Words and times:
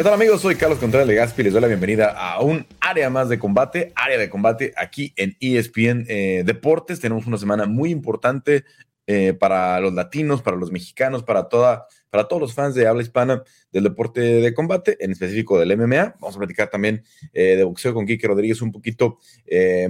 ¿Qué 0.00 0.04
tal 0.04 0.14
amigos? 0.14 0.40
Soy 0.40 0.54
Carlos 0.54 0.78
Contreras 0.78 1.06
de 1.06 1.14
Gaspi. 1.14 1.42
Les 1.42 1.52
doy 1.52 1.60
la 1.60 1.68
bienvenida 1.68 2.06
a 2.16 2.40
un 2.40 2.66
área 2.80 3.10
más 3.10 3.28
de 3.28 3.38
combate, 3.38 3.92
área 3.94 4.16
de 4.16 4.30
combate 4.30 4.72
aquí 4.78 5.12
en 5.14 5.36
ESPN 5.40 6.06
eh, 6.08 6.42
Deportes. 6.42 7.00
Tenemos 7.00 7.26
una 7.26 7.36
semana 7.36 7.66
muy 7.66 7.90
importante 7.90 8.64
eh, 9.06 9.34
para 9.34 9.78
los 9.78 9.92
latinos, 9.92 10.40
para 10.40 10.56
los 10.56 10.72
mexicanos, 10.72 11.22
para, 11.22 11.50
toda, 11.50 11.86
para 12.08 12.28
todos 12.28 12.40
los 12.40 12.54
fans 12.54 12.74
de 12.74 12.86
habla 12.86 13.02
hispana 13.02 13.42
del 13.72 13.84
deporte 13.84 14.22
de 14.22 14.54
combate, 14.54 14.96
en 15.04 15.12
específico 15.12 15.58
del 15.58 15.76
MMA. 15.76 16.14
Vamos 16.18 16.34
a 16.34 16.38
platicar 16.38 16.70
también 16.70 17.02
eh, 17.34 17.56
de 17.56 17.64
boxeo 17.64 17.92
con 17.92 18.06
Kike 18.06 18.26
Rodríguez 18.26 18.62
un 18.62 18.72
poquito 18.72 19.18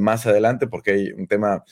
más 0.01 0.27
adelante 0.27 0.67
porque 0.67 0.91
hay 0.91 1.13
un 1.13 1.29
tema 1.29 1.63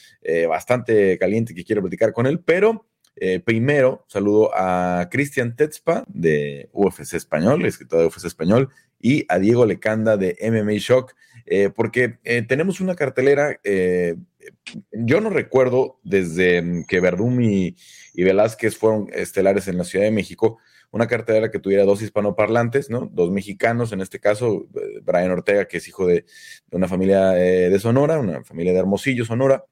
bastante 0.49 1.19
caliente 1.19 1.57
que 1.57 1.65
quiero 1.65 1.83
platicar 1.83 2.13
con 2.13 2.29
él, 2.29 2.39
pero 2.39 2.87
eh, 3.21 3.41
primero, 3.41 4.05
saludo 4.09 4.51
a 4.55 5.09
Cristian 5.11 5.57
Tetzpa 5.57 6.05
de 6.09 6.69
UFC 6.73 7.15
Español, 7.15 7.65
escritor 7.65 8.01
de 8.01 8.07
UFC 8.07 8.27
Español, 8.27 8.71
y 9.01 9.25
a 9.29 9.39
Diego 9.39 9.67
Lecanda 9.67 10.17
de 10.17 10.37
MMA 10.41 10.79
Shock, 10.79 11.15
eh, 11.47 11.71
porque 11.75 12.19
eh, 12.25 12.43
tenemos 12.43 12.81
una 12.81 12.95
cartelera, 12.95 13.59
yo 14.93 15.21
no 15.21 15.31
recuerdo 15.31 16.01
desde 16.03 16.85
que 16.89 17.01
Verdum 17.01 17.41
y, 17.41 17.77
Velázquez 18.15 18.77
fueron 18.77 19.09
estelares 19.13 19.69
en 19.69 19.79
la 19.79 19.85
Ciudad 19.85 20.05
de 20.05 20.11
México, 20.11 20.59
una 20.91 21.07
cartelera 21.07 21.51
que 21.51 21.59
tuviera 21.59 21.85
dos 21.85 22.03
hispanoparlantes, 22.03 22.91
¿no? 22.91 23.11
Dos 23.13 23.31
mexicanos, 23.31 23.93
en 23.93 24.01
este 24.01 24.21
caso, 24.21 24.67
Brian 25.03 25.31
Ortega, 25.31 25.67
que 25.67 25.77
es 25.77 25.87
hijo 25.87 26.07
de 26.07 26.25
una 26.71 26.89
familia 26.89 27.31
de 27.31 27.79
Sonora, 27.79 28.19
una 28.19 28.43
familia 28.43 28.73
de 28.73 28.79
Hermosillo, 28.79 29.25
Sonora, 29.25 29.65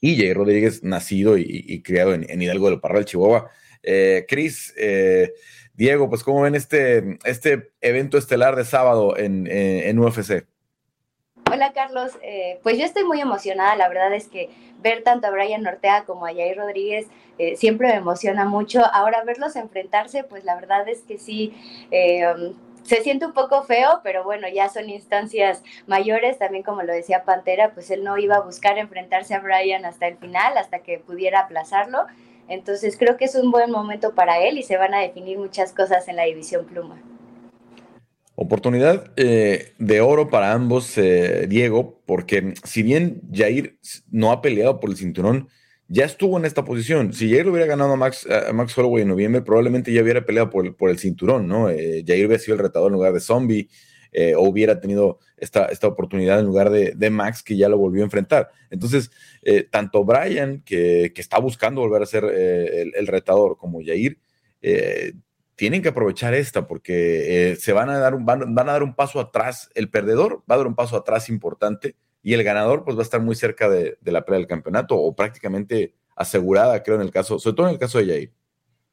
y 0.00 0.16
Jay 0.16 0.32
Rodríguez, 0.32 0.82
nacido 0.82 1.36
y, 1.36 1.82
criado 1.82 2.14
en, 2.14 2.42
Hidalgo 2.42 2.70
del 2.70 2.80
Parral, 2.80 3.04
Chihuahua. 3.04 3.50
Eh, 3.82 4.26
Cris, 4.28 4.74
eh, 4.76 5.32
Diego, 5.74 6.08
pues 6.08 6.22
¿cómo 6.22 6.42
ven 6.42 6.54
este, 6.54 7.18
este 7.24 7.72
evento 7.80 8.18
estelar 8.18 8.56
de 8.56 8.64
sábado 8.64 9.16
en, 9.16 9.46
en 9.46 9.98
UFC? 9.98 10.44
Hola 11.52 11.72
Carlos, 11.72 12.12
eh, 12.22 12.60
pues 12.62 12.78
yo 12.78 12.84
estoy 12.84 13.02
muy 13.02 13.20
emocionada, 13.20 13.74
la 13.74 13.88
verdad 13.88 14.14
es 14.14 14.28
que 14.28 14.50
ver 14.80 15.02
tanto 15.02 15.26
a 15.26 15.30
Brian 15.30 15.66
Ortega 15.66 16.04
como 16.04 16.24
a 16.26 16.32
Jair 16.32 16.56
Rodríguez 16.56 17.08
eh, 17.38 17.56
siempre 17.56 17.88
me 17.88 17.94
emociona 17.94 18.44
mucho. 18.44 18.84
Ahora 18.92 19.24
verlos 19.24 19.56
enfrentarse, 19.56 20.22
pues 20.22 20.44
la 20.44 20.54
verdad 20.54 20.88
es 20.88 21.00
que 21.00 21.18
sí, 21.18 21.52
se 22.90 23.04
siente 23.04 23.24
un 23.24 23.32
poco 23.32 23.62
feo, 23.62 24.00
pero 24.02 24.24
bueno, 24.24 24.48
ya 24.52 24.68
son 24.68 24.90
instancias 24.90 25.62
mayores, 25.86 26.38
también 26.38 26.64
como 26.64 26.82
lo 26.82 26.92
decía 26.92 27.22
Pantera, 27.22 27.72
pues 27.72 27.88
él 27.92 28.02
no 28.02 28.18
iba 28.18 28.34
a 28.34 28.40
buscar 28.40 28.78
enfrentarse 28.78 29.32
a 29.32 29.38
Brian 29.38 29.84
hasta 29.84 30.08
el 30.08 30.16
final, 30.16 30.58
hasta 30.58 30.80
que 30.80 30.98
pudiera 30.98 31.38
aplazarlo. 31.38 32.06
Entonces 32.48 32.96
creo 32.98 33.16
que 33.16 33.26
es 33.26 33.36
un 33.36 33.52
buen 33.52 33.70
momento 33.70 34.16
para 34.16 34.40
él 34.40 34.58
y 34.58 34.64
se 34.64 34.76
van 34.76 34.92
a 34.92 34.98
definir 34.98 35.38
muchas 35.38 35.72
cosas 35.72 36.08
en 36.08 36.16
la 36.16 36.24
división 36.24 36.64
pluma. 36.64 37.00
Oportunidad 38.34 39.12
eh, 39.16 39.72
de 39.78 40.00
oro 40.00 40.28
para 40.28 40.52
ambos, 40.52 40.98
eh, 40.98 41.46
Diego, 41.48 42.00
porque 42.06 42.54
si 42.64 42.82
bien 42.82 43.20
Jair 43.32 43.78
no 44.10 44.32
ha 44.32 44.42
peleado 44.42 44.80
por 44.80 44.90
el 44.90 44.96
cinturón, 44.96 45.48
ya 45.92 46.04
estuvo 46.04 46.38
en 46.38 46.44
esta 46.44 46.64
posición. 46.64 47.12
Si 47.12 47.28
Jair 47.28 47.48
hubiera 47.48 47.66
ganado 47.66 47.92
a 47.92 47.96
Max, 47.96 48.24
a 48.30 48.52
Max 48.52 48.78
Holloway 48.78 49.02
en 49.02 49.08
noviembre, 49.08 49.42
probablemente 49.42 49.92
ya 49.92 50.02
hubiera 50.02 50.24
peleado 50.24 50.48
por, 50.48 50.76
por 50.76 50.88
el 50.88 51.00
cinturón, 51.00 51.48
¿no? 51.48 51.68
Eh, 51.68 52.04
Jair 52.06 52.26
hubiera 52.26 52.40
sido 52.40 52.54
el 52.54 52.62
retador 52.62 52.90
en 52.90 52.94
lugar 52.94 53.12
de 53.12 53.18
Zombie, 53.18 53.68
eh, 54.12 54.36
o 54.36 54.42
hubiera 54.42 54.80
tenido 54.80 55.18
esta, 55.36 55.66
esta 55.66 55.88
oportunidad 55.88 56.38
en 56.38 56.46
lugar 56.46 56.70
de, 56.70 56.92
de, 56.94 57.10
Max, 57.10 57.42
que 57.42 57.56
ya 57.56 57.68
lo 57.68 57.76
volvió 57.76 58.02
a 58.02 58.04
enfrentar. 58.04 58.50
Entonces, 58.70 59.10
eh, 59.42 59.64
tanto 59.68 60.04
Brian, 60.04 60.62
que, 60.62 61.10
que, 61.12 61.20
está 61.20 61.40
buscando 61.40 61.80
volver 61.80 62.02
a 62.02 62.06
ser 62.06 62.24
el, 62.24 62.92
el, 62.94 63.06
retador, 63.08 63.56
como 63.56 63.80
Jair, 63.84 64.16
tienen 65.56 65.82
que 65.82 65.88
aprovechar 65.88 66.34
esta, 66.34 66.68
porque 66.68 67.56
se 67.58 67.72
van 67.72 67.90
a, 67.90 67.98
dar 67.98 68.14
un, 68.14 68.24
van, 68.24 68.54
van 68.54 68.68
a 68.68 68.72
dar 68.72 68.84
un 68.84 68.94
paso 68.94 69.18
atrás. 69.18 69.68
El 69.74 69.90
perdedor 69.90 70.44
va 70.48 70.54
a 70.54 70.58
dar 70.58 70.68
un 70.68 70.76
paso 70.76 70.96
atrás 70.96 71.28
importante 71.28 71.96
y 72.22 72.34
el 72.34 72.44
ganador 72.44 72.84
pues 72.84 72.96
va 72.96 73.00
a 73.00 73.04
estar 73.04 73.20
muy 73.20 73.34
cerca 73.34 73.68
de, 73.68 73.96
la 74.02 74.24
pelea 74.24 74.38
del 74.38 74.46
campeonato 74.46 74.96
o 74.96 75.14
prácticamente 75.14 75.94
asegurada, 76.14 76.82
creo, 76.82 76.96
en 76.96 77.02
el 77.02 77.10
caso, 77.10 77.38
sobre 77.38 77.56
todo 77.56 77.66
en 77.68 77.72
el 77.74 77.78
caso 77.78 77.98
de 77.98 78.06
Jair. 78.06 78.30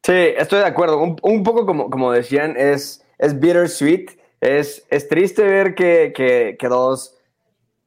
Sí, 0.04 0.34
estoy 0.38 0.60
de 0.60 0.66
acuerdo. 0.66 1.00
Un, 1.00 1.44
poco 1.44 1.66
como, 1.66 1.90
como 1.90 2.12
decían, 2.12 2.56
es, 2.58 3.06
es 3.18 3.38
bittersweet. 3.40 4.12
Es, 4.40 4.86
es 4.90 5.08
triste 5.10 5.44
ver 5.44 5.76
que, 5.76 6.14
que, 6.58 6.68
dos 6.70 7.18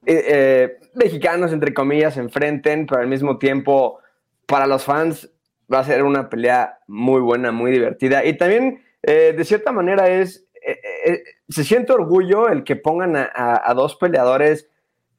eh, 0.05 0.25
eh, 0.27 0.79
mexicanos, 0.95 1.53
entre 1.53 1.73
comillas, 1.73 2.15
se 2.15 2.21
enfrenten, 2.21 2.87
pero 2.87 3.01
al 3.01 3.09
mismo 3.09 3.39
tiempo, 3.39 4.01
para 4.47 4.67
los 4.67 4.85
fans, 4.85 5.31
va 5.73 5.79
a 5.79 5.85
ser 5.85 6.03
una 6.03 6.29
pelea 6.29 6.81
muy 6.89 7.21
buena, 7.21 7.53
muy 7.53 7.71
divertida. 7.71 8.25
Y 8.25 8.37
también, 8.37 8.83
eh, 9.03 9.33
de 9.35 9.45
cierta 9.45 9.73
manera, 9.73 10.09
es. 10.11 10.45
se 11.49 11.65
siente 11.65 11.93
orgullo 11.93 12.49
el 12.49 12.65
que 12.65 12.77
pongan 12.77 13.17
a 13.17 13.73
dos 13.75 13.97
peleadores 13.97 14.69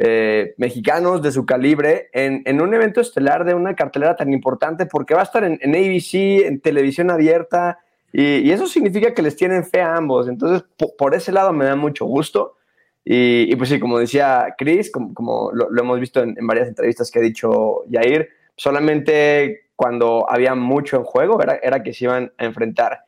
eh, 0.04 0.56
mexicanos 0.58 1.22
de 1.22 1.32
su 1.32 1.46
calibre 1.46 2.10
en, 2.12 2.60
un 2.60 2.74
evento 2.74 3.02
estelar 3.02 3.46
de 3.46 3.54
una 3.54 3.76
cartelera 3.76 4.16
tan 4.16 4.34
importante 4.34 4.88
porque 4.88 5.14
va 5.14 5.20
a 5.20 5.26
estar 5.26 5.44
en, 5.44 5.60
ABC, 5.64 6.48
en 6.48 6.60
televisión 6.60 7.12
abierta, 7.12 7.78
y, 8.12 8.50
eso 8.50 8.66
significa 8.66 9.14
que 9.14 9.22
les 9.22 9.36
tienen 9.36 9.64
fe 9.64 9.80
a 9.80 9.96
ambos. 9.96 10.28
Entonces, 10.28 10.68
por 10.98 11.14
ese 11.14 11.32
lado 11.32 11.54
me 11.54 11.66
da 11.66 11.76
mucho 11.76 12.06
gusto. 12.06 12.58
Y, 13.06 13.56
pues 13.58 13.70
sí, 13.70 13.80
como 13.80 14.00
decía 14.00 14.56
Chris, 14.58 14.92
como, 14.92 15.52
lo, 15.54 15.70
hemos 15.80 16.00
visto 16.00 16.24
en, 16.24 16.36
varias 16.48 16.68
entrevistas 16.70 17.12
que 17.12 17.20
ha 17.20 17.22
dicho 17.22 17.84
Jair, 17.92 18.28
solamente 18.56 19.70
cuando 19.76 20.26
había 20.28 20.56
mucho 20.56 20.98
en 20.98 21.04
juego 21.04 21.44
era, 21.44 21.60
era 21.62 21.84
que 21.84 21.94
se 21.94 22.06
iban 22.06 22.34
a 22.40 22.46
enfrentar. 22.46 23.06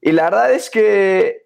Y 0.00 0.10
la 0.10 0.24
verdad 0.24 0.52
es 0.52 0.70
que 0.70 1.39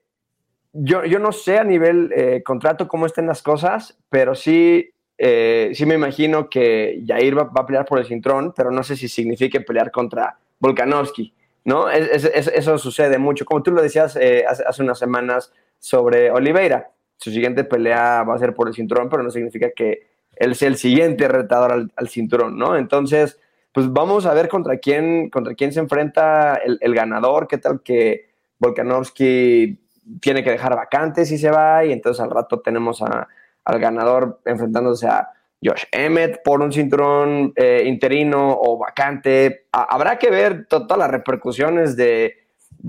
yo, 0.74 1.04
yo 1.04 1.20
no 1.20 1.30
sé 1.30 1.58
a 1.58 1.64
nivel 1.64 2.12
eh, 2.14 2.42
contrato 2.42 2.88
cómo 2.88 3.06
estén 3.06 3.26
las 3.28 3.42
cosas, 3.42 3.96
pero 4.10 4.34
sí, 4.34 4.90
eh, 5.16 5.70
sí 5.72 5.86
me 5.86 5.94
imagino 5.94 6.50
que 6.50 7.00
Jair 7.06 7.38
va, 7.38 7.50
a 7.54 7.66
pelear 7.66 7.86
por 7.86 8.00
el 8.00 8.06
cinturón, 8.06 8.52
pero 8.54 8.72
no 8.72 8.82
sé 8.82 8.96
si 8.96 9.08
significa 9.08 9.60
pelear 9.60 9.92
contra 9.92 10.36
Volkanovski, 10.58 11.32
¿no? 11.64 11.88
eso 11.88 12.76
sucede 12.78 13.18
mucho. 13.18 13.44
Como 13.44 13.62
tú 13.62 13.70
lo 13.70 13.82
decías 13.82 14.16
eh, 14.16 14.44
hace, 14.48 14.82
unas 14.82 14.98
semanas 14.98 15.52
sobre 15.78 16.32
Oliveira, 16.32 16.90
su 17.18 17.30
siguiente 17.30 17.62
pelea 17.62 18.24
va 18.24 18.34
a 18.34 18.38
ser 18.38 18.52
por 18.52 18.66
el 18.66 18.74
cinturón, 18.74 19.08
pero 19.08 19.22
no 19.22 19.30
significa 19.30 19.70
que 19.70 20.08
él 20.34 20.56
sea 20.56 20.66
el 20.66 20.76
siguiente 20.76 21.28
retador 21.28 21.88
al, 21.94 22.08
cinturón, 22.08 22.58
¿no? 22.58 22.76
Entonces, 22.76 23.38
pues 23.72 23.92
vamos 23.92 24.26
a 24.26 24.34
ver 24.34 24.48
contra 24.48 24.78
quién, 24.78 25.30
contra 25.30 25.54
quién 25.54 25.72
se 25.72 25.78
enfrenta 25.78 26.56
el, 26.56 26.78
el 26.80 26.94
ganador, 26.96 27.46
qué 27.46 27.58
tal 27.58 27.80
que 27.82 28.34
Volkanovski 28.58 29.83
tiene 30.20 30.42
que 30.42 30.50
dejar 30.50 30.76
vacantes 30.76 31.30
y 31.30 31.38
se 31.38 31.50
va, 31.50 31.84
y 31.84 31.92
entonces 31.92 32.22
al 32.22 32.30
rato 32.30 32.60
tenemos 32.60 33.02
al 33.02 33.78
ganador 33.78 34.40
enfrentándose 34.44 35.06
a 35.06 35.28
Josh 35.64 35.84
Emmett 35.92 36.42
por 36.42 36.60
un 36.60 36.72
cinturón 36.72 37.52
eh, 37.56 37.84
interino 37.86 38.56
o 38.60 38.78
vacante. 38.78 39.66
habrá 39.72 40.18
que 40.18 40.30
ver 40.30 40.66
todas 40.66 40.98
las 40.98 41.10
repercusiones 41.10 41.96
de, 41.96 42.36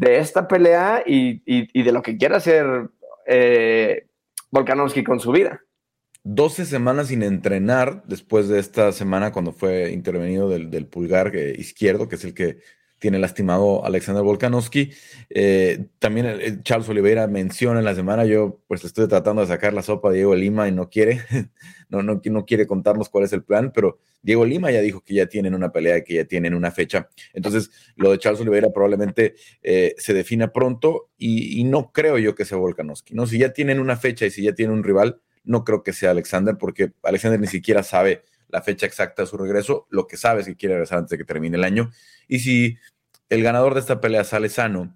esta 0.02 0.48
pelea 0.48 1.04
y, 1.06 1.84
de 1.84 1.92
lo 1.92 2.02
que 2.02 2.18
quiera 2.18 2.38
hacer 2.38 2.90
eh, 3.26 4.08
Volkanovski 4.52 5.04
con 5.04 5.20
su 5.20 5.32
vida. 5.32 5.62
12 6.24 6.66
semanas 6.66 7.08
sin 7.10 7.24
entrenar 7.24 8.04
después 8.08 8.50
de 8.50 8.60
esta 8.60 8.92
semana 8.92 9.32
cuando 9.32 9.54
fue 9.54 9.92
intervenido 9.92 10.50
del, 10.50 10.88
pulgar 10.88 11.36
eh, 11.36 11.54
izquierdo, 11.58 12.10
que 12.10 12.16
es 12.16 12.26
el 12.26 12.34
que 12.34 12.58
tiene 13.06 13.20
lastimado 13.20 13.86
Alexander 13.86 14.24
Volkanovski. 14.24 14.92
Eh, 15.30 15.90
también 16.00 16.64
Charles 16.64 16.90
Oliveira 16.90 17.28
menciona 17.28 17.78
en 17.78 17.86
la 17.86 17.94
semana, 17.94 18.26
yo 18.26 18.64
pues 18.68 18.84
estoy 18.84 19.08
tratando 19.08 19.44
de 19.44 19.48
sacar 19.48 19.74
la 19.74 19.84
sopa 19.84 20.10
de 20.10 20.16
Diego 20.16 20.34
Lima 20.34 20.68
y 20.68 20.72
no 20.72 20.90
quiere, 20.90 21.22
no, 21.90 22.02
no, 22.02 22.20
no 22.24 22.46
quiere 22.48 22.66
contarnos 22.66 23.10
cuál 23.10 23.26
es 23.26 23.34
el 23.34 23.44
plan, 23.44 23.72
pero 23.76 24.00
Diego 24.24 24.44
Lima 24.44 24.72
ya 24.72 24.82
dijo 24.82 25.02
que 25.02 25.14
ya 25.14 25.28
tienen 25.28 25.54
una 25.54 25.72
pelea, 25.72 26.04
que 26.04 26.16
ya 26.16 26.26
tienen 26.26 26.56
una 26.56 26.72
fecha. 26.72 27.08
Entonces, 27.32 27.70
lo 27.96 28.10
de 28.10 28.18
Charles 28.18 28.42
Oliveira 28.42 28.74
probablemente 28.74 29.36
eh, 29.62 29.94
se 30.00 30.16
defina 30.16 30.52
pronto 30.52 31.12
y, 31.16 31.64
no 31.66 31.92
creo 31.92 32.18
yo 32.18 32.34
que 32.34 32.44
sea 32.44 32.58
Volkanovski, 32.58 33.14
¿no? 33.14 33.28
Si 33.28 33.38
ya 33.38 33.54
tienen 33.54 33.80
una 33.80 33.98
fecha 33.98 34.26
y 34.26 34.32
si 34.32 34.42
ya 34.42 34.56
tienen 34.56 34.76
un 34.76 34.84
rival, 34.84 35.22
no 35.44 35.64
creo 35.64 35.84
que 35.84 35.94
sea 35.94 36.10
Alexander, 36.10 36.58
porque 36.58 36.94
Alexander 37.04 37.40
ni 37.40 37.46
siquiera 37.46 37.84
sabe 37.84 38.24
la 38.50 38.62
fecha 38.62 38.86
exacta 38.86 39.24
de 39.24 39.28
su 39.28 39.38
regreso, 39.38 39.88
lo 39.90 40.08
que 40.08 40.18
sabe 40.18 40.42
es 40.42 40.48
que 40.48 40.56
quiere 40.56 40.76
regresar 40.76 41.00
antes 41.00 41.12
de 41.12 41.18
que 41.18 41.24
termine 41.26 41.58
el 41.58 41.64
año. 41.64 41.92
Y 42.28 42.40
si 42.40 42.78
el 43.30 43.44
ganador 43.44 43.74
de 43.74 43.80
esta 43.80 44.02
pelea 44.02 44.24
sale 44.24 44.50
sano, 44.50 44.96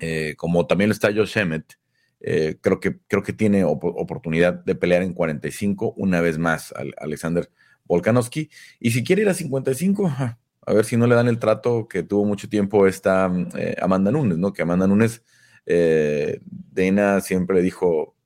eh, 0.00 0.34
como 0.36 0.66
también 0.66 0.90
está 0.90 1.12
Josh 1.12 1.38
Emmett, 1.38 1.78
eh, 2.20 2.56
creo, 2.60 2.80
que, 2.80 2.98
creo 3.06 3.22
que 3.22 3.32
tiene 3.32 3.64
oportunidad 3.64 4.64
de 4.64 4.74
pelear 4.74 5.02
en 5.02 5.14
45 5.14 5.94
una 5.96 6.20
vez 6.20 6.38
más 6.38 6.72
al 6.72 6.94
Alexander 6.98 7.48
Volkanovski. 7.84 8.50
Y 8.80 8.90
si 8.90 9.04
quiere 9.04 9.22
ir 9.22 9.28
a 9.28 9.34
55, 9.34 10.08
a 10.08 10.72
ver 10.72 10.84
si 10.84 10.96
no 10.96 11.06
le 11.06 11.14
dan 11.14 11.28
el 11.28 11.38
trato 11.38 11.86
que 11.88 12.02
tuvo 12.02 12.24
mucho 12.24 12.48
tiempo 12.48 12.86
esta 12.86 13.32
eh, 13.56 13.76
Amanda 13.80 14.10
Nunes, 14.10 14.38
¿no? 14.38 14.52
Que 14.52 14.62
Amanda 14.62 14.86
Nunes, 14.86 15.22
Dana 15.64 17.20
siempre 17.20 17.60
dijo, 17.62 18.16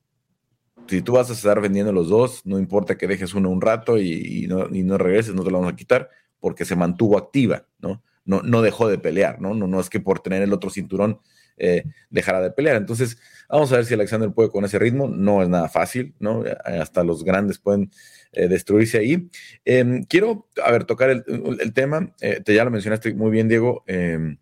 si 0.86 1.02
tú 1.02 1.12
vas 1.12 1.30
a 1.30 1.32
estar 1.32 1.60
vendiendo 1.60 1.92
los 1.92 2.08
dos, 2.08 2.44
no 2.44 2.58
importa 2.58 2.96
que 2.96 3.08
dejes 3.08 3.34
uno 3.34 3.50
un 3.50 3.60
rato 3.60 3.98
y, 3.98 4.46
no, 4.48 4.68
y 4.72 4.82
no 4.82 4.96
regreses, 4.96 5.34
no 5.34 5.42
te 5.42 5.50
lo 5.50 5.58
vamos 5.58 5.72
a 5.72 5.76
quitar, 5.76 6.08
porque 6.38 6.64
se 6.64 6.76
mantuvo 6.76 7.18
activa, 7.18 7.66
¿no? 7.78 8.02
No, 8.24 8.42
no 8.42 8.62
dejó 8.62 8.88
de 8.88 8.98
pelear, 8.98 9.40
¿no? 9.40 9.54
¿no? 9.54 9.66
No 9.66 9.80
es 9.80 9.90
que 9.90 10.00
por 10.00 10.20
tener 10.20 10.42
el 10.42 10.52
otro 10.52 10.70
cinturón 10.70 11.20
eh, 11.56 11.84
dejará 12.10 12.40
de 12.40 12.50
pelear. 12.50 12.76
Entonces, 12.76 13.18
vamos 13.48 13.72
a 13.72 13.76
ver 13.76 13.84
si 13.84 13.94
Alexander 13.94 14.30
puede 14.32 14.50
con 14.50 14.64
ese 14.64 14.78
ritmo. 14.78 15.08
No 15.08 15.42
es 15.42 15.48
nada 15.48 15.68
fácil, 15.68 16.14
¿no? 16.18 16.44
Hasta 16.64 17.04
los 17.04 17.24
grandes 17.24 17.58
pueden 17.58 17.90
eh, 18.32 18.48
destruirse 18.48 18.98
ahí. 18.98 19.28
Em, 19.64 20.04
quiero, 20.04 20.48
a 20.64 20.70
ver, 20.70 20.84
tocar 20.84 21.10
el, 21.10 21.72
tema. 21.72 22.14
te 22.18 22.54
ya 22.54 22.64
lo 22.64 22.70
mencionaste 22.70 23.14
muy 23.14 23.30
bien, 23.30 23.48
Diego. 23.48 23.84
Em, 23.86 24.38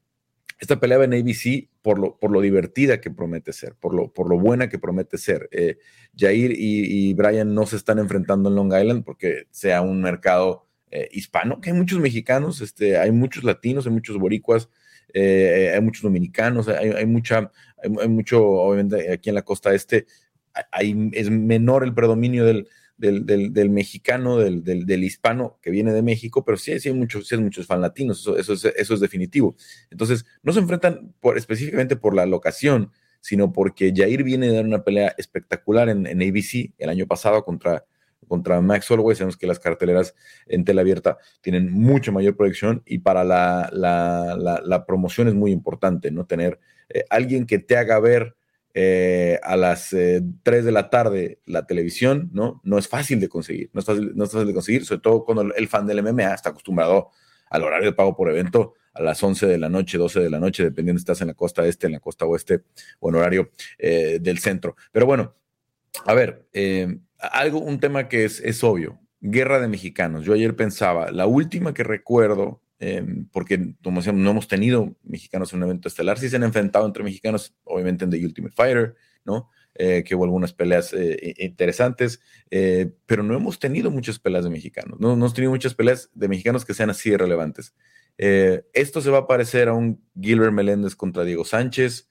esta 0.61 0.79
pelea 0.79 1.03
en 1.03 1.15
ABC 1.15 1.69
por 1.83 1.99
lo, 1.99 2.19
por 2.19 2.31
lo 2.31 2.41
divertida 2.41 3.01
que 3.01 3.11
promete 3.11 3.53
ser, 3.53 3.75
por 3.75 3.95
lo, 3.95 4.13
por 4.13 4.29
lo 4.29 4.39
buena 4.39 4.69
que 4.69 4.79
promete 4.79 5.17
ser. 5.17 5.49
Eh, 5.53 5.79
Jair 6.17 6.53
y, 6.55 7.15
Brian 7.15 7.55
no 7.55 7.67
se 7.67 7.77
están 7.77 7.99
enfrentando 7.99 8.51
en 8.51 8.57
Long 8.57 8.73
Island 8.75 9.05
porque 9.05 9.47
sea 9.51 9.81
un 9.81 10.03
mercado 10.03 10.67
eh, 10.91 11.09
hispano, 11.13 11.61
que 11.61 11.71
hay 11.71 11.77
muchos 11.77 12.01
mexicanos, 12.01 12.61
este, 12.61 12.99
hay 12.99 13.13
muchos 13.13 13.45
latinos, 13.45 13.87
hay 13.87 13.93
muchos 13.93 14.19
boricuas, 14.19 14.69
eh, 15.13 15.73
hay 15.75 15.81
muchos 15.81 16.03
dominicanos, 16.03 16.69
hay, 16.69 17.07
mucha, 17.07 17.51
hay, 17.83 18.09
mucho, 18.09 18.45
obviamente 18.45 19.13
aquí 19.13 19.29
en 19.29 19.35
la 19.35 19.43
costa 19.43 19.75
este, 19.75 20.07
hay, 20.73 21.11
es 21.13 21.31
menor 21.31 21.85
el 21.85 21.95
predominio 21.95 22.45
del, 22.45 22.69
del, 23.01 23.71
mexicano, 23.71 24.37
del, 24.37 25.05
hispano 25.05 25.59
que 25.63 25.71
viene 25.71 25.93
de 25.93 26.03
México, 26.03 26.45
pero 26.45 26.59
sí, 26.59 26.73
hay 26.73 26.93
muchos, 26.93 27.27
sí 27.27 27.35
hay 27.35 27.41
muchos 27.41 27.67
fan 27.67 27.81
latinos, 27.81 28.21
eso, 28.21 28.37
eso, 28.37 28.95
es, 28.95 29.01
definitivo. 29.01 29.57
Entonces, 29.91 30.27
no 30.43 30.53
se 30.53 30.61
enfrentan 30.61 31.15
específicamente 31.35 31.97
por 31.97 32.15
la 32.15 32.27
locación, 32.27 32.93
sino 33.21 33.53
porque 33.53 33.93
Jair 33.95 34.23
viene 34.23 34.49
de 34.49 34.55
dar 34.55 34.65
una 34.65 34.85
pelea 34.85 35.15
espectacular 35.17 35.89
en, 35.89 36.07
ABC 36.07 36.73
el 36.79 36.91
año 36.91 37.07
pasado 37.07 37.45
contra, 37.45 37.85
contra 38.31 38.61
Max 38.61 38.89
Holloway. 38.89 39.17
Sabemos 39.17 39.37
que 39.37 39.49
las 39.49 39.59
carteleras 39.59 40.15
en 40.47 40.65
tela 40.65 40.83
abierta 40.83 41.19
tienen 41.41 41.73
mucha 41.73 42.13
mayor 42.13 42.37
proyección 42.37 42.83
y 42.87 42.99
para 42.99 43.25
la, 43.25 43.69
la, 43.73 44.87
promoción 44.87 45.27
es 45.27 45.35
muy 45.35 45.51
importante, 45.51 46.13
¿no? 46.13 46.27
Tener 46.27 46.61
eh, 46.89 47.05
alguien 47.11 47.45
que 47.45 47.59
te 47.59 47.77
haga 47.77 47.99
ver 47.99 48.37
eh, 48.73 49.41
a 49.43 49.57
las 49.57 49.89
3 49.89 50.01
eh, 50.01 50.63
de 50.63 50.73
la 50.73 50.91
tarde 50.91 51.41
la 51.45 51.67
televisión, 51.67 52.31
¿no? 52.33 52.61
No 52.63 52.79
es 52.79 52.87
fácil 52.87 53.19
de 53.19 53.29
conseguir, 53.29 53.69
no 53.73 53.81
es 53.81 53.87
fácil, 53.87 54.13
no 54.15 54.25
es 54.25 54.31
fácil 54.31 54.47
de 54.47 54.55
conseguir, 54.55 54.85
sobre 54.85 55.01
todo 55.01 55.25
cuando 55.25 55.53
el 55.53 55.69
fan 55.69 55.89
del 55.89 56.01
MMA 56.01 56.33
está 56.33 56.51
acostumbrado 56.51 57.11
al 57.51 57.65
horario 57.65 57.91
de 57.91 57.97
pago 57.97 58.15
por 58.15 58.31
evento 58.31 58.75
a 58.95 59.03
las 59.03 59.21
11 59.21 59.49
de 59.49 59.59
la 59.59 59.69
noche, 59.69 59.99
12 59.99 60.21
de 60.21 60.31
la 60.31 60.39
noche, 60.39 60.63
dependiendo 60.63 61.01
si 61.01 61.03
estás 61.03 61.21
en 61.21 61.27
la 61.27 61.35
costa 61.35 61.67
este, 61.67 61.89
en 61.89 61.95
la 61.95 62.01
costa 62.01 62.27
oeste 62.27 62.63
o 63.01 63.09
en 63.09 63.17
horario 63.17 63.51
eh, 63.77 64.19
del 64.21 64.39
centro. 64.39 64.77
Pero 64.93 65.05
bueno, 65.05 65.35
a 66.07 66.15
ver, 66.15 66.47
algo, 67.21 67.61
un 67.61 67.81
tema 67.81 68.09
que 68.09 68.25
es, 68.25 68.41
es 68.41 68.63
obvio, 68.65 69.01
guerra 69.21 69.61
de 69.61 69.69
mexicanos. 69.69 70.25
Yo 70.25 70.33
ayer 70.33 70.57
pensaba, 70.57 71.11
la 71.11 71.27
última 71.27 71.75
que 71.75 71.85
recuerdo 71.85 72.63
Em, 72.83 73.27
porque 73.31 73.75
como 73.85 74.01
decíamos, 74.01 74.23
no 74.23 74.31
hemos 74.31 74.49
tenido 74.49 74.97
mexicanos 75.05 75.53
en 75.53 75.59
un 75.59 75.65
evento 75.65 75.87
estelar, 75.87 76.19
sí 76.19 76.31
se 76.31 76.37
han 76.37 76.45
enfrentado 76.45 76.87
entre 76.87 77.05
mexicanos, 77.05 77.55
obviamente 77.65 78.05
en 78.05 78.11
The 78.11 78.25
Ultimate 78.25 78.55
Fighter, 78.55 78.95
¿no? 79.23 79.51
Eh, 79.75 80.03
que 80.03 80.15
hubo 80.15 80.25
algunas 80.25 80.55
peleas 80.55 80.95
eh, 80.95 81.35
interesantes, 81.39 82.21
eh, 82.51 82.91
pero 83.05 83.23
no 83.23 83.37
hemos 83.37 83.59
tenido 83.59 83.91
muchas 83.91 84.19
peleas 84.19 84.45
de 84.45 84.51
mexicanos, 84.51 84.99
no, 84.99 85.09
no, 85.09 85.15
hemos 85.15 85.35
tenido 85.35 85.53
muchas 85.53 85.75
peleas 85.75 86.11
de 86.15 86.29
mexicanos 86.29 86.65
que 86.65 86.73
sean 86.73 86.89
así 86.89 87.11
de 87.11 87.19
relevantes. 87.19 87.75
esto 88.17 89.01
se 89.03 89.11
va 89.11 89.19
a 89.19 89.27
parecer 89.27 89.69
a 89.69 89.75
un 89.75 90.03
Gilbert 90.19 90.53
Meléndez 90.53 90.97
contra 90.97 91.25
Diego 91.25 91.45
Sánchez. 91.45 92.09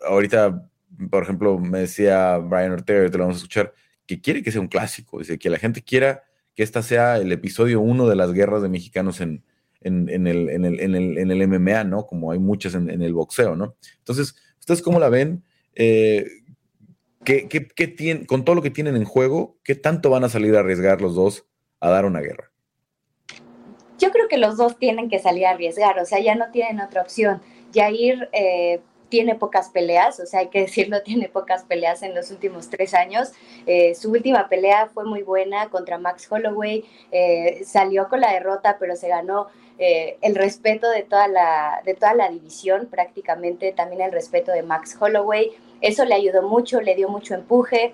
ahorita, 0.00 0.70
por 1.10 1.22
ejemplo, 1.22 1.58
me 1.58 1.80
decía 1.80 2.38
Brian 2.38 2.72
Ortega, 2.72 3.10
te 3.10 3.18
lo 3.18 3.24
vamos 3.24 3.36
a 3.36 3.38
escuchar, 3.38 3.74
que 4.06 4.20
quiere 4.20 4.42
que 4.42 4.52
sea 4.52 4.60
un 4.60 4.68
clásico, 4.68 5.18
dice 5.18 5.38
que 5.38 5.50
la 5.50 5.58
gente 5.58 5.82
quiera 5.82 6.24
que 6.54 6.62
esta 6.62 6.82
sea 6.82 7.16
el 7.16 7.32
episodio 7.32 7.80
uno 7.80 8.06
de 8.06 8.16
las 8.16 8.32
guerras 8.32 8.62
de 8.62 8.68
mexicanos 8.68 9.20
en, 9.20 9.44
en, 9.80 10.08
el, 10.26 10.50
en, 10.50 10.64
el, 10.64 10.80
en, 10.80 11.30
el, 11.30 11.48
MMA, 11.48 11.84
¿no? 11.84 12.06
Como 12.06 12.30
hay 12.32 12.38
muchas 12.38 12.74
en, 12.74 12.90
el 12.90 13.14
boxeo, 13.14 13.56
¿no? 13.56 13.76
Entonces, 13.98 14.36
¿ustedes 14.58 14.82
cómo 14.82 14.98
la 14.98 15.08
ven? 15.08 15.44
Eh, 15.74 16.26
¿qué, 17.24 17.48
qué, 17.48 18.26
con 18.26 18.44
todo 18.44 18.56
lo 18.56 18.62
que 18.62 18.70
tienen 18.70 18.96
en 18.96 19.04
juego, 19.04 19.58
¿qué 19.64 19.74
tanto 19.74 20.10
van 20.10 20.24
a 20.24 20.28
salir 20.28 20.54
a 20.56 20.60
arriesgar 20.60 21.00
los 21.00 21.14
dos 21.14 21.46
a 21.80 21.90
dar 21.90 22.04
una 22.04 22.20
guerra? 22.20 22.50
Yo 23.98 24.10
creo 24.10 24.28
que 24.28 24.38
los 24.38 24.56
dos 24.56 24.78
tienen 24.78 25.08
que 25.08 25.20
salir 25.20 25.46
a 25.46 25.50
arriesgar, 25.50 25.98
o 25.98 26.04
sea, 26.04 26.20
ya 26.20 26.34
no 26.34 26.50
tienen 26.50 26.80
otra 26.80 27.02
opción. 27.02 27.40
Jair 27.72 28.28
eh, 28.32 28.80
tiene 29.12 29.34
pocas 29.34 29.68
peleas, 29.68 30.18
o 30.20 30.24
sea, 30.24 30.40
hay 30.40 30.48
que 30.48 30.60
decirlo, 30.60 31.02
tiene 31.04 31.28
pocas 31.28 31.64
peleas 31.64 32.02
en 32.02 32.14
los 32.14 32.30
últimos 32.30 32.70
tres 32.70 32.94
años. 32.94 33.32
Eh, 33.66 33.94
su 33.94 34.10
última 34.10 34.48
pelea 34.48 34.86
fue 34.86 35.04
muy 35.04 35.22
buena 35.22 35.68
contra 35.68 35.98
Max 35.98 36.26
Holloway, 36.30 36.82
eh, 37.10 37.60
salió 37.66 38.08
con 38.08 38.22
la 38.22 38.32
derrota, 38.32 38.78
pero 38.80 38.96
se 38.96 39.08
ganó 39.08 39.48
eh, 39.78 40.16
el 40.22 40.34
respeto 40.34 40.88
de 40.88 41.02
toda, 41.02 41.28
la, 41.28 41.82
de 41.84 41.92
toda 41.92 42.14
la 42.14 42.30
división, 42.30 42.86
prácticamente 42.86 43.72
también 43.72 44.00
el 44.00 44.12
respeto 44.12 44.50
de 44.50 44.62
Max 44.62 44.96
Holloway. 44.98 45.50
Eso 45.82 46.06
le 46.06 46.14
ayudó 46.14 46.40
mucho, 46.48 46.80
le 46.80 46.94
dio 46.94 47.10
mucho 47.10 47.34
empuje 47.34 47.92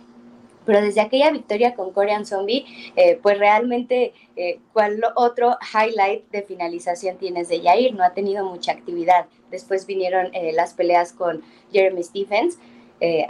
pero 0.68 0.82
desde 0.82 1.00
aquella 1.00 1.30
victoria 1.30 1.74
con 1.74 1.94
Korean 1.94 2.26
Zombie, 2.26 2.66
eh, 2.94 3.18
pues 3.22 3.38
realmente, 3.38 4.12
eh, 4.36 4.60
¿cuál 4.74 5.02
otro 5.14 5.56
highlight 5.72 6.30
de 6.30 6.42
finalización 6.42 7.16
tienes 7.16 7.48
de 7.48 7.62
Yair? 7.62 7.94
No 7.94 8.04
ha 8.04 8.12
tenido 8.12 8.44
mucha 8.44 8.72
actividad. 8.72 9.28
Después 9.50 9.86
vinieron 9.86 10.28
eh, 10.34 10.52
las 10.52 10.74
peleas 10.74 11.14
con 11.14 11.42
Jeremy 11.72 12.02
Stephens, 12.02 12.58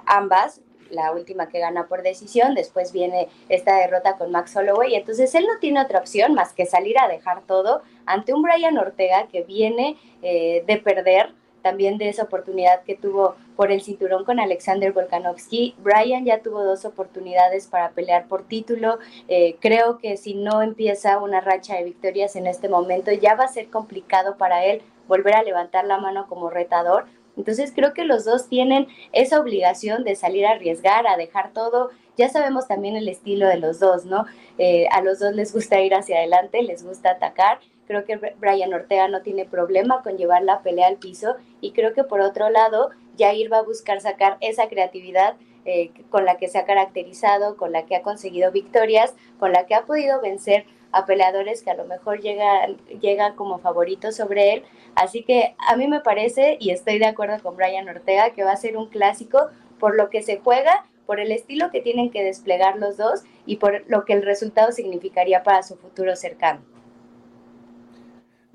ambas, 0.06 0.62
la 0.90 1.12
última 1.12 1.48
que 1.48 1.60
gana 1.60 1.86
por 1.86 2.02
decisión, 2.02 2.56
después 2.56 2.90
viene 2.90 3.28
esta 3.48 3.76
derrota 3.76 4.16
con 4.16 4.32
Max 4.32 4.56
Holloway, 4.56 4.96
entonces 4.96 5.32
él 5.36 5.44
no 5.46 5.60
tiene 5.60 5.80
otra 5.80 6.00
opción 6.00 6.34
más 6.34 6.52
que 6.54 6.66
salir 6.66 6.98
a 6.98 7.06
dejar 7.06 7.42
todo 7.42 7.82
ante 8.04 8.34
un 8.34 8.42
Brian 8.42 8.78
Ortega 8.78 9.28
que 9.28 9.42
viene 9.42 9.96
de 10.22 10.80
perder 10.82 11.34
también 11.68 11.98
de 11.98 12.08
esa 12.08 12.22
oportunidad 12.22 12.82
que 12.84 12.94
tuvo 12.94 13.36
por 13.54 13.70
el 13.70 13.82
cinturón 13.82 14.24
con 14.24 14.40
Alexander 14.40 14.90
Volkanovski. 14.90 15.74
Brian 15.82 16.24
ya 16.24 16.40
tuvo 16.40 16.64
dos 16.64 16.86
oportunidades 16.86 17.66
para 17.66 17.90
pelear 17.90 18.26
por 18.26 18.44
título. 18.44 18.98
Eh, 19.28 19.56
creo 19.60 19.98
que 19.98 20.16
si 20.16 20.32
no 20.32 20.62
empieza 20.62 21.18
una 21.18 21.42
racha 21.42 21.76
de 21.76 21.84
victorias 21.84 22.36
en 22.36 22.46
este 22.46 22.70
momento, 22.70 23.12
ya 23.12 23.34
va 23.34 23.44
a 23.44 23.48
ser 23.48 23.68
complicado 23.68 24.38
para 24.38 24.64
él 24.64 24.80
volver 25.08 25.34
a 25.34 25.42
levantar 25.42 25.84
la 25.84 25.98
mano 25.98 26.26
como 26.26 26.48
retador. 26.48 27.04
Entonces 27.36 27.70
creo 27.76 27.92
que 27.92 28.04
los 28.04 28.24
dos 28.24 28.48
tienen 28.48 28.88
esa 29.12 29.38
obligación 29.38 30.04
de 30.04 30.16
salir 30.16 30.46
a 30.46 30.52
arriesgar, 30.52 31.06
a 31.06 31.18
dejar 31.18 31.52
todo. 31.52 31.90
Ya 32.16 32.30
sabemos 32.30 32.66
también 32.66 32.96
el 32.96 33.10
estilo 33.10 33.46
de 33.46 33.58
los 33.58 33.78
dos, 33.78 34.06
¿no? 34.06 34.24
Eh, 34.56 34.88
a 34.90 35.02
los 35.02 35.18
dos 35.18 35.34
les 35.34 35.52
gusta 35.52 35.82
ir 35.82 35.94
hacia 35.94 36.16
adelante, 36.16 36.62
les 36.62 36.82
gusta 36.82 37.10
atacar 37.10 37.60
Creo 37.88 38.04
que 38.04 38.34
Brian 38.36 38.74
Ortega 38.74 39.08
no 39.08 39.22
tiene 39.22 39.46
problema 39.46 40.02
con 40.02 40.18
llevar 40.18 40.42
la 40.42 40.60
pelea 40.60 40.86
al 40.86 40.98
piso 40.98 41.36
y 41.62 41.72
creo 41.72 41.94
que 41.94 42.04
por 42.04 42.20
otro 42.20 42.50
lado, 42.50 42.90
Jair 43.18 43.50
va 43.50 43.58
a 43.58 43.62
buscar 43.62 44.00
sacar 44.02 44.36
esa 44.40 44.68
creatividad 44.68 45.36
eh, 45.64 45.90
con 46.10 46.26
la 46.26 46.36
que 46.36 46.48
se 46.48 46.58
ha 46.58 46.66
caracterizado, 46.66 47.56
con 47.56 47.72
la 47.72 47.86
que 47.86 47.96
ha 47.96 48.02
conseguido 48.02 48.52
victorias, 48.52 49.14
con 49.40 49.52
la 49.52 49.66
que 49.66 49.74
ha 49.74 49.86
podido 49.86 50.20
vencer 50.20 50.66
a 50.92 51.06
peleadores 51.06 51.62
que 51.62 51.70
a 51.70 51.74
lo 51.74 51.84
mejor 51.86 52.20
llegan, 52.20 52.76
llegan 53.00 53.34
como 53.34 53.58
favoritos 53.58 54.16
sobre 54.16 54.52
él. 54.52 54.64
Así 54.94 55.24
que 55.24 55.54
a 55.58 55.76
mí 55.76 55.88
me 55.88 56.00
parece, 56.00 56.58
y 56.60 56.70
estoy 56.70 56.98
de 56.98 57.06
acuerdo 57.06 57.42
con 57.42 57.56
Brian 57.56 57.88
Ortega, 57.88 58.30
que 58.30 58.44
va 58.44 58.52
a 58.52 58.56
ser 58.56 58.76
un 58.76 58.88
clásico 58.88 59.48
por 59.78 59.96
lo 59.96 60.10
que 60.10 60.22
se 60.22 60.38
juega, 60.38 60.84
por 61.06 61.20
el 61.20 61.32
estilo 61.32 61.70
que 61.70 61.80
tienen 61.80 62.10
que 62.10 62.22
desplegar 62.22 62.76
los 62.76 62.98
dos 62.98 63.22
y 63.46 63.56
por 63.56 63.82
lo 63.88 64.04
que 64.04 64.12
el 64.12 64.22
resultado 64.22 64.72
significaría 64.72 65.42
para 65.42 65.62
su 65.62 65.76
futuro 65.76 66.14
cercano. 66.16 66.60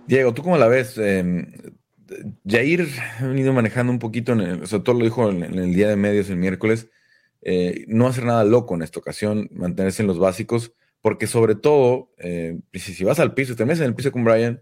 Diego, 0.07 0.33
¿tú 0.33 0.43
cómo 0.43 0.57
la 0.57 0.67
ves? 0.67 0.99
Jair 2.45 2.87
ha 3.19 3.27
venido 3.27 3.53
manejando 3.53 3.91
un 3.91 3.99
poquito, 3.99 4.33
o 4.33 4.65
sea, 4.65 4.83
todo 4.83 4.97
lo 4.97 5.05
dijo 5.05 5.29
en, 5.29 5.43
el 5.43 5.73
día 5.73 5.89
de 5.89 5.95
medios 5.95 6.29
el 6.29 6.37
miércoles, 6.37 6.89
eh, 7.41 7.85
no 7.87 8.07
hacer 8.07 8.25
nada 8.25 8.43
loco 8.43 8.75
en 8.75 8.81
esta 8.81 8.99
ocasión, 8.99 9.49
mantenerse 9.51 10.01
en 10.03 10.07
los 10.07 10.19
básicos, 10.19 10.73
porque 11.01 11.27
sobre 11.27 11.55
todo, 11.55 12.11
eh, 12.17 12.59
si, 12.73 13.03
vas 13.03 13.19
al 13.19 13.33
piso, 13.33 13.55
te 13.55 13.65
metes 13.65 13.81
en 13.81 13.87
el 13.87 13.95
piso 13.95 14.11
con 14.11 14.23
Brian, 14.23 14.61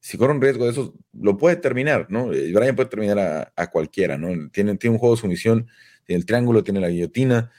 si 0.00 0.18
corre 0.18 0.34
un 0.34 0.40
riesgo 0.40 0.64
de 0.64 0.72
eso, 0.72 0.94
lo 1.12 1.36
puede 1.36 1.56
terminar, 1.56 2.06
¿no? 2.10 2.32
Eh, 2.32 2.52
Brian 2.52 2.76
puede 2.76 2.88
terminar 2.88 3.52
a, 3.54 3.70
cualquiera, 3.70 4.16
¿no? 4.16 4.28
Tiene, 4.50 4.76
tiene 4.76 4.94
un 4.94 4.98
juego 4.98 5.16
de 5.16 5.20
sumisión, 5.20 5.66
tiene 6.04 6.20
el 6.20 6.26
triángulo, 6.26 6.62
tiene 6.62 6.80
la 6.80 6.88
guillotina, 6.88 7.50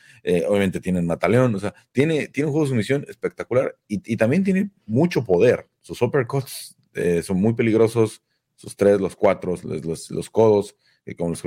obviamente 0.50 0.82
tiene 0.82 1.00
el 1.00 1.06
mataleón, 1.06 1.56
o 1.56 1.60
sea, 1.60 1.74
tiene, 1.94 2.28
tiene 2.28 2.48
un 2.48 2.52
juego 2.52 2.66
de 2.66 2.72
sumisión 2.72 3.06
espectacular 3.08 3.78
y, 3.88 4.02
y 4.14 4.18
también 4.18 4.44
tiene 4.44 4.72
mucho 4.86 5.24
poder. 5.24 5.68
Sus 5.82 6.02
uppercuts 6.02 6.77
eh, 6.94 7.22
son 7.22 7.40
muy 7.40 7.54
peligrosos, 7.54 8.22
sus 8.56 8.76
tres, 8.76 9.00
los 9.00 9.16
cuatro, 9.16 9.56
los, 9.64 10.10
los, 10.10 10.30
codos, 10.30 10.76
como, 11.18 11.30
los, 11.30 11.44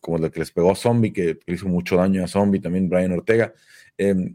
como 0.00 0.18
el 0.18 0.30
que 0.30 0.40
les 0.40 0.52
pegó 0.52 0.70
a 0.70 0.76
Zombie, 0.76 1.12
que, 1.12 1.38
hizo 1.46 1.66
mucho 1.66 1.96
daño 1.96 2.22
a 2.22 2.28
Zombie, 2.28 2.60
también 2.60 2.88
Brian 2.88 3.12
Ortega. 3.12 3.52
Em, 3.96 4.34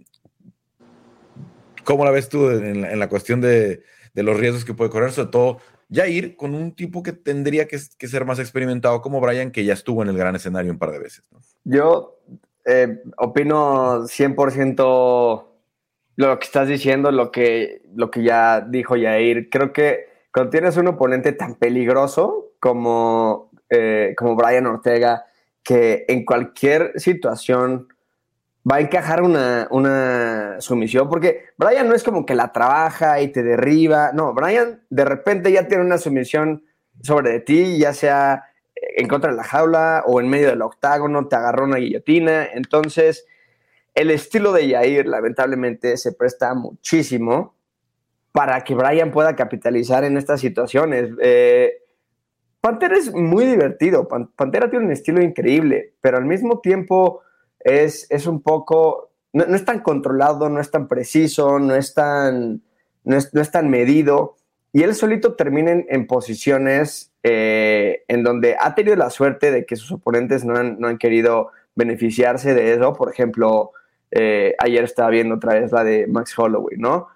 ¿Cómo 1.84 2.04
la 2.04 2.12
ves 2.12 2.30
tú 2.30 2.50
en 2.50 3.00
la, 3.00 3.10
cuestión 3.10 3.42
de, 3.42 3.84
los 4.16 4.40
riesgos 4.40 4.66
que 4.66 4.74
puede 4.74 4.90
correr? 4.90 5.12
Sobre 5.12 5.30
todo, 5.30 5.60
ya 5.88 6.08
ir 6.08 6.36
con 6.36 6.56
un 6.56 6.74
tipo 6.74 7.04
que 7.04 7.14
tendría 7.14 7.68
que, 7.68 7.78
ser 7.78 8.26
más 8.26 8.40
experimentado 8.40 9.02
como 9.02 9.22
Brian, 9.22 9.52
que 9.52 9.64
ya 9.64 9.74
estuvo 9.74 10.02
en 10.02 10.10
el 10.10 10.18
gran 10.18 10.36
escenario 10.36 10.72
un 10.72 10.80
par 10.80 10.92
de 10.92 11.00
veces. 11.00 11.24
Yo 11.64 12.20
eh, 12.66 13.04
opino 13.18 14.08
100% 14.08 15.46
lo 16.16 16.40
que 16.40 16.46
estás 16.46 16.68
diciendo, 16.68 17.12
lo 17.12 17.32
que, 17.32 17.84
lo 17.94 18.10
que 18.10 18.24
ya 18.24 18.62
dijo 18.62 18.96
Yair. 18.96 19.50
Creo 19.50 19.72
que 19.72 20.15
cuando 20.36 20.52
tienes 20.52 20.76
un 20.76 20.90
oponente 20.90 21.32
tan 21.32 21.56
peligroso 21.56 22.52
como 22.60 23.52
eh, 23.70 24.14
como 24.18 24.36
Brian 24.36 24.68
Ortega, 24.68 25.28
que 25.64 26.04
en 26.10 26.26
cualquier 26.26 26.92
situación 27.00 27.88
va 28.70 28.76
a 28.76 28.80
encajar 28.82 29.22
una, 29.22 29.70
una, 29.72 30.58
sumisión, 30.60 31.08
porque 31.08 31.46
Brian 31.56 31.88
no 31.88 31.96
es 31.96 32.04
como 32.04 32.26
que 32.26 32.36
la 32.36 32.52
trabaja 32.52 33.22
y 33.22 33.30
te 33.30 33.44
derriba, 33.44 34.12
no, 34.12 34.34
Brian 34.34 34.84
de 34.90 35.06
repente 35.06 35.54
ya 35.54 35.70
tiene 35.70 35.86
una 35.86 35.98
sumisión 35.98 36.66
sobre 37.02 37.40
ti, 37.40 37.78
ya 37.78 37.94
sea 37.94 38.44
en 38.76 39.08
contra 39.08 39.32
de 39.32 39.38
la 39.38 39.44
jaula 39.46 40.04
o 40.06 40.20
en 40.20 40.28
medio 40.28 40.50
del 40.50 40.62
octágono, 40.64 41.30
te 41.30 41.38
agarró 41.38 41.64
una 41.64 41.78
guillotina, 41.78 42.46
entonces 42.46 43.26
el 43.94 44.12
estilo 44.12 44.52
de 44.52 44.68
Yair 44.68 45.08
lamentablemente 45.08 45.96
se 45.96 46.12
presta 46.12 46.54
muchísimo 46.56 47.55
para 48.36 48.66
que 48.66 48.76
Brian 48.76 49.12
pueda 49.12 49.34
capitalizar 49.34 50.04
en 50.04 50.18
estas 50.18 50.42
situaciones. 50.42 51.10
Eh, 51.22 51.72
Pantera 52.60 52.98
es 52.98 53.14
muy 53.14 53.46
divertido, 53.46 54.10
Pantera 54.10 54.70
tiene 54.70 54.88
un 54.88 54.92
estilo 54.92 55.22
increíble, 55.22 55.94
pero 56.02 56.18
al 56.18 56.26
mismo 56.26 56.60
tiempo 56.60 57.22
es, 57.62 58.06
es 58.10 58.28
un 58.28 58.42
poco, 58.42 59.14
no, 59.32 59.46
es 59.46 59.64
tan 59.64 59.80
controlado, 59.80 60.50
no 60.50 60.60
es 60.60 60.70
tan 60.70 60.90
preciso, 60.90 61.60
no 61.60 61.76
es 61.76 61.94
tan, 61.94 62.62
no 63.06 63.16
es, 63.16 63.52
tan 63.52 63.70
medido, 63.70 64.36
y 64.74 64.84
él 64.84 64.96
solito 64.96 65.36
termina 65.36 65.72
en, 65.72 66.06
posiciones 66.06 67.14
eh, 67.24 68.04
en 68.10 68.22
donde 68.22 68.58
ha 68.60 68.76
tenido 68.76 68.98
la 68.98 69.12
suerte 69.12 69.50
de 69.50 69.66
que 69.66 69.78
sus 69.78 69.94
oponentes 69.94 70.44
no 70.44 70.58
han, 70.58 70.78
no 70.78 70.90
han 70.90 70.98
querido 70.98 71.52
beneficiarse 71.74 72.54
de 72.54 72.74
eso, 72.74 72.92
por 72.96 73.10
ejemplo, 73.10 73.72
eh, 74.12 74.56
ayer 74.60 74.84
estaba 74.84 75.10
viendo 75.10 75.36
otra 75.36 75.54
vez 75.54 75.72
la 75.72 75.86
de 75.86 76.06
Max 76.06 76.38
Holloway, 76.38 76.76
¿no? 76.78 77.08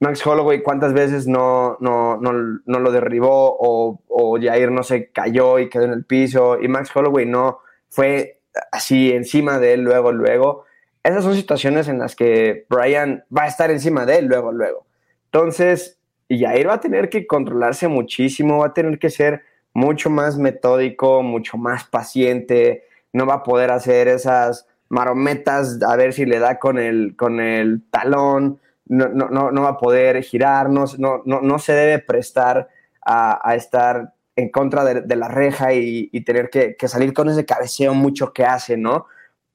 Max 0.00 0.26
Holloway 0.26 0.62
cuántas 0.62 0.94
veces 0.94 1.26
no, 1.26 1.76
no, 1.80 2.18
lo 2.18 2.90
derribó 2.90 3.56
o, 3.58 4.00
o, 4.08 4.40
Jair 4.40 4.72
no 4.72 4.82
se 4.82 5.10
cayó 5.10 5.58
y 5.58 5.68
quedó 5.68 5.84
en 5.84 5.92
el 5.92 6.04
piso 6.04 6.58
y 6.60 6.68
Max 6.68 6.90
Holloway 6.94 7.26
no 7.26 7.58
fue 7.90 8.40
así 8.72 9.12
encima 9.12 9.58
de 9.58 9.74
él 9.74 9.82
luego, 9.82 10.10
luego. 10.10 10.64
Esas 11.02 11.24
son 11.24 11.34
situaciones 11.34 11.88
en 11.88 11.98
las 11.98 12.16
que 12.16 12.66
Brian 12.68 13.24
va 13.36 13.44
a 13.44 13.48
estar 13.48 13.70
encima 13.70 14.06
de 14.06 14.18
él 14.18 14.26
luego, 14.26 14.52
luego. 14.52 14.86
Entonces, 15.26 15.98
Jair 16.30 16.68
va 16.68 16.74
a 16.74 16.80
tener 16.80 17.10
que 17.10 17.26
controlarse 17.26 17.88
muchísimo, 17.88 18.58
va 18.58 18.68
a 18.68 18.74
tener 18.74 18.98
que 18.98 19.10
ser 19.10 19.42
mucho 19.74 20.08
más 20.08 20.38
metódico, 20.38 21.22
mucho 21.22 21.58
más 21.58 21.84
paciente, 21.84 22.84
no 23.12 23.26
va 23.26 23.34
a 23.34 23.42
poder 23.42 23.70
hacer 23.70 24.08
esas 24.08 24.66
marometas 24.88 25.78
a 25.82 25.94
ver 25.96 26.12
si 26.12 26.24
le 26.24 26.38
da 26.38 26.58
con 26.58 26.78
el, 26.78 27.14
con 27.16 27.40
el 27.40 27.82
talón 27.90 28.60
no, 28.86 29.08
no, 29.08 29.50
no 29.50 29.62
va 29.62 29.70
a 29.70 29.78
poder 29.78 30.22
girar, 30.22 30.68
no, 30.68 30.84
no, 30.98 31.22
no 31.24 31.58
se 31.58 31.72
debe 31.72 31.98
prestar 32.00 32.68
a, 33.02 33.54
estar 33.54 34.14
en 34.36 34.50
contra 34.50 34.84
de, 34.84 35.16
la 35.16 35.28
reja 35.28 35.72
y, 35.72 36.08
tener 36.24 36.50
que, 36.50 36.76
salir 36.88 37.12
con 37.12 37.28
ese 37.28 37.44
cabeceo 37.44 37.94
mucho 37.94 38.32
que 38.32 38.44
hace, 38.44 38.76
¿no? 38.76 39.06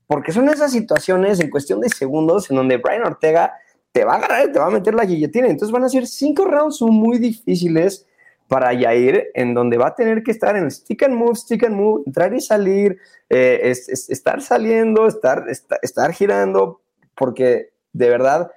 Porque 0.08 0.32
son 0.32 0.50
esas 0.50 0.72
situaciones 0.72 1.40
en 1.40 1.50
cuestión 1.50 1.80
de 1.80 1.90
segundos 1.90 2.50
en 2.50 2.58
donde 2.58 2.78
Brian 2.78 3.06
Ortega 3.06 3.54
te 3.92 4.06
va 4.06 4.14
a 4.14 4.18
agarrar 4.18 4.50
y 4.50 4.52
te 4.52 4.60
va 4.60 4.68
a 4.68 4.72
meter 4.72 4.94
la 4.94 5.06
guillotina. 5.06 5.48
Entonces 5.48 5.72
van 5.72 5.84
a 5.84 5.90
ser 5.90 6.06
cinco 6.06 6.46
rounds 6.46 6.82
muy 6.82 7.18
difíciles 7.18 8.06
para 8.48 8.74
Yair, 8.74 9.32
en 9.34 9.54
donde 9.54 9.78
va 9.78 9.88
a 9.88 9.96
tener 9.96 10.22
que 10.22 10.32
estar 10.32 10.56
en 10.56 10.70
stick 10.70 11.04
and 11.04 11.16
move, 11.16 11.36
stick 11.36 11.64
and 11.64 11.76
move, 11.76 12.04
entrar 12.06 12.34
y 12.34 12.42
salir, 12.42 13.00
eh, 13.30 13.74
estar 13.88 14.42
saliendo, 14.42 15.08
estar, 15.08 15.46
estar 15.82 16.14
girando, 16.14 16.82
porque 17.16 17.70
de 17.94 18.10
verdad 18.10 18.52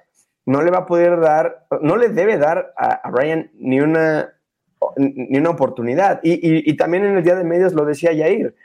no 0.49 0.63
le 0.63 0.71
va 0.71 0.79
a 0.79 0.85
poder 0.87 1.19
dar, 1.19 1.67
no 1.79 1.95
le 1.95 2.09
debe 2.09 2.39
dar 2.39 2.73
a, 2.75 3.07
Brian 3.11 3.51
ni 3.59 3.81
una, 3.81 4.33
ni 4.97 5.37
una 5.37 5.51
oportunidad. 5.51 6.21
Y, 6.23 6.75
también 6.75 7.05
en 7.05 7.17
el 7.17 7.23
día 7.23 7.35
de 7.35 7.43
medios 7.43 7.73
lo 7.73 7.85
decía 7.85 8.09
Jair. 8.17 8.55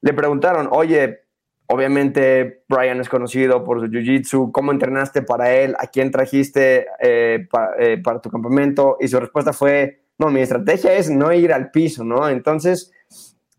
Le 0.00 0.12
preguntaron, 0.14 0.68
oye, 0.72 1.20
obviamente 1.66 2.64
Brian 2.68 3.00
es 3.00 3.08
conocido 3.08 3.62
por 3.62 3.78
su 3.78 3.86
jiu-jitsu, 3.86 4.50
¿cómo 4.50 4.72
entrenaste 4.72 5.22
para 5.22 5.54
él? 5.54 5.76
¿A 5.78 5.86
quién 5.86 6.10
trajiste 6.10 6.88
eh, 7.00 7.46
eh, 7.78 7.98
para 8.02 8.20
tu 8.20 8.28
campamento? 8.28 8.96
Y 8.98 9.06
su 9.06 9.20
respuesta 9.20 9.52
fue, 9.52 10.00
no, 10.18 10.28
mi 10.28 10.40
estrategia 10.40 10.92
es 10.94 11.08
no 11.08 11.32
ir 11.32 11.52
al 11.52 11.70
piso, 11.70 12.02
¿no? 12.02 12.28
Entonces, 12.28 12.90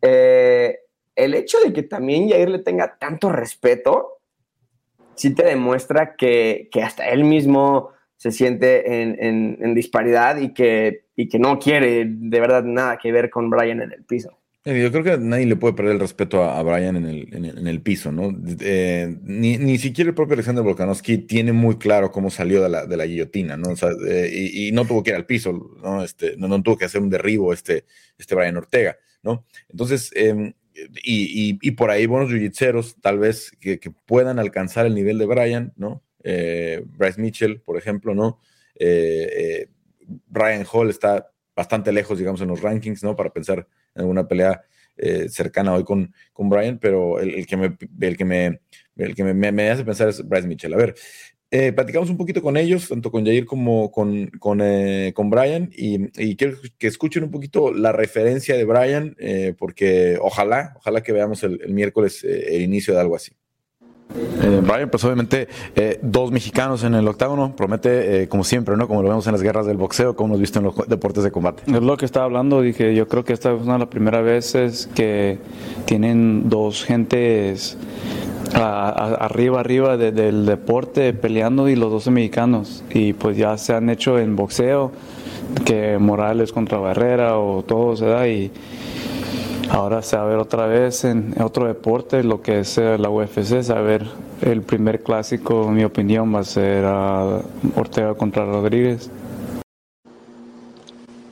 eh, 0.02 0.80
el 1.16 1.34
hecho 1.34 1.60
de 1.64 1.72
que 1.72 1.84
también 1.84 2.28
Jair 2.28 2.50
le 2.50 2.60
tenga 2.60 2.98
tanto 3.00 3.30
respeto 3.32 4.18
sí 5.16 5.34
te 5.34 5.44
demuestra 5.44 6.16
que, 6.16 6.70
hasta 6.82 7.08
él 7.10 7.24
mismo 7.24 7.92
se 8.18 8.32
siente 8.32 9.02
en, 9.02 9.74
disparidad 9.74 10.38
y 10.38 10.54
que, 10.54 11.06
y 11.16 11.28
que 11.28 11.40
no 11.40 11.60
quiere 11.60 12.06
de 12.08 12.40
verdad 12.40 12.64
nada 12.64 12.98
que 12.98 13.12
ver 13.12 13.30
con 13.30 13.50
Brian 13.50 13.82
en 13.82 13.92
el 13.92 14.04
piso. 14.04 14.38
Eh, 14.66 14.82
yo 14.82 14.92
creo 14.94 15.04
que 15.04 15.18
nadie 15.18 15.46
le 15.46 15.58
puede 15.58 15.74
perder 15.74 15.96
el 15.96 16.00
respeto 16.00 16.42
a, 16.42 16.64
Brian 16.64 16.96
en 16.96 17.68
el, 17.68 17.82
piso, 17.82 18.14
¿no? 18.14 18.34
Eh, 18.62 19.18
ni, 19.24 19.78
siquiera 19.78 20.10
el 20.10 20.16
propio 20.16 20.36
Alexander 20.36 20.64
Volkanovski 20.64 21.18
tiene 21.18 21.52
muy 21.52 21.78
claro 21.78 22.12
cómo 22.12 22.30
salió 22.30 22.64
de 22.64 22.70
la, 22.70 22.86
de 22.86 22.96
la 22.96 23.06
guillotina, 23.06 23.58
¿no? 23.58 23.74
Eh, 24.08 24.52
y, 24.54 24.72
no 24.72 24.86
tuvo 24.86 25.04
que 25.04 25.10
ir 25.10 25.18
al 25.18 25.26
piso, 25.26 25.52
¿no? 25.84 26.02
Este, 26.02 26.38
no, 26.38 26.64
tuvo 26.64 26.78
que 26.78 26.86
hacer 26.86 27.02
un 27.02 27.10
derribo 27.10 27.52
este, 27.52 27.86
este 28.18 28.36
Brian 28.36 28.56
Ortega, 28.56 28.96
¿no? 29.22 29.46
Entonces, 29.68 30.12
em, 30.16 30.54
y, 31.04 31.72
por 31.72 31.92
ahí 31.92 32.06
buenos 32.06 32.32
jiu 32.32 32.82
tal 33.02 33.20
vez 33.20 33.52
que, 33.60 33.80
puedan 34.06 34.40
alcanzar 34.40 34.86
el 34.86 34.96
nivel 34.96 35.18
de 35.18 35.26
Brian, 35.26 35.74
¿no? 35.76 36.04
Eh, 36.24 36.84
Bryce 36.86 37.22
Mitchell, 37.22 37.62
por 37.62 37.78
ejemplo, 37.78 38.16
¿no? 38.16 38.40
Eh, 38.76 39.30
eh, 39.32 39.68
Brian 40.28 40.66
Hall 40.72 40.90
está 40.90 41.32
bastante 41.56 41.92
lejos, 41.92 42.18
digamos, 42.18 42.42
en 42.42 42.48
los 42.48 42.62
rankings, 42.62 43.04
¿no? 43.04 43.16
Para 43.16 43.32
pensar 43.32 43.68
en 43.96 44.02
alguna 44.02 44.28
pelea 44.28 44.64
cercana 45.28 45.74
hoy 45.74 45.84
con, 45.84 46.14
con 46.34 46.50
Brian, 46.50 46.78
pero 46.78 47.20
el, 47.20 47.48
que 47.48 47.58
me, 47.58 47.66
el 47.66 48.16
que, 48.16 48.60
el 48.98 49.16
que 49.16 49.24
me, 49.24 49.72
hace 49.72 49.84
pensar 49.84 50.08
es 50.10 50.28
Bryce 50.28 50.48
Mitchell. 50.48 50.74
A 50.74 50.78
ver, 50.78 50.96
eh, 51.56 51.72
platicamos 51.72 52.10
un 52.10 52.18
poquito 52.18 52.42
con 52.42 52.58
ellos, 52.58 52.90
tanto 52.90 53.12
con 53.12 53.24
Jair 53.24 53.46
como 53.46 53.92
con, 53.92 54.26
con, 54.40 54.60
eh, 54.60 55.14
con 55.16 55.30
Brian, 55.30 55.70
y, 55.72 56.36
quiero 56.36 56.58
que 56.80 56.88
escuchen 56.88 57.26
un 57.26 57.30
poquito 57.30 57.72
la 57.72 57.92
referencia 57.92 58.58
de 58.58 58.66
Brian, 58.66 59.16
eh, 59.20 59.54
porque 59.56 60.18
ojalá, 60.20 60.74
ojalá 60.78 61.04
que 61.04 61.12
veamos 61.12 61.44
el, 61.44 61.60
miércoles 61.70 62.24
el 62.24 62.64
inicio 62.64 62.96
de 62.96 63.02
algo 63.02 63.16
así. 63.16 63.34
Brian, 64.64 64.90
pues 64.90 65.04
obviamente 65.06 65.48
dos 66.02 66.32
mexicanos 66.32 66.84
en 66.84 66.94
el 66.94 67.08
octágono, 67.08 67.56
promete 67.56 68.28
como 68.28 68.44
siempre, 68.44 68.78
¿no? 68.78 68.88
Como 68.88 69.02
lo 69.02 69.10
vemos 69.10 69.26
en 69.28 69.34
las 69.34 69.42
guerras 69.42 69.66
del 69.66 69.78
boxeo, 69.78 70.16
como 70.16 70.30
hemos 70.30 70.42
visto 70.42 70.60
en 70.60 70.66
los 70.66 70.76
deportes 70.88 71.24
de 71.24 71.32
combate. 71.32 71.64
Es 71.66 71.82
lo 71.82 71.98
que 71.98 72.06
estaba 72.06 72.26
hablando, 72.26 72.62
dije, 72.62 72.94
yo 72.94 73.08
creo 73.08 73.24
que 73.24 73.34
esta 73.34 73.54
es 73.54 73.62
una 73.62 73.74
de 73.74 73.80
las 73.80 73.88
primeras 73.88 74.24
veces 74.24 74.90
que 74.94 75.40
tienen 75.86 76.50
dos 76.50 76.84
gentes 76.84 77.78
arriba, 78.54 79.60
arriba 79.60 79.98
del 79.98 80.46
deporte 80.46 81.14
peleando 81.14 81.68
y 81.70 81.76
los 81.76 81.92
12 81.92 82.12
mexicanos. 82.12 82.84
Y 82.92 83.14
pues 83.14 83.36
ya 83.36 83.58
se 83.58 83.74
han 83.74 83.90
hecho 83.90 84.20
en 84.20 84.36
boxeo, 84.36 84.92
que 85.66 85.98
Morales 85.98 86.52
contra 86.52 86.78
Barrera 86.78 87.38
o 87.38 87.64
todo 87.64 87.96
se 87.96 88.06
da 88.06 88.28
y 88.28 88.52
ahora 89.70 90.02
se 90.02 90.16
va 90.16 90.24
a 90.24 90.26
ver 90.26 90.38
otra 90.38 90.66
vez 90.68 91.04
en 91.04 91.34
otro 91.42 91.68
deporte, 91.68 92.24
lo 92.24 92.42
que 92.42 92.60
es 92.60 92.78
la 92.78 93.10
UFC, 93.10 93.70
a 93.70 93.82
ver 93.82 94.06
el 94.42 94.62
primer 94.62 95.02
clásico, 95.02 95.68
en 95.68 95.76
mi 95.76 95.84
opinión, 95.84 96.34
va 96.34 96.40
a 96.40 96.44
ser 96.44 96.86
Ortega 97.76 98.16
contra 98.16 98.46
Rodríguez. 98.46 99.10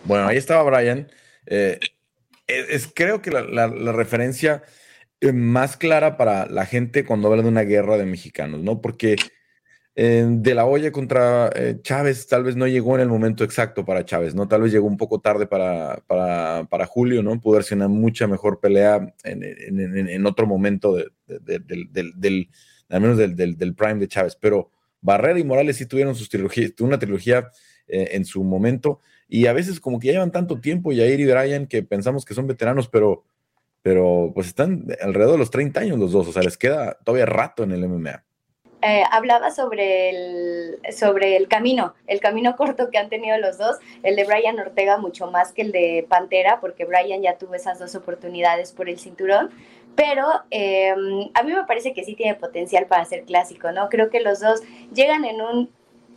Bueno, 0.06 0.28
ahí 0.28 0.38
estaba 0.38 0.64
Brian. 0.64 1.08
Eh, 1.46 1.80
es, 2.48 2.92
creo 2.94 3.22
que 3.22 3.32
la 3.32 3.92
referencia 3.92 4.64
eh, 5.22 5.34
más 5.34 5.78
clara 5.78 6.18
para 6.18 6.48
la 6.48 6.66
gente 6.66 7.06
cuando 7.06 7.28
habla 7.28 7.44
de 7.44 7.50
una 7.50 7.62
guerra 7.62 7.98
de 7.98 8.06
mexicanos, 8.06 8.62
¿no? 8.62 8.82
Porque 8.82 9.16
eh, 9.96 10.26
de 10.26 10.56
la 10.56 10.66
olla 10.66 10.92
contra 10.92 11.50
eh, 11.54 11.80
Chávez 11.82 12.26
tal 12.28 12.44
vez 12.44 12.56
no 12.56 12.66
llegó 12.66 12.96
en 12.96 13.02
el 13.02 13.10
momento 13.10 13.44
exacto 13.44 13.84
para 13.84 14.06
Chávez, 14.06 14.34
¿no? 14.34 14.48
Tal 14.48 14.62
vez 14.62 14.72
llegó 14.72 14.88
un 14.88 14.98
poco 14.98 15.20
tarde 15.20 15.48
para, 15.48 16.02
para, 16.08 16.86
Julio, 16.86 17.22
¿no? 17.24 17.40
Pudo 17.42 17.62
ser 17.62 17.78
una 17.78 17.90
mucha 17.90 18.26
mejor 18.28 18.60
pelea 18.60 19.14
en, 19.24 20.26
otro 20.26 20.48
momento 20.48 20.96
del, 20.96 22.50
al 22.90 23.02
menos 23.02 23.18
del, 23.18 23.76
prime 23.76 23.96
de 23.96 24.08
Chávez, 24.08 24.38
pero 24.40 24.72
Barrera 25.02 25.40
y 25.40 25.44
Morales 25.44 25.78
sí 25.78 25.86
tuvieron 25.86 26.16
sus 26.16 26.30
trilogías, 26.30 26.74
una 26.80 27.00
trilogía 27.00 27.50
en 27.88 28.24
su 28.24 28.44
momento 28.44 29.00
y 29.28 29.48
a 29.48 29.54
veces 29.54 29.82
como 29.82 30.00
que 30.00 30.08
ya 30.08 30.14
llevan 30.14 30.32
tanto 30.32 30.62
tiempo, 30.62 30.94
Yair 30.94 31.20
y 31.20 31.26
Brian, 31.26 31.68
que 31.68 31.84
pensamos 31.84 32.24
que 32.24 32.34
son 32.34 32.48
veteranos, 32.48 32.88
pero 32.88 33.26
pero 33.82 34.32
pues 34.34 34.48
están 34.48 34.86
alrededor 35.02 35.34
de 35.34 35.40
los 35.40 35.52
30 35.52 35.80
años 35.80 36.00
los 36.00 36.12
dos, 36.12 36.28
o 36.28 36.32
sea, 36.32 36.44
les 36.44 36.58
queda 36.58 36.98
todavía 37.04 37.26
rato 37.26 37.64
en 37.64 37.72
el 37.72 37.88
MMA. 37.88 38.24
Eh, 38.84 39.04
hablaba 39.12 39.52
sobre 39.52 40.10
el, 40.10 40.80
sobre 40.92 41.38
el 41.38 41.48
camino, 41.48 41.94
el 42.08 42.20
camino 42.20 42.56
corto 42.58 42.90
que 42.90 42.98
han 42.98 43.10
tenido 43.10 43.38
los 43.38 43.58
dos, 43.58 43.78
el 44.02 44.16
de 44.16 44.24
Brian 44.24 44.60
Ortega 44.60 44.98
mucho 44.98 45.30
más 45.30 45.52
que 45.52 45.62
el 45.62 45.72
de 45.72 46.06
Pantera, 46.10 46.60
porque 46.60 46.86
Brian 46.86 47.22
ya 47.22 47.38
tuvo 47.38 47.54
esas 47.54 47.78
dos 47.78 47.94
oportunidades 47.96 48.72
por 48.72 48.90
el 48.90 48.98
cinturón, 48.98 49.52
pero 49.96 50.26
em, 50.50 51.30
a 51.34 51.44
mí 51.44 51.54
me 51.54 51.64
parece 51.66 51.94
que 51.94 52.04
sí 52.04 52.16
tiene 52.16 52.36
potencial 52.36 52.88
para 52.88 53.06
ser 53.06 53.24
clásico, 53.24 53.72
¿no? 53.72 53.90
Creo 53.90 54.10
que 54.10 54.20
los 54.20 54.40
dos 54.40 54.62
llegan 54.94 55.26
en 55.26 55.42
un 55.42 55.70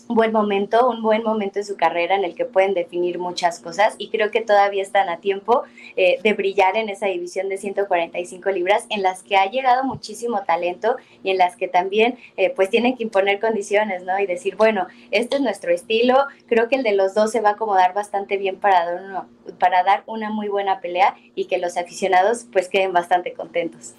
buen 0.09 0.33
momento, 0.33 0.89
un 0.89 1.03
buen 1.03 1.23
momento 1.23 1.59
en 1.59 1.65
su 1.65 1.77
carrera 1.77 2.15
en 2.15 2.25
el 2.25 2.35
que 2.35 2.45
pueden 2.45 2.75
definir 2.75 3.19
muchas 3.19 3.61
cosas 3.61 3.95
y 3.99 4.11
creo 4.11 4.31
que 4.31 4.41
todavía 4.41 4.83
están 4.83 5.09
a 5.09 5.19
tiempo 5.19 5.63
eh, 5.97 6.19
de 6.23 6.33
brillar 6.35 6.77
en 6.77 6.89
esa 6.89 7.07
división 7.07 7.49
de 7.49 7.57
145 7.57 8.51
libras 8.51 8.87
en 8.91 9.03
las 9.03 9.23
que 9.23 9.37
ha 9.37 9.51
llegado 9.51 9.85
muchísimo 9.85 10.43
talento 10.43 10.97
y 11.23 11.31
en 11.31 11.39
las 11.39 11.57
que 11.57 11.69
también 11.69 12.19
eh, 12.37 12.51
pues 12.51 12.71
tienen 12.71 12.97
que 12.97 13.05
imponer 13.05 13.41
condiciones, 13.41 14.03
¿no? 14.05 14.19
Y 14.19 14.27
decir, 14.27 14.57
bueno, 14.57 14.87
este 15.11 15.37
es 15.37 15.43
nuestro 15.43 15.73
estilo, 15.73 16.27
creo 16.47 16.69
que 16.69 16.77
el 16.77 16.83
de 16.83 16.93
los 16.93 17.15
dos 17.15 17.33
se 17.33 17.41
va 17.41 17.51
a 17.51 17.53
acomodar 17.53 17.95
bastante 17.95 18.37
bien 18.37 18.57
para 18.57 18.85
dar, 18.85 19.25
para 19.59 19.83
dar 19.83 20.03
una 20.07 20.31
muy 20.31 20.49
buena 20.49 20.81
pelea 20.81 21.17
y 21.35 21.47
que 21.47 21.59
los 21.59 21.77
aficionados 21.77 22.47
pues 22.53 22.69
queden 22.69 22.93
bastante 22.93 23.33
contentos. 23.33 23.95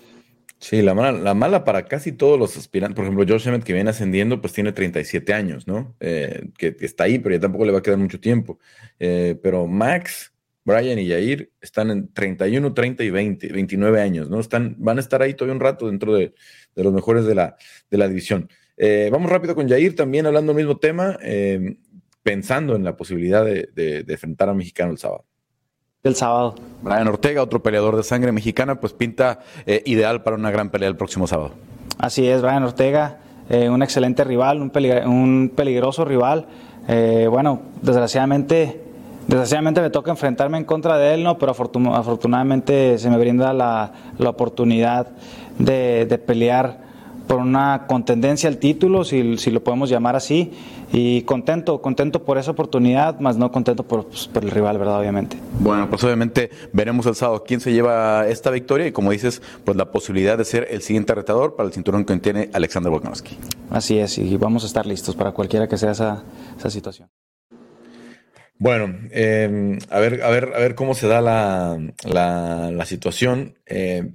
Sí, 0.68 0.82
la 0.82 0.96
mala, 0.96 1.20
la 1.20 1.36
mala 1.36 1.64
para 1.64 1.86
casi 1.86 2.12
todos 2.12 2.40
los 2.40 2.58
aspirantes, 2.58 2.96
por 2.96 3.06
ejemplo, 3.06 3.24
George 3.24 3.48
Emmett 3.48 3.64
que 3.64 3.72
viene 3.72 3.92
ascendiendo, 3.92 4.42
pues 4.42 4.52
tiene 4.52 4.72
37 4.72 5.32
años, 5.32 5.68
¿no? 5.68 5.96
Eh, 6.00 6.50
que, 6.58 6.76
está 6.80 7.04
ahí, 7.04 7.20
pero 7.20 7.36
ya 7.36 7.42
tampoco 7.42 7.66
le 7.66 7.72
va 7.72 7.78
a 7.78 7.82
quedar 7.84 8.00
mucho 8.00 8.20
tiempo. 8.20 8.58
Eh, 8.98 9.38
pero 9.44 9.68
Max, 9.68 10.34
Brian 10.64 10.98
y 10.98 11.08
Jair 11.08 11.52
están 11.62 11.92
en 11.92 12.12
31, 12.12 12.74
30 12.74 13.04
y 13.04 13.10
20, 13.12 13.54
29 13.54 14.02
años, 14.02 14.28
¿no? 14.28 14.40
Están, 14.40 14.76
van 14.80 14.98
a 14.98 15.02
estar 15.02 15.22
ahí 15.22 15.36
todavía 15.36 15.54
un 15.54 15.60
rato 15.60 15.86
dentro 15.86 16.16
de, 16.16 16.34
los 16.74 16.92
mejores 16.92 17.26
de 17.26 17.36
la, 17.36 17.58
de 17.92 17.98
la 18.00 18.08
división. 18.08 18.50
Eh, 18.76 19.10
vamos 19.12 19.30
rápido 19.30 19.54
con 19.54 19.70
Jair, 19.70 19.96
también 19.96 20.26
hablando 20.26 20.52
del 20.52 20.66
mismo 20.66 20.80
tema, 20.80 21.20
pensando 22.24 22.76
en 22.76 22.84
la 22.84 22.98
posibilidad 22.98 23.46
de, 23.46 23.70
de, 23.76 24.02
de 24.02 24.14
enfrentar 24.14 24.50
a 24.50 24.56
Mexicano 24.56 24.94
el 24.94 24.98
sábado 24.98 25.28
el 26.10 26.16
sábado. 26.16 26.56
Brian 26.82 27.08
Ortega, 27.08 27.42
otro 27.42 27.62
peleador 27.62 27.96
de 27.98 28.04
sangre 28.04 28.32
mexicana, 28.32 28.76
pues 28.76 28.94
pinta 28.94 29.40
eh, 29.66 29.82
ideal 29.86 30.22
para 30.24 30.36
una 30.36 30.52
gran 30.52 30.70
pelea 30.70 30.88
el 30.88 30.96
próximo 30.96 31.26
sábado. 31.26 31.52
Así 31.98 32.28
es, 32.28 32.42
Brian 32.42 32.64
Ortega, 32.64 33.18
eh, 33.50 33.70
un 33.70 33.82
excelente 33.82 34.24
rival, 34.24 34.62
un, 34.62 34.72
un 35.08 35.52
peligroso 35.56 36.06
rival. 36.06 36.46
Eh, 36.88 37.28
bueno, 37.30 37.62
desgraciadamente, 37.82 38.82
desgraciadamente 39.28 39.82
me 39.82 39.90
toca 39.90 40.12
enfrentarme 40.12 40.60
en 40.60 40.66
contra 40.66 40.98
de 40.98 41.16
él, 41.16 41.24
¿no? 41.24 41.40
pero 41.40 41.52
afortunadamente 41.52 43.00
se 43.00 43.10
me 43.10 43.18
brinda 43.18 43.54
la, 43.54 43.92
oportunidad 44.20 45.08
de, 45.58 46.06
de 46.06 46.18
pelear 46.20 46.85
por 47.28 47.40
una 47.40 47.86
contendencia 47.88 48.50
al 48.50 48.58
título, 48.58 49.04
si, 49.04 49.38
si, 49.38 49.52
lo 49.52 49.64
podemos 49.64 49.90
llamar 49.90 50.16
así, 50.16 50.52
y 50.92 51.24
contento, 51.24 51.82
contento 51.82 52.24
por 52.24 52.38
esa 52.38 52.52
oportunidad, 52.52 53.20
más 53.20 53.38
no 53.38 53.52
contento 53.52 53.84
por, 53.84 54.08
pues, 54.08 54.28
por, 54.28 54.44
el 54.44 54.52
rival, 54.52 54.78
¿verdad? 54.78 55.00
Obviamente. 55.00 55.38
Bueno, 55.60 55.90
pues 55.90 56.04
obviamente 56.04 56.50
veremos 56.74 57.06
el 57.06 57.16
sábado 57.16 57.44
quién 57.46 57.60
se 57.60 57.74
lleva 57.74 58.28
esta 58.28 58.52
victoria 58.52 58.88
y 58.88 58.92
como 58.92 59.12
dices, 59.12 59.42
pues 59.64 59.76
la 59.78 59.92
posibilidad 59.92 60.38
de 60.38 60.46
ser 60.46 60.68
el 60.70 60.82
siguiente 60.82 61.16
retador 61.16 61.56
para 61.56 61.68
el 61.68 61.74
cinturón 61.74 62.06
que 62.06 62.16
tiene 62.18 62.50
Alexander 62.54 62.92
Volkanovski. 62.92 63.38
Así 63.70 63.98
es, 63.98 64.18
y 64.18 64.38
vamos 64.38 64.64
a 64.64 64.68
estar 64.68 64.86
listos 64.86 65.16
para 65.16 65.32
cualquiera 65.32 65.68
que 65.68 65.78
sea 65.78 65.92
esa, 65.92 66.24
esa 66.58 66.70
situación. 66.70 67.10
Bueno, 68.58 68.96
eh, 69.12 69.78
a, 69.90 70.00
ver, 70.00 70.24
a, 70.24 70.30
ver, 70.30 70.54
a 70.56 70.60
ver 70.60 70.76
cómo 70.76 70.94
se 70.96 71.08
da 71.08 71.20
la, 71.20 71.78
la, 72.06 72.72
la 72.72 72.86
situación. 72.86 73.58
Eh, 73.66 74.14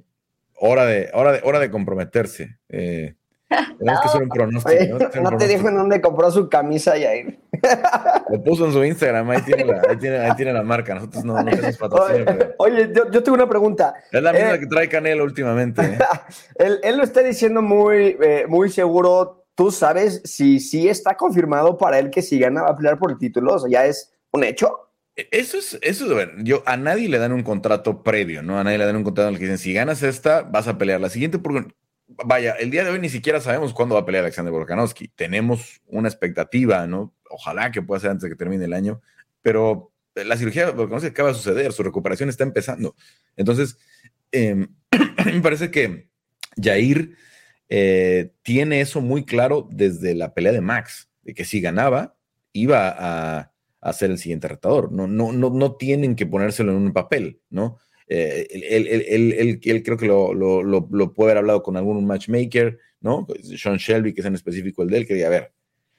hora 0.60 0.86
de, 0.86 1.10
hora 1.12 1.32
de, 1.32 1.40
hora 1.42 1.58
de 1.58 1.70
comprometerse. 1.70 2.58
Eh, 2.68 3.14
tenemos 3.78 4.00
que 4.00 4.08
hacer 4.08 4.22
un 4.22 4.28
pronóstico. 4.28 5.20
no 5.22 5.36
te 5.36 5.48
dijo 5.48 5.68
en 5.68 5.76
dónde 5.76 6.00
compró 6.00 6.30
su 6.30 6.48
camisa, 6.48 6.96
Yair. 6.96 7.40
Lo 8.30 8.42
puso 8.42 8.66
en 8.66 8.72
su 8.72 8.84
Instagram, 8.84 9.28
ahí 9.30 9.42
tiene 9.42 9.64
la, 9.64 9.82
ahí 9.88 9.96
tiene, 9.96 10.18
ahí 10.18 10.36
tiene 10.36 10.52
la 10.52 10.62
marca. 10.62 10.94
Nosotros 10.94 11.24
no, 11.24 11.42
no 11.42 11.50
tenemos 11.50 11.76
patrocinio. 11.76 12.54
Oye, 12.58 12.90
yo, 12.94 13.10
yo, 13.10 13.22
tengo 13.22 13.34
una 13.34 13.48
pregunta. 13.48 13.94
Es 14.12 14.22
la 14.22 14.32
misma 14.32 14.54
eh, 14.54 14.60
que 14.60 14.66
trae 14.66 14.88
Canelo 14.88 15.24
últimamente. 15.24 15.82
¿eh? 15.82 15.98
él, 16.56 16.78
él, 16.82 16.96
lo 16.96 17.02
está 17.02 17.22
diciendo 17.22 17.62
muy, 17.62 18.16
eh, 18.22 18.44
muy 18.48 18.70
seguro. 18.70 19.44
¿Tú 19.54 19.70
sabes 19.70 20.22
si 20.24 20.60
sí 20.60 20.88
está 20.88 21.16
confirmado 21.16 21.76
para 21.76 21.98
él 21.98 22.10
que 22.10 22.22
si 22.22 22.38
gana 22.38 22.62
va 22.62 22.70
a 22.70 22.76
pelear 22.76 22.98
por 22.98 23.10
el 23.10 23.18
título? 23.18 23.54
O 23.54 23.58
sea, 23.58 23.70
¿ya 23.70 23.84
es 23.84 24.12
un 24.30 24.44
hecho? 24.44 24.89
E, 25.16 25.28
eso 25.32 25.58
es, 25.58 25.78
eso 25.82 26.06
es, 26.06 26.14
ver, 26.14 26.34
yo, 26.38 26.62
a 26.66 26.76
nadie 26.76 27.08
le 27.08 27.18
dan 27.18 27.32
un 27.32 27.42
contrato 27.42 28.02
previo, 28.02 28.42
¿no? 28.42 28.58
A 28.58 28.64
nadie 28.64 28.78
le 28.78 28.86
dan 28.86 28.96
un 28.96 29.04
contrato 29.04 29.28
en 29.28 29.34
el 29.34 29.38
que 29.38 29.46
dicen, 29.46 29.58
si 29.58 29.72
ganas 29.72 30.02
esta, 30.02 30.42
vas 30.42 30.68
a 30.68 30.78
pelear 30.78 31.00
la 31.00 31.10
siguiente, 31.10 31.38
porque, 31.38 31.74
vaya, 32.08 32.52
el 32.52 32.70
día 32.70 32.84
de 32.84 32.90
hoy 32.90 33.00
ni 33.00 33.08
siquiera 33.08 33.40
sabemos 33.40 33.72
cuándo 33.72 33.94
va 33.94 34.02
a 34.02 34.04
pelear 34.06 34.24
Alexander 34.24 34.52
Volkanovski. 34.52 35.08
Tenemos 35.08 35.80
una 35.86 36.08
expectativa, 36.08 36.86
¿no? 36.86 37.14
Ojalá 37.30 37.70
que 37.70 37.82
pueda 37.82 38.00
ser 38.00 38.10
antes 38.10 38.24
de 38.24 38.30
que 38.30 38.36
termine 38.36 38.64
el 38.64 38.72
año, 38.72 39.00
pero 39.42 39.92
la 40.14 40.36
cirugía 40.36 40.66
de 40.66 40.72
Volkanovski 40.72 41.08
acaba 41.08 41.30
de 41.30 41.34
suceder, 41.34 41.72
su 41.72 41.82
recuperación 41.82 42.28
está 42.28 42.44
empezando. 42.44 42.94
Entonces, 43.36 43.78
eh, 44.32 44.66
me 45.24 45.40
parece 45.40 45.70
que 45.70 46.08
Jair 46.60 47.16
eh, 47.68 48.32
tiene 48.42 48.80
eso 48.80 49.00
muy 49.00 49.24
claro 49.24 49.68
desde 49.70 50.14
la 50.14 50.34
pelea 50.34 50.52
de 50.52 50.60
Max, 50.60 51.08
de 51.22 51.34
que 51.34 51.44
si 51.44 51.60
ganaba, 51.60 52.16
iba 52.52 52.94
a 52.98 53.52
a 53.80 53.92
ser 53.92 54.10
el 54.10 54.18
siguiente 54.18 54.48
retador. 54.48 54.92
No, 54.92 55.06
no, 55.06 55.32
no, 55.32 55.50
no 55.50 55.76
tienen 55.76 56.16
que 56.16 56.26
ponérselo 56.26 56.72
en 56.72 56.78
un 56.78 56.92
papel, 56.92 57.40
¿no? 57.50 57.78
Eh, 58.08 58.48
él, 58.50 59.82
creo 59.84 59.96
que 59.96 60.06
lo, 60.06 60.34
lo, 60.34 60.62
lo, 60.62 61.14
puede 61.14 61.30
haber 61.30 61.38
hablado 61.38 61.62
con 61.62 61.76
algún 61.76 62.04
matchmaker, 62.06 62.78
¿no? 63.00 63.26
Sean 63.56 63.76
Shelby, 63.76 64.12
que 64.12 64.20
es 64.20 64.26
en 64.26 64.34
específico 64.34 64.82
el 64.82 64.90
de 64.90 64.98
él, 64.98 65.06
que 65.06 65.14
diga, 65.14 65.28
a 65.28 65.30
ver, 65.30 65.52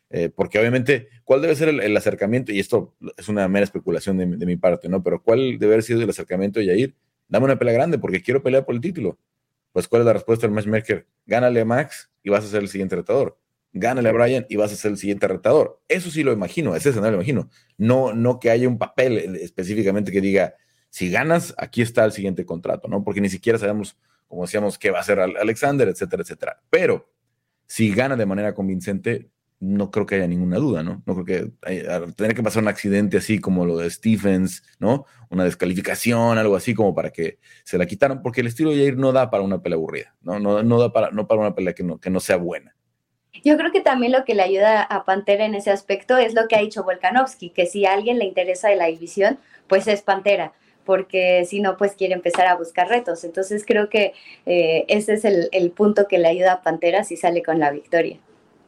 eh, 0.09 0.29
porque 0.29 0.59
obviamente, 0.59 1.07
¿cuál 1.23 1.41
debe 1.41 1.55
ser 1.55 1.69
el, 1.69 1.97
acercamiento? 1.97 2.51
Y 2.51 2.59
esto 2.59 2.95
es 3.17 3.29
una 3.29 3.47
mera 3.47 3.63
especulación 3.63 4.17
de, 4.17 4.45
mi 4.45 4.57
parte, 4.57 4.89
¿no? 4.89 5.01
Pero 5.01 5.23
¿cuál 5.23 5.57
debe 5.57 5.73
haber 5.73 5.83
sido 5.83 6.01
el 6.01 6.09
acercamiento 6.09 6.59
de 6.59 6.65
Yair? 6.65 6.95
Dame 7.29 7.45
una 7.45 7.57
pelea 7.57 7.73
grande 7.73 7.97
porque 7.97 8.21
quiero 8.21 8.43
pelear 8.43 8.65
por 8.65 8.75
el 8.75 8.81
título. 8.81 9.17
Pues, 9.71 9.87
¿cuál 9.87 10.01
es 10.01 10.05
la 10.05 10.13
respuesta 10.13 10.45
del 10.45 10.53
matchmaker? 10.53 11.07
Gánale 11.25 11.61
a 11.61 11.65
Max 11.65 12.11
y 12.23 12.29
vas 12.29 12.43
a 12.43 12.47
ser 12.49 12.61
el 12.61 12.67
siguiente 12.67 12.97
retador 12.97 13.37
gánale 13.73 14.10
a 14.10 14.12
Brian 14.12 14.45
y 14.49 14.55
vas 14.55 14.71
a 14.71 14.75
ser 14.75 14.91
el 14.91 14.97
siguiente 14.97 15.27
retador. 15.27 15.81
Eso 15.88 16.12
sí 16.12 16.23
lo 16.23 16.31
imagino, 16.34 16.75
ese 16.75 16.89
escenario 16.89 17.17
lo 17.17 17.23
imagino. 17.23 17.49
No, 17.77 18.13
no 18.13 18.39
que 18.39 18.49
haya 18.49 18.67
un 18.67 18.77
papel 18.77 19.36
específicamente 19.36 20.12
que 20.12 20.21
diga, 20.21 20.55
si 20.89 21.10
ganas, 21.10 21.53
aquí 21.57 21.81
está 21.81 22.03
el 22.05 22.12
siguiente 22.12 22.45
contrato, 22.45 22.88
¿no? 22.88 23.03
Porque 23.03 23.21
ni 23.21 23.29
siquiera 23.29 23.57
sabemos, 23.57 23.97
como 24.27 24.43
decíamos, 24.43 24.77
qué 24.77 24.91
va 24.91 24.99
a 24.99 25.01
hacer 25.01 25.19
Alexander, 25.19 25.88
etcétera, 25.88 26.23
etcétera. 26.23 26.62
Pero 26.69 27.10
si 27.65 27.91
gana 27.91 28.17
de 28.17 28.25
manera 28.25 28.53
convincente, 28.53 29.29
no 29.62 29.91
creo 29.91 30.05
que 30.07 30.15
haya 30.15 30.27
ninguna 30.27 30.57
duda, 30.57 30.84
¿no? 30.84 31.03
No 31.05 31.13
creo 31.13 31.25
que 31.25 32.13
tener 32.15 32.36
que 32.36 32.43
pasar 32.43 32.63
un 32.63 32.67
accidente 32.67 33.17
así 33.17 33.39
como 33.39 33.65
lo 33.65 33.77
de 33.77 33.89
Stephens, 33.89 34.63
¿no? 34.79 35.05
Una 35.29 35.43
descalificación, 35.43 36.38
algo 36.39 36.55
así 36.55 36.73
como 36.73 36.95
para 36.95 37.12
que 37.12 37.39
se 37.63 37.77
la 37.77 37.86
quitaran, 37.86 38.23
porque 38.23 38.41
el 38.41 38.47
estilo 38.47 38.71
de 38.71 38.77
Jair 38.77 38.97
no 38.97 39.12
da 39.12 39.29
para 39.29 39.43
una 39.43 39.62
pelea 39.62 39.77
aburrida, 39.77 40.15
¿no? 40.21 40.39
No, 40.39 40.63
no 40.63 40.79
da 40.79 40.91
para, 40.91 41.12
no 41.12 41.27
para 41.27 41.41
una 41.41 41.55
pelea 41.55 41.73
que 41.73 41.84
no, 41.84 41.99
que 41.99 42.10
no 42.10 42.19
sea 42.19 42.38
buena. 42.38 42.75
Yo 43.43 43.57
creo 43.57 43.71
que 43.71 43.81
también 43.81 44.11
lo 44.11 44.25
que 44.25 44.35
le 44.35 44.43
ayuda 44.43 44.81
a 44.83 45.05
Pantera 45.05 45.45
en 45.45 45.55
ese 45.55 45.71
aspecto 45.71 46.17
es 46.17 46.33
lo 46.33 46.47
que 46.47 46.55
ha 46.55 46.61
dicho 46.61 46.83
Volkanovski, 46.83 47.49
que 47.49 47.65
si 47.65 47.85
a 47.85 47.93
alguien 47.93 48.19
le 48.19 48.25
interesa 48.25 48.69
de 48.69 48.75
la 48.75 48.87
división, 48.87 49.39
pues 49.67 49.87
es 49.87 50.01
Pantera, 50.01 50.53
porque 50.85 51.45
si 51.45 51.61
no, 51.61 51.77
pues 51.77 51.93
quiere 51.93 52.13
empezar 52.13 52.47
a 52.47 52.55
buscar 52.55 52.89
retos. 52.89 53.23
Entonces 53.23 53.63
creo 53.65 53.89
que 53.89 54.13
eh, 54.45 54.85
ese 54.89 55.13
es 55.13 55.25
el, 55.25 55.71
punto 55.71 56.07
que 56.07 56.19
le 56.19 56.27
ayuda 56.27 56.53
a 56.53 56.61
Pantera 56.61 57.03
si 57.03 57.15
sale 57.15 57.41
con 57.41 57.59
la 57.59 57.71
victoria. 57.71 58.19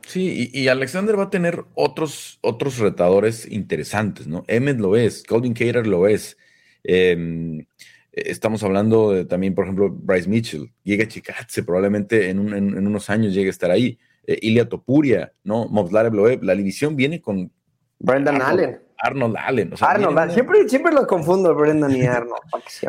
Sí, 0.08 0.50
y, 0.52 0.68
Alexander 0.68 1.18
va 1.18 1.24
a 1.24 1.30
tener 1.30 1.64
otros, 1.76 2.40
otros 2.42 2.78
retadores 2.78 3.50
interesantes, 3.50 4.28
¿no? 4.28 4.44
Emmett 4.48 4.80
lo 4.80 4.98
es, 4.98 5.24
Golden 5.24 5.54
Cater 5.54 5.88
lo 5.88 6.08
es. 6.08 6.38
Em, 6.84 7.66
estamos 8.12 8.64
hablando 8.64 9.26
también, 9.28 9.56
por 9.56 9.64
ejemplo, 9.64 9.90
Bryce 9.90 10.28
Mitchell, 10.28 10.72
llega 10.84 11.08
Chikatse, 11.08 11.64
probablemente 11.64 12.30
en, 12.30 12.54
en, 12.54 12.86
unos 12.86 13.10
años 13.10 13.34
llegue 13.34 13.48
a 13.48 13.52
estar 13.52 13.72
ahí 13.72 13.98
eh, 14.26 14.66
Topuria, 14.66 15.34
¿no? 15.44 15.68
Movslare 15.68 16.12
Loeb. 16.12 16.44
La 16.44 16.56
división 16.56 16.96
viene 16.96 17.22
con. 17.22 17.52
Brendan 18.00 18.42
Allen. 18.42 18.80
Arnold 19.04 19.36
Allen. 19.38 19.74
Arnold, 19.82 20.18
Allen. 20.18 20.34
Siempre, 20.34 20.70
siempre 20.70 20.94
lo 20.94 21.06
confundo, 21.06 21.54
Brendan 21.54 21.96
y 21.96 22.04
Arnold. 22.04 22.42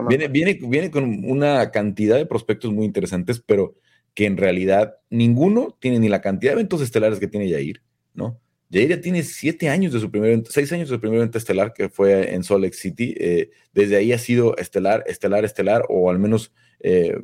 viene, 0.08 0.28
viene, 0.28 0.58
viene 0.62 0.90
con 0.90 1.24
una 1.24 1.72
cantidad 1.72 2.16
de 2.16 2.24
prospectos 2.24 2.72
muy 2.72 2.84
interesantes, 2.84 3.42
pero 3.44 3.74
que 4.14 4.26
en 4.26 4.36
realidad 4.36 4.94
ninguno 5.10 5.76
tiene 5.80 5.98
ni 5.98 6.08
la 6.08 6.20
cantidad 6.20 6.52
de 6.52 6.60
eventos 6.60 6.80
estelares 6.82 7.18
que 7.18 7.26
tiene 7.26 7.50
Jair, 7.50 7.82
¿no? 8.14 8.40
Jair 8.70 8.90
ya 8.90 9.00
tiene 9.00 9.24
siete 9.24 9.68
años 9.68 9.92
de 9.92 9.98
su 9.98 10.08
primer 10.08 10.30
evento, 10.30 10.50
seis 10.52 10.72
años 10.72 10.88
de 10.88 10.94
su 10.94 11.00
primer 11.00 11.18
evento 11.18 11.38
estelar 11.38 11.72
que 11.72 11.88
fue 11.88 12.32
en 12.32 12.44
Salt 12.44 12.62
Lake 12.62 12.76
City. 12.76 13.14
Eh, 13.18 13.50
desde 13.72 13.96
ahí 13.96 14.12
ha 14.12 14.18
sido 14.18 14.56
estelar, 14.56 15.02
estelar, 15.08 15.44
estelar, 15.44 15.84
o 15.88 16.10
al 16.10 16.20
menos 16.20 16.52
eh, 16.78 17.16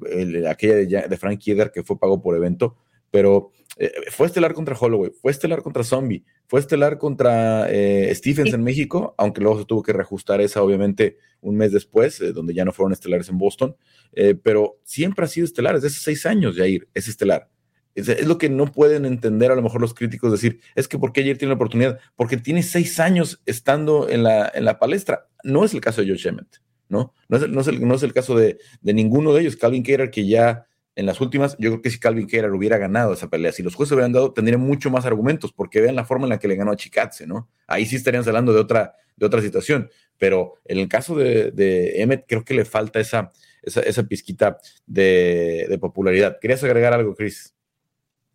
aquella 0.49 0.75
de, 0.75 1.09
de 1.09 1.17
Frank 1.17 1.39
Kieder 1.39 1.71
que 1.71 1.85
fue 1.85 1.99
pago 1.99 2.21
por 2.21 2.35
evento, 2.37 2.77
pero 3.11 3.53
eh, 3.77 3.93
fue 4.11 4.27
estelar 4.27 4.53
contra 4.53 4.77
Holloway, 4.77 5.11
fue 5.23 5.33
estelar 5.33 5.63
contra 5.63 5.85
Zombie, 5.85 6.25
fue 6.47 6.61
estelar 6.61 6.99
contra 6.99 7.67
eh, 7.71 8.15
Stephens 8.15 8.53
en 8.53 8.63
México, 8.63 9.15
aunque 9.17 9.41
luego 9.41 9.59
se 9.59 9.65
tuvo 9.65 9.83
que 9.83 9.93
reajustar 9.93 10.41
esa, 10.41 10.63
obviamente, 10.63 11.17
un 11.41 11.57
mes 11.57 11.73
después, 11.73 12.21
eh, 12.21 12.33
donde 12.33 12.53
ya 12.53 12.65
no 12.65 12.73
fueron 12.73 12.93
estelares 12.93 13.29
en 13.29 13.39
Boston, 13.39 13.77
pero 14.43 14.81
siempre 14.83 15.25
ha 15.25 15.29
sido 15.29 15.45
estelar, 15.45 15.77
desde 15.77 15.87
hace 15.87 16.01
seis 16.01 16.27
años, 16.27 16.57
Jair, 16.57 16.89
es 16.95 17.09
estelar. 17.09 17.49
Es, 17.95 18.27
lo 18.27 18.39
que 18.39 18.49
no 18.49 18.67
pueden 18.67 19.05
entender 19.05 19.51
a 19.51 19.55
lo 19.55 19.63
mejor 19.63 19.81
los 19.81 19.95
críticos, 19.95 20.33
decir, 20.33 20.61
es 20.75 20.89
que 20.89 20.99
¿por 20.99 21.13
qué 21.13 21.23
Jair 21.23 21.39
tiene 21.39 21.51
la 21.51 21.57
oportunidad? 21.57 21.99
Porque 22.17 22.37
tiene 22.37 22.63
seis 22.63 23.01
años 23.01 23.41
estando 23.47 24.09
en 24.09 24.23
la, 24.23 24.51
en 24.53 24.65
la 24.65 24.79
palestra. 24.79 25.29
No 25.43 25.65
es 25.65 25.75
el 25.75 25.81
caso 25.81 26.03
de 26.03 26.09
Josh 26.09 26.27
Emmett, 26.27 26.61
¿no? 26.89 27.15
No 27.29 27.37
es, 27.37 27.49
no 27.49 27.61
es, 27.61 27.69
el, 27.69 27.87
no 27.87 27.95
es 27.95 28.03
el 28.03 28.13
caso 28.13 28.37
de, 28.37 28.59
de 28.81 28.95
ninguno 28.95 29.33
de 29.33 29.43
ellos. 29.43 29.57
Calvin 29.57 29.83
Cater, 29.83 30.11
que 30.11 30.27
ya 30.27 30.67
en 30.97 31.07
las 31.07 31.21
últimas, 31.21 31.57
yo 31.59 31.71
creo 31.71 31.83
que 31.83 31.91
si 31.91 32.01
Calvin 32.01 32.27
Keller 32.27 32.53
hubiera 32.53 32.77
ganado 32.77 33.13
esa 33.13 33.29
pelea, 33.29 33.53
si 33.53 33.63
los 33.63 33.75
jueces 33.75 33.93
hubieran 33.93 34.13
dado, 34.13 34.33
tendrían 34.33 34.61
mucho 34.61 34.91
más 34.91 35.07
argumentos, 35.07 35.53
porque 35.53 35.81
vean 35.81 35.97
la 35.97 36.05
forma 36.05 36.27
en 36.27 36.31
la 36.31 36.39
que 36.39 36.49
le 36.49 36.57
ganó 36.57 36.73
a 36.73 36.77
Chikatse, 36.77 37.27
¿no? 37.27 37.49
Ahí 37.67 37.87
sí 37.87 37.97
estaríamos 37.97 38.27
hablando 38.27 38.53
de 38.53 38.61
otra, 38.61 38.95
de 39.17 39.27
otra 39.27 39.41
situación, 39.41 39.91
pero 40.19 40.55
en 40.65 40.79
el 40.79 40.89
caso 40.89 41.15
de, 41.15 41.53
de 41.53 42.03
Emmet, 42.03 42.25
creo 42.27 42.45
que 42.45 42.55
le 42.55 42.65
falta 42.65 43.01
esa, 43.01 43.31
esa, 43.63 43.81
esa 43.81 44.03
pizquita 44.03 44.59
de, 44.87 45.67
de, 45.69 45.79
popularidad. 45.79 46.39
¿Querías 46.41 46.63
agregar 46.65 46.93
algo, 46.93 47.15
Chris? 47.15 47.55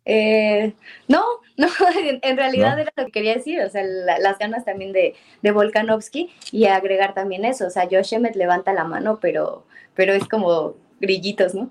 Eh, 0.04 0.72
no, 1.08 1.24
no, 1.56 1.68
en, 2.22 2.36
realidad 2.36 2.76
¿No? 2.76 2.82
era 2.82 2.92
lo 2.96 3.06
que 3.06 3.12
quería 3.12 3.34
decir, 3.34 3.60
o 3.60 3.68
sea, 3.68 3.82
la, 3.84 4.18
las 4.18 4.38
ganas 4.38 4.64
también 4.64 4.92
de, 4.92 5.14
de 5.42 5.50
Volkanovski 5.50 6.32
y 6.52 6.64
agregar 6.66 7.12
también 7.12 7.44
eso, 7.44 7.66
o 7.66 7.70
sea, 7.70 7.88
Josh 7.90 8.14
Emmett 8.14 8.36
levanta 8.36 8.72
la 8.72 8.84
mano, 8.84 9.18
pero, 9.20 9.66
pero 9.94 10.14
es 10.14 10.26
como 10.28 10.76
grillitos, 11.00 11.54
¿no? 11.54 11.70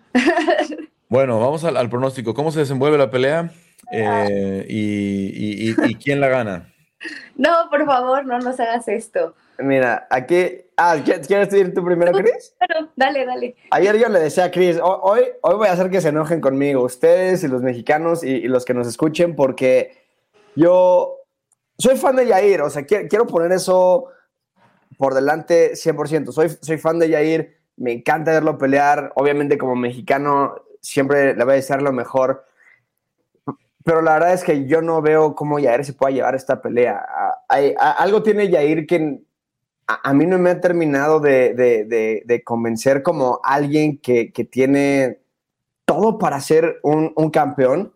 bueno, 1.10 1.40
vamos 1.40 1.64
al, 1.64 1.78
al, 1.78 1.90
pronóstico. 1.90 2.34
¿Cómo 2.34 2.52
se 2.52 2.60
desenvuelve 2.60 2.98
la 2.98 3.10
pelea? 3.10 3.52
Eh, 3.92 4.66
y, 4.70 4.78
y, 4.78 5.70
y, 5.70 5.76
¿Y 5.86 5.96
quién 5.96 6.20
la 6.20 6.28
gana? 6.28 6.74
No, 7.36 7.70
por 7.70 7.86
favor, 7.86 8.26
no 8.26 8.40
nos 8.40 8.60
hagas 8.60 8.88
esto. 8.88 9.36
Mira, 9.60 10.08
aquí. 10.10 10.62
Ah, 10.78 10.98
¿quieres 11.04 11.50
decir 11.50 11.74
tú 11.74 11.86
primero, 11.86 12.12
Chris? 12.12 12.54
Claro, 12.58 12.90
dale, 12.96 13.26
dale. 13.26 13.56
Ayer 13.72 13.98
yo 13.98 14.10
le 14.10 14.20
decía 14.20 14.46
a 14.46 14.52
Chris, 14.52 14.78
hoy, 14.82 15.22
hoy 15.42 15.56
voy 15.56 15.68
a 15.68 15.72
hacer 15.72 15.90
que 15.90 16.02
se 16.02 16.10
enojen 16.10 16.42
conmigo, 16.42 16.84
ustedes 16.84 17.44
y 17.44 17.48
los 17.48 17.62
mexicanos 17.62 18.24
y, 18.24 18.32
y 18.32 18.48
los 18.48 18.66
que 18.66 18.74
nos 18.74 18.86
escuchen, 18.86 19.36
porque 19.38 19.98
yo 20.56 21.20
soy 21.78 21.96
fan 21.96 22.18
de 22.18 22.28
Yair, 22.28 22.62
o 22.62 22.70
sea, 22.70 22.86
quiero, 22.86 23.08
quiero 23.08 23.28
poner 23.28 23.54
eso 23.54 24.08
por 24.98 25.14
delante 25.14 25.74
100%. 25.74 26.32
Soy, 26.32 26.50
soy 26.62 26.78
fan 26.78 27.00
de 27.00 27.10
Yair, 27.10 27.55
me 27.78 27.94
encanta 27.94 28.32
verlo 28.32 28.58
pelear. 28.58 29.12
Obviamente, 29.16 29.58
como 29.58 29.76
mexicano, 29.76 30.56
siempre 30.82 31.36
le 31.36 31.44
voy 31.44 31.54
a 31.54 31.56
desear 31.58 31.82
lo 31.82 31.92
mejor. 31.92 32.46
Pero 33.84 34.02
la 34.02 34.14
verdad 34.14 34.34
es 34.34 34.44
que 34.44 34.66
yo 34.66 34.82
no 34.82 35.02
veo 35.02 35.36
cómo 35.36 35.60
Yair 35.60 35.86
se 35.86 35.94
pueda 35.94 36.12
llevar 36.12 36.36
esta 36.36 36.62
pelea. 36.62 37.06
Hay, 37.48 37.76
algo 37.78 38.24
tiene 38.24 38.50
Yair 38.50 38.88
que 38.88 39.20
a, 39.88 40.10
a, 40.10 40.14
mí 40.14 40.26
no 40.26 40.40
me 40.40 40.50
ha 40.50 40.60
terminado 40.60 41.20
de, 41.20 41.54
de, 41.54 41.86
de, 41.86 42.24
de 42.26 42.44
convencer 42.44 43.04
como 43.04 43.40
alguien 43.44 44.00
que, 44.00 44.32
que, 44.34 44.44
tiene 44.44 45.20
todo 45.86 46.18
para 46.18 46.42
ser 46.42 46.80
un, 46.82 47.14
un 47.16 47.30
campeón. 47.30 47.94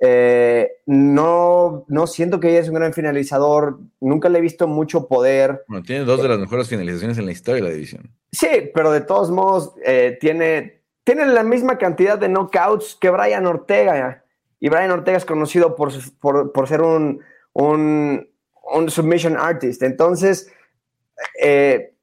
Eh, 0.00 0.72
no, 0.84 1.84
no 1.88 2.06
siento 2.06 2.38
que 2.38 2.50
ella 2.50 2.60
es 2.60 2.68
un 2.68 2.74
gran 2.74 2.92
finalizador, 2.92 3.78
nunca 4.00 4.28
le 4.28 4.38
he 4.38 4.42
visto 4.42 4.68
mucho 4.68 5.08
poder. 5.08 5.64
Bueno, 5.68 5.84
tiene 5.84 6.04
dos 6.04 6.22
de 6.22 6.28
las 6.28 6.38
mejores 6.38 6.68
finalizaciones 6.68 7.18
en 7.18 7.26
la 7.26 7.32
historia 7.32 7.62
de 7.62 7.68
la 7.68 7.74
división. 7.74 8.10
Sí, 8.30 8.70
pero 8.74 8.92
de 8.92 9.00
todos 9.00 9.30
modos 9.30 9.74
eh, 9.84 10.18
tiene, 10.20 10.82
tiene 11.04 11.26
la 11.26 11.42
misma 11.42 11.78
cantidad 11.78 12.18
de 12.18 12.28
knockouts 12.28 12.96
que 13.00 13.10
Brian 13.10 13.46
Ortega. 13.46 14.22
Y 14.60 14.68
Brian 14.68 14.90
Ortega 14.90 15.16
es 15.16 15.24
conocido 15.24 15.76
por, 15.76 15.92
por, 16.20 16.52
por 16.52 16.68
ser 16.68 16.82
un, 16.82 17.22
un, 17.52 18.28
un, 18.74 18.90
submission 18.90 19.36
artist. 19.36 19.82
Entonces, 19.82 20.50
eh, 21.42 21.94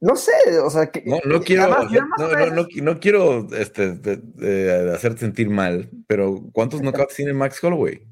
no 0.00 0.14
sé, 0.16 0.32
o 0.62 0.70
sea, 0.70 0.90
que, 0.90 1.02
no, 1.04 1.18
no 1.24 1.40
quiero, 1.40 1.68
más, 1.68 1.90
no, 1.90 2.28
no, 2.28 2.46
no, 2.46 2.66
no, 2.82 3.00
quiero 3.00 3.48
este, 3.54 3.92
de, 3.92 4.16
de 4.16 4.94
hacerte 4.94 5.20
sentir 5.20 5.50
mal, 5.50 5.90
pero 6.06 6.40
¿cuántos 6.52 6.80
knockouts 6.82 7.16
tiene 7.16 7.32
Max 7.32 7.62
Holloway? 7.62 8.06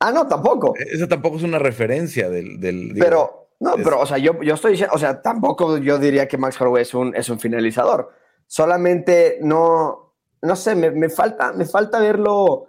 Ah, 0.00 0.12
no, 0.12 0.26
tampoco. 0.26 0.74
Esa 0.76 1.08
tampoco 1.08 1.36
es 1.36 1.42
una 1.42 1.58
referencia 1.58 2.30
del. 2.30 2.60
del 2.60 2.94
pero, 2.98 3.18
digo, 3.18 3.48
no, 3.60 3.76
es... 3.76 3.84
pero, 3.84 4.00
o 4.00 4.06
sea, 4.06 4.18
yo, 4.18 4.40
yo 4.42 4.54
estoy 4.54 4.72
diciendo, 4.72 4.94
o 4.94 4.98
sea, 4.98 5.20
tampoco 5.20 5.78
yo 5.78 5.98
diría 5.98 6.28
que 6.28 6.38
Max 6.38 6.60
Holloway 6.60 6.82
es 6.82 6.94
un, 6.94 7.14
es 7.16 7.28
un 7.28 7.40
finalizador. 7.40 8.12
Solamente 8.46 9.38
no, 9.42 10.14
no 10.42 10.56
sé, 10.56 10.74
me, 10.74 10.90
me 10.90 11.08
falta, 11.08 11.52
me 11.52 11.64
falta 11.64 11.98
verlo. 11.98 12.66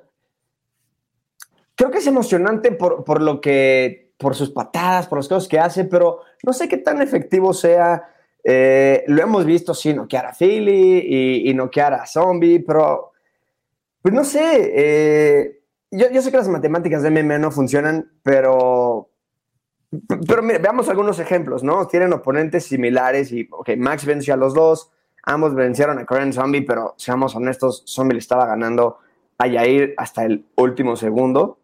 Creo 1.76 1.92
que 1.92 2.00
es 2.00 2.08
emocionante 2.08 2.72
por, 2.72 3.04
por 3.04 3.22
lo 3.22 3.40
que 3.40 4.09
por 4.20 4.36
sus 4.36 4.52
patadas, 4.52 5.08
por 5.08 5.18
las 5.18 5.28
cosas 5.28 5.48
que 5.48 5.58
hace, 5.58 5.86
pero 5.86 6.20
no 6.44 6.54
sé 6.54 6.68
qué 6.68 6.78
tan 6.78 7.02
efectivo 7.02 7.54
sea. 7.54 8.04
Eh, 8.44 9.04
lo 9.08 9.22
hemos 9.22 9.46
visto, 9.46 9.74
sí, 9.74 9.94
noquear 9.94 10.26
a 10.28 10.34
Philly 10.34 11.00
y, 11.08 11.50
y 11.50 11.54
noquear 11.54 11.94
a 11.94 12.06
Zombie, 12.06 12.60
pero 12.60 13.12
pues 14.02 14.14
no 14.14 14.24
sé. 14.24 14.72
Eh, 14.76 15.62
yo, 15.92 16.10
yo, 16.12 16.22
sé 16.22 16.32
que 16.32 16.38
las 16.38 16.48
matemáticas 16.48 17.02
de 17.02 17.12
MMA 17.12 17.40
no 17.40 17.52
funcionan, 17.52 18.12
pero. 18.24 19.10
Pero 20.28 20.44
mire, 20.44 20.60
veamos 20.60 20.88
algunos 20.90 21.18
ejemplos, 21.20 21.64
¿no? 21.64 21.88
Tienen 21.88 22.14
oponentes 22.14 22.66
similares 22.66 23.32
y, 23.32 23.48
ok, 23.50 23.72
Max 23.78 24.06
venció 24.06 24.36
a 24.36 24.38
los 24.38 24.54
dos, 24.54 24.92
ambos 25.24 25.56
vencieron 25.56 25.98
a 25.98 26.06
Korean 26.06 26.32
Zombie, 26.32 26.62
pero 26.62 26.94
seamos 26.98 27.36
honestos, 27.36 27.84
Zombie 27.88 28.14
le 28.14 28.20
estaba 28.20 28.46
ganando 28.46 29.00
a 29.40 29.48
Yair 29.48 29.96
hasta 29.98 30.26
el 30.26 30.46
último 30.58 30.96
segundo. 30.96 31.59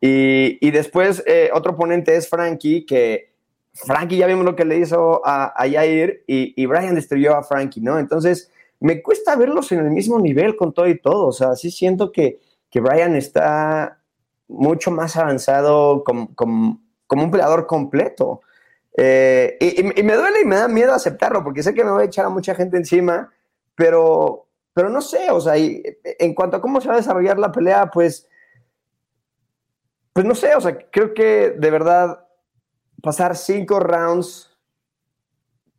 Y, 0.00 0.58
y 0.66 0.70
después 0.70 1.22
eh, 1.26 1.50
otro 1.52 1.72
oponente 1.72 2.16
es 2.16 2.28
Frankie, 2.28 2.86
que 2.86 3.30
Frankie 3.74 4.16
ya 4.16 4.26
vimos 4.26 4.44
lo 4.44 4.56
que 4.56 4.64
le 4.64 4.78
hizo 4.78 5.20
a, 5.24 5.52
a 5.54 5.66
y, 5.66 6.24
y, 6.26 6.66
Brian 6.66 6.94
destruyó 6.94 7.36
a 7.36 7.42
Frankie, 7.42 7.80
¿no? 7.80 7.98
Entonces, 7.98 8.50
me 8.80 9.02
cuesta 9.02 9.36
verlos 9.36 9.70
en 9.72 9.80
el 9.80 9.90
mismo 9.90 10.18
nivel 10.18 10.56
con 10.56 10.72
todo 10.72 10.88
y 10.88 10.98
todo. 10.98 11.26
O 11.26 11.32
sea, 11.32 11.54
sí 11.54 11.70
siento 11.70 12.12
que, 12.12 12.40
que 12.70 12.80
Brian 12.80 13.14
está 13.14 14.00
mucho 14.48 14.90
más 14.90 15.16
avanzado 15.16 16.02
como, 16.02 16.34
como, 16.34 16.80
como 17.06 17.24
un 17.24 17.30
peleador 17.30 17.66
completo. 17.66 18.40
Eh, 18.96 19.56
y, 19.60 20.00
y, 20.00 20.02
me 20.02 20.14
duele 20.14 20.40
y 20.42 20.46
me 20.46 20.56
da 20.56 20.66
miedo 20.66 20.92
aceptarlo, 20.92 21.44
porque 21.44 21.62
sé 21.62 21.74
que 21.74 21.84
me 21.84 21.92
voy 21.92 22.02
a 22.02 22.06
echar 22.06 22.26
a 22.26 22.30
mucha 22.30 22.54
gente 22.54 22.76
encima, 22.76 23.30
pero, 23.74 24.46
pero 24.72 24.88
no 24.88 25.00
sé, 25.00 25.30
o 25.30 25.40
sea, 25.40 25.54
en 25.56 26.34
cuanto 26.34 26.56
a 26.56 26.60
cómo 26.60 26.80
se 26.80 26.88
va 26.88 26.94
a 26.94 26.98
desarrollar 26.98 27.38
la 27.38 27.52
pelea, 27.52 27.90
pues 27.90 28.28
pues 30.12 30.26
no 30.26 30.34
sé, 30.34 30.54
o 30.54 30.60
sea, 30.60 30.76
creo 30.90 31.14
que 31.14 31.50
de 31.50 31.70
verdad 31.70 32.24
pasar 33.02 33.36
cinco 33.36 33.80
rounds 33.80 34.56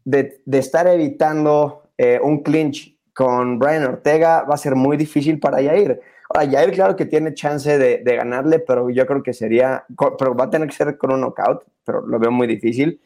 de, 0.04 0.41
de 0.46 0.58
estar 0.58 0.88
evitando 0.88 1.84
eh, 1.98 2.20
un 2.22 2.41
clinch 2.41 2.98
con 3.13 3.60
Brian 3.60 3.84
Ortega 3.86 4.44
va 4.44 4.56
a 4.56 4.58
ser 4.58 4.76
muy 4.76 4.98
difícil 4.98 5.39
para 5.39 5.62
Yair. 5.62 6.00
Ahora, 6.30 6.46
Yair, 6.46 6.72
claro 6.72 6.96
que 6.96 7.06
tiene 7.06 7.34
chance 7.34 7.78
de, 7.78 8.00
de, 8.00 8.15
ganarle, 8.15 8.60
pero 8.60 8.89
yo 8.89 9.06
creo 9.06 9.22
que 9.22 9.34
sería, 9.34 9.86
pero 10.17 10.34
va 10.34 10.46
a 10.46 10.50
tener 10.50 10.67
que 10.70 10.76
ser 10.76 10.98
con 10.98 11.12
un 11.12 11.22
knockout, 11.22 11.63
pero 11.84 12.02
lo 12.08 12.17
veo 12.20 12.32
muy 12.32 12.48
difícil. 12.48 13.02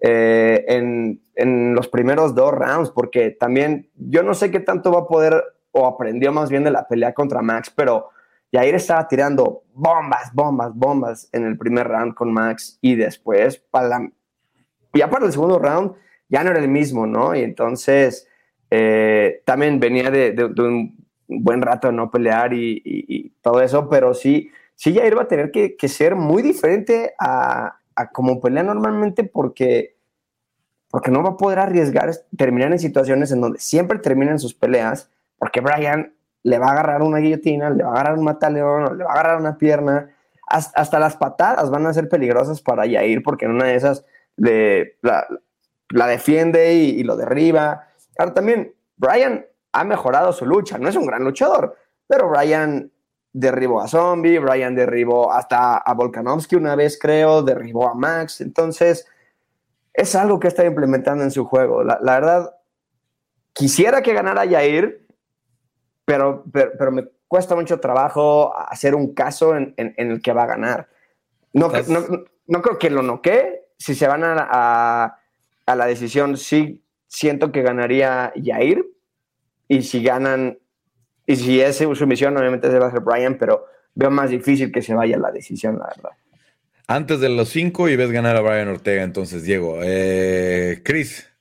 Eh, 0.00 0.64
en, 0.68 1.22
en, 1.36 1.74
los 1.74 1.88
primeros 1.88 2.34
dos 2.34 2.52
rounds, 2.52 2.90
porque 2.90 3.30
también 3.30 3.88
yo 3.96 4.22
no 4.22 4.34
sé 4.34 4.50
qué 4.50 4.60
tanto 4.60 4.92
va 4.92 5.00
a 5.00 5.06
poder, 5.06 5.42
o 5.70 5.86
aprendió 5.86 6.32
más 6.32 6.50
bien 6.50 6.64
de 6.64 6.70
la 6.70 6.86
pelea 6.86 7.14
contra 7.14 7.40
Max, 7.40 7.72
pero 7.74 8.10
Yair 8.54 8.76
estaba 8.76 9.08
tirando 9.08 9.64
bombas, 9.74 10.32
bombas, 10.32 10.72
bombas 10.72 11.28
en 11.32 11.44
el 11.44 11.58
primer 11.58 11.88
round 11.88 12.14
con 12.14 12.32
Max 12.32 12.78
y 12.80 12.94
después, 12.94 13.58
para 13.58 13.88
la, 13.88 14.12
ya 14.92 15.10
para 15.10 15.26
el 15.26 15.32
segundo 15.32 15.58
round, 15.58 15.94
ya 16.28 16.44
no 16.44 16.52
era 16.52 16.60
el 16.60 16.68
mismo, 16.68 17.04
¿no? 17.04 17.34
Y 17.34 17.42
entonces 17.42 18.28
eh, 18.70 19.42
también 19.44 19.80
venía 19.80 20.08
de, 20.08 20.52
un 20.58 21.04
buen 21.26 21.62
rato 21.62 21.90
no 21.90 22.12
pelear 22.12 22.52
y, 22.54 23.34
todo 23.42 23.60
eso, 23.60 23.88
pero 23.88 24.14
sí, 24.14 24.52
sí 24.76 24.92
Yair 24.92 25.18
va 25.18 25.22
a 25.22 25.28
tener 25.28 25.50
que, 25.50 25.74
que 25.74 25.88
ser 25.88 26.14
muy 26.14 26.40
diferente 26.40 27.12
a, 27.18 27.80
a, 27.96 28.10
como 28.12 28.40
pelea 28.40 28.62
normalmente 28.62 29.24
porque, 29.24 29.96
porque 30.90 31.10
no 31.10 31.24
va 31.24 31.30
a 31.30 31.36
poder 31.36 31.58
arriesgar 31.58 32.12
terminar 32.36 32.70
en 32.70 32.78
situaciones 32.78 33.32
en 33.32 33.40
donde 33.40 33.58
siempre 33.58 33.98
terminan 33.98 34.38
sus 34.38 34.54
peleas, 34.54 35.10
porque 35.38 35.60
Brian 35.60 36.14
le 36.44 36.58
va 36.58 36.68
a 36.68 36.72
agarrar 36.72 37.02
una 37.02 37.18
guillotina, 37.18 37.70
le 37.70 37.82
va 37.82 37.90
a 37.90 37.92
agarrar 37.94 38.18
un 38.18 38.24
mataleón, 38.24 38.98
le 38.98 39.04
va 39.04 39.10
a 39.10 39.14
agarrar 39.14 39.40
una 39.40 39.58
pierna. 39.58 40.10
Hasta, 40.46 40.98
las 40.98 41.16
patadas 41.16 41.70
van 41.70 41.86
a 41.86 41.94
ser 41.94 42.08
peligrosas 42.08 42.60
para 42.60 42.86
Yair 42.86 43.22
porque 43.22 43.46
en 43.46 43.52
una 43.52 43.64
de 43.64 43.76
esas 43.76 44.04
le, 44.36 44.98
la, 45.00 45.26
defiende 46.06 46.74
y, 46.74 47.00
y, 47.00 47.02
lo 47.02 47.16
derriba. 47.16 47.88
Ahora 48.18 48.34
también, 48.34 48.74
Brian 48.96 49.44
ha 49.72 49.84
mejorado 49.84 50.32
su 50.32 50.44
lucha, 50.44 50.76
no 50.76 50.88
es 50.88 50.96
un 50.96 51.06
gran 51.06 51.24
luchador, 51.24 51.76
pero 52.06 52.28
Brian 52.28 52.92
derribó 53.32 53.80
a 53.80 53.88
Zombie, 53.88 54.38
Brian 54.38 54.74
derribó 54.74 55.32
hasta 55.32 55.78
a 55.78 55.94
Volkanovski 55.94 56.56
una 56.56 56.76
vez, 56.76 56.98
creo, 57.00 57.42
derribó 57.42 57.88
a 57.88 57.94
Max. 57.94 58.42
Entonces, 58.42 59.06
es 59.94 60.14
algo 60.14 60.38
que 60.38 60.48
está 60.48 60.64
implementando 60.66 61.24
en 61.24 61.30
su 61.30 61.46
juego. 61.46 61.82
La, 61.82 61.98
la 62.02 62.14
verdad, 62.20 62.56
quisiera 63.54 64.02
que 64.02 64.12
ganara 64.12 64.44
Yair, 64.44 65.03
pero, 66.04 66.44
pero, 66.52 66.72
pero, 66.78 66.92
me 66.92 67.04
cuesta 67.28 67.54
mucho 67.54 67.80
trabajo 67.80 68.56
hacer 68.56 68.94
un 68.94 69.14
caso 69.14 69.56
en, 69.56 69.74
en, 69.76 69.94
en 69.96 70.10
el 70.10 70.22
que 70.22 70.32
va 70.32 70.44
a 70.44 70.48
ganar. 70.48 70.88
No, 71.52 71.68
no, 71.88 72.24
no, 72.46 72.62
creo 72.62 72.78
que 72.78 72.90
lo 72.90 73.02
noquee. 73.02 73.62
Si 73.78 73.94
se 73.94 74.06
van 74.06 74.24
a, 74.24 74.36
a, 74.38 75.18
a, 75.66 75.76
la 75.76 75.86
decisión, 75.86 76.36
sí 76.36 76.82
siento 77.06 77.52
que 77.52 77.62
ganaría 77.62 78.32
Yair. 78.36 78.84
Y 79.68 79.82
si 79.82 80.02
ganan, 80.02 80.58
y 81.26 81.36
si 81.36 81.60
es 81.60 81.76
su 81.76 82.06
misión, 82.06 82.36
obviamente 82.36 82.70
se 82.70 82.78
va 82.78 82.88
a 82.88 82.90
ser 82.90 83.00
Brian, 83.00 83.38
pero 83.38 83.66
veo 83.94 84.10
más 84.10 84.30
difícil 84.30 84.70
que 84.70 84.82
se 84.82 84.94
vaya 84.94 85.16
a 85.16 85.20
la 85.20 85.30
decisión, 85.30 85.78
la 85.78 85.86
verdad. 85.86 86.10
Antes 86.86 87.20
de 87.20 87.30
los 87.30 87.48
cinco 87.48 87.88
y 87.88 87.96
ves 87.96 88.10
ganar 88.10 88.36
a 88.36 88.42
Brian 88.42 88.68
Ortega, 88.68 89.02
entonces, 89.02 89.44
Diego. 89.44 89.78
Eh, 89.82 90.82
Chris. 90.84 91.32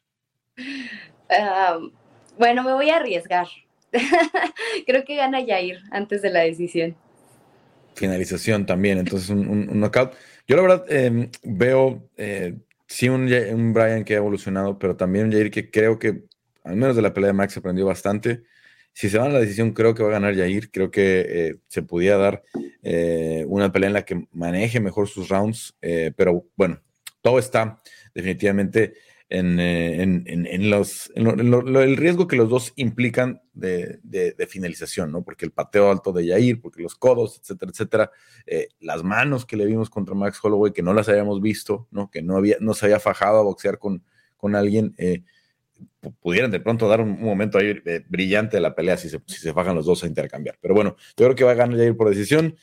Uh, 0.57 1.91
bueno, 2.37 2.63
me 2.63 2.73
voy 2.73 2.89
a 2.89 2.97
arriesgar 2.97 3.47
creo 4.85 5.05
que 5.05 5.15
gana 5.15 5.45
Jair 5.45 5.79
antes 5.91 6.21
de 6.21 6.29
la 6.29 6.41
decisión. 6.41 6.95
Finalización 7.95 8.65
también, 8.65 8.97
entonces 8.97 9.29
un, 9.29 9.79
knockout. 9.79 10.13
Yo 10.47 10.55
la 10.55 10.61
verdad 10.63 10.85
em, 10.89 11.29
veo, 11.43 12.09
eh, 12.17 12.55
sí, 12.87 13.07
un, 13.07 13.27
Brian 13.73 14.03
que 14.03 14.15
ha 14.15 14.17
evolucionado, 14.17 14.79
pero 14.79 14.95
también 14.95 15.25
un 15.25 15.31
Jair 15.31 15.51
que 15.51 15.69
creo 15.69 15.99
que, 15.99 16.23
al 16.63 16.75
menos 16.75 16.95
de 16.95 17.01
la 17.01 17.13
pelea 17.13 17.27
de 17.27 17.33
Max, 17.33 17.55
aprendió 17.57 17.85
bastante. 17.85 18.43
Si 18.93 19.09
se 19.09 19.17
va 19.17 19.25
a 19.25 19.29
la 19.29 19.39
decisión, 19.39 19.73
creo 19.73 19.95
que 19.95 20.03
va 20.03 20.09
a 20.09 20.13
ganar 20.13 20.35
Jair. 20.35 20.69
Creo 20.71 20.91
que 20.91 21.25
eh, 21.27 21.55
se 21.67 21.81
podía 21.81 22.17
dar 22.17 22.43
eh, 22.81 23.45
una 23.47 23.71
pelea 23.71 23.87
en 23.87 23.93
la 23.93 24.05
que 24.05 24.27
maneje 24.31 24.79
mejor 24.79 25.07
sus 25.07 25.29
rounds, 25.29 25.75
pero 26.15 26.45
bueno, 26.55 26.79
todo 27.21 27.39
está 27.39 27.81
definitivamente 28.13 28.93
en, 29.29 29.59
eh, 29.59 30.57
los, 30.59 31.11
el 31.15 31.97
riesgo 31.97 32.27
que 32.27 32.35
los 32.35 32.49
dos 32.49 32.73
implican 32.75 33.41
de, 33.53 33.99
finalización, 34.47 35.11
¿no? 35.11 35.23
Porque 35.23 35.45
el 35.45 35.51
pateo 35.51 35.89
alto 35.89 36.11
de 36.11 36.25
Yair, 36.25 36.61
porque 36.61 36.83
los 36.83 36.95
codos, 36.95 37.39
etcétera, 37.39 37.71
etcétera, 37.71 38.11
eh, 38.45 38.67
las 38.79 39.03
manos 39.03 39.45
que 39.45 39.57
le 39.57 39.65
vimos 39.65 39.89
contra 39.89 40.13
Max 40.15 40.39
Holloway, 40.43 40.71
que 40.71 40.83
no 40.83 40.93
las 40.93 41.09
habíamos 41.09 41.41
visto, 41.41 41.87
¿no? 41.91 42.11
Que 42.11 42.21
no, 42.21 42.37
había, 42.37 42.57
no 42.59 42.73
se 42.73 42.85
había 42.85 42.99
fajado 42.99 43.39
a 43.39 43.43
boxear 43.43 43.79
con, 43.79 44.03
con 44.37 44.55
alguien, 44.55 44.93
eh, 44.97 45.23
pudieran 46.19 46.51
de 46.51 46.59
pronto 46.59 46.87
dar 46.87 47.01
un, 47.01 47.19
momento 47.19 47.57
ahí 47.57 47.75
brillante 48.07 48.57
de 48.57 48.61
la 48.61 48.75
pelea 48.75 48.97
si 48.97 49.09
se, 49.09 49.19
si 49.25 49.37
se 49.37 49.53
los 49.53 49.85
dos 49.85 50.03
a 50.03 50.07
intercambiar. 50.07 50.57
Pero 50.61 50.75
bueno, 50.75 50.95
yo 51.17 51.25
creo 51.25 51.35
que 51.35 51.43
va 51.43 51.51
a 51.51 51.55
ganar 51.55 51.77
Yair 51.77 51.97
por 51.97 52.09
decisión. 52.09 52.55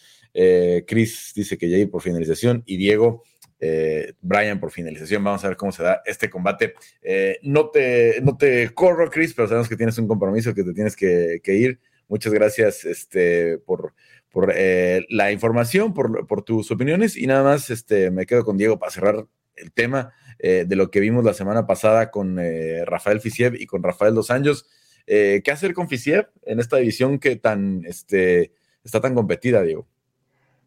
Chris 0.86 1.32
dice 1.34 1.58
que 1.58 1.68
Yair 1.68 1.90
por 1.90 2.02
finalización 2.02 2.62
y 2.64 2.76
Diego 2.76 3.24
eh, 3.62 4.14
Brian 4.22 4.58
por 4.58 4.70
finalización. 4.70 5.22
Vamos 5.22 5.44
a 5.44 5.48
ver 5.48 5.56
cómo 5.56 5.70
se 5.70 5.82
da 5.82 6.00
este 6.06 6.30
combate. 6.30 6.74
Eh, 7.02 7.38
no, 7.42 7.68
te, 7.68 8.20
no 8.22 8.36
te 8.36 8.70
corro, 8.72 9.10
Chris, 9.10 9.34
pero 9.34 9.46
sabemos 9.46 9.68
que 9.68 9.76
tienes 9.76 9.98
un 9.98 10.08
compromiso 10.08 10.54
que 10.54 10.64
te 10.64 10.72
tienes 10.72 10.96
que, 10.96 11.40
ir. 11.44 11.78
Muchas 12.08 12.32
gracias 12.32 12.84
este, 12.86 13.58
por, 13.58 13.92
por 14.30 14.52
eh, 14.56 15.04
la 15.10 15.30
información, 15.30 15.92
por, 15.92 16.42
tus 16.42 16.70
opiniones 16.70 17.16
y 17.16 17.26
nada 17.26 17.44
más 17.44 17.70
este, 17.70 18.10
me 18.10 18.24
quedo 18.24 18.44
con 18.44 18.56
Diego 18.56 18.78
para 18.78 18.90
cerrar 18.90 19.26
el 19.56 19.72
tema 19.72 20.14
de 20.42 20.74
lo 20.74 20.90
que 20.90 21.00
vimos 21.00 21.22
la 21.22 21.34
semana 21.34 21.66
pasada 21.66 22.10
con 22.10 22.38
Rafael 22.86 23.20
Fisiev 23.20 23.56
y 23.56 23.66
con 23.66 23.82
Rafael 23.82 24.14
Dos 24.14 24.30
Anjos. 24.30 24.66
¿Qué 25.04 25.42
hacer 25.52 25.74
con 25.74 25.86
Fisiev 25.86 26.30
en 26.46 26.60
esta 26.60 26.78
división 26.78 27.18
que 27.18 27.36
tan, 27.36 27.84
este, 27.84 28.52
está 28.82 29.02
tan 29.02 29.14
competida, 29.14 29.60
Diego? 29.60 29.86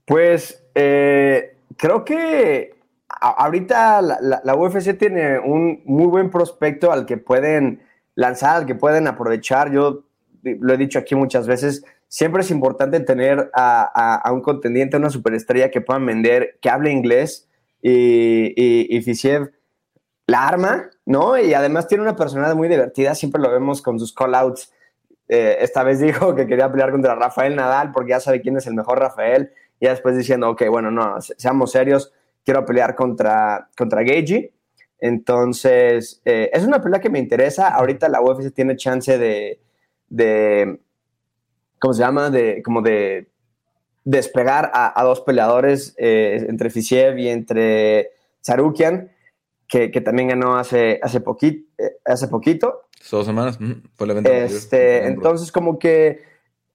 Pues 0.05 0.63
creo 0.75 2.05
que 2.05 2.82
ahorita 3.19 4.01
la, 4.01 4.55
UFC 4.55 4.97
tiene 4.97 5.39
un 5.39 5.81
muy 5.85 6.07
buen 6.07 6.29
prospecto 6.29 6.91
al 6.91 7.05
que 7.05 7.17
pueden 7.17 7.81
lanzar, 8.15 8.57
al 8.57 8.65
que 8.65 8.75
pueden 8.75 9.07
aprovechar. 9.07 9.71
Yo 9.71 10.03
lo 10.43 10.73
he 10.73 10.77
dicho 10.77 10.99
aquí 10.99 11.15
muchas 11.15 11.47
veces, 11.47 11.83
siempre 12.07 12.41
es 12.41 12.51
importante 12.51 12.99
tener 12.99 13.49
a, 13.53 14.29
un 14.31 14.41
contendiente, 14.41 14.97
una 14.97 15.09
superestrella 15.09 15.71
que 15.71 15.81
puedan 15.81 16.05
vender, 16.05 16.57
que 16.61 16.69
hable 16.69 16.91
inglés 16.91 17.49
y, 17.81 18.53
y, 18.55 19.01
Fisiev 19.01 19.51
la 20.27 20.47
arma, 20.47 20.89
¿no? 21.05 21.37
Y 21.37 21.53
además 21.53 21.87
tiene 21.87 22.03
una 22.03 22.15
personalidad 22.15 22.55
muy 22.55 22.69
divertida, 22.69 23.13
siempre 23.15 23.41
lo 23.41 23.51
vemos 23.51 23.81
con 23.81 23.99
sus 23.99 24.13
call-outs. 24.13 24.71
Eh, 25.27 25.57
esta 25.61 25.83
vez 25.83 25.99
dijo 26.01 26.35
que 26.35 26.47
quería 26.47 26.71
pelear 26.71 26.91
contra 26.91 27.15
Rafael 27.15 27.55
Nadal 27.55 27.91
porque 27.91 28.11
ya 28.11 28.19
sabe 28.19 28.41
quién 28.41 28.57
es 28.57 28.67
el 28.67 28.73
mejor 28.73 28.99
Rafael. 28.99 29.51
Y 29.79 29.87
después 29.87 30.15
diciendo, 30.15 30.49
ok, 30.49 30.63
bueno, 30.69 30.91
no, 30.91 31.19
seamos 31.19 31.71
serios 31.71 32.13
quiero 32.43 32.65
pelear 32.65 32.95
contra, 32.95 33.69
contra 33.77 34.03
Entonces, 34.99 36.21
eh, 36.25 36.49
es 36.53 36.63
una 36.63 36.81
pelea 36.81 36.99
que 36.99 37.09
me 37.09 37.19
interesa. 37.19 37.69
Ahorita 37.69 38.09
la 38.09 38.21
UFC 38.21 38.53
tiene 38.53 38.75
chance 38.75 39.17
de, 39.17 39.59
de 40.09 40.79
¿cómo 41.79 41.93
se 41.93 42.01
llama? 42.01 42.29
De, 42.29 42.61
como 42.63 42.81
de 42.81 43.29
despegar 44.05 44.71
a, 44.73 45.01
dos 45.03 45.21
peleadores 45.21 45.95
eh, 45.97 46.45
entre 46.47 46.69
Fisiev 46.69 47.17
y 47.17 47.29
entre 47.29 48.11
Sarukian, 48.41 49.11
que, 49.67 49.89
también 50.01 50.27
ganó 50.29 50.55
hace, 50.55 50.99
hace, 51.01 51.19
poquito, 51.19 51.67
eh, 51.77 51.97
hace 52.05 52.27
poquito. 52.27 52.83
Dos 53.09 53.25
semanas, 53.25 53.57
fue 53.95 54.05
el 54.05 54.11
evento. 54.11 54.31
Este, 54.31 55.07
entonces, 55.07 55.51
como 55.51 55.79
que 55.79 56.21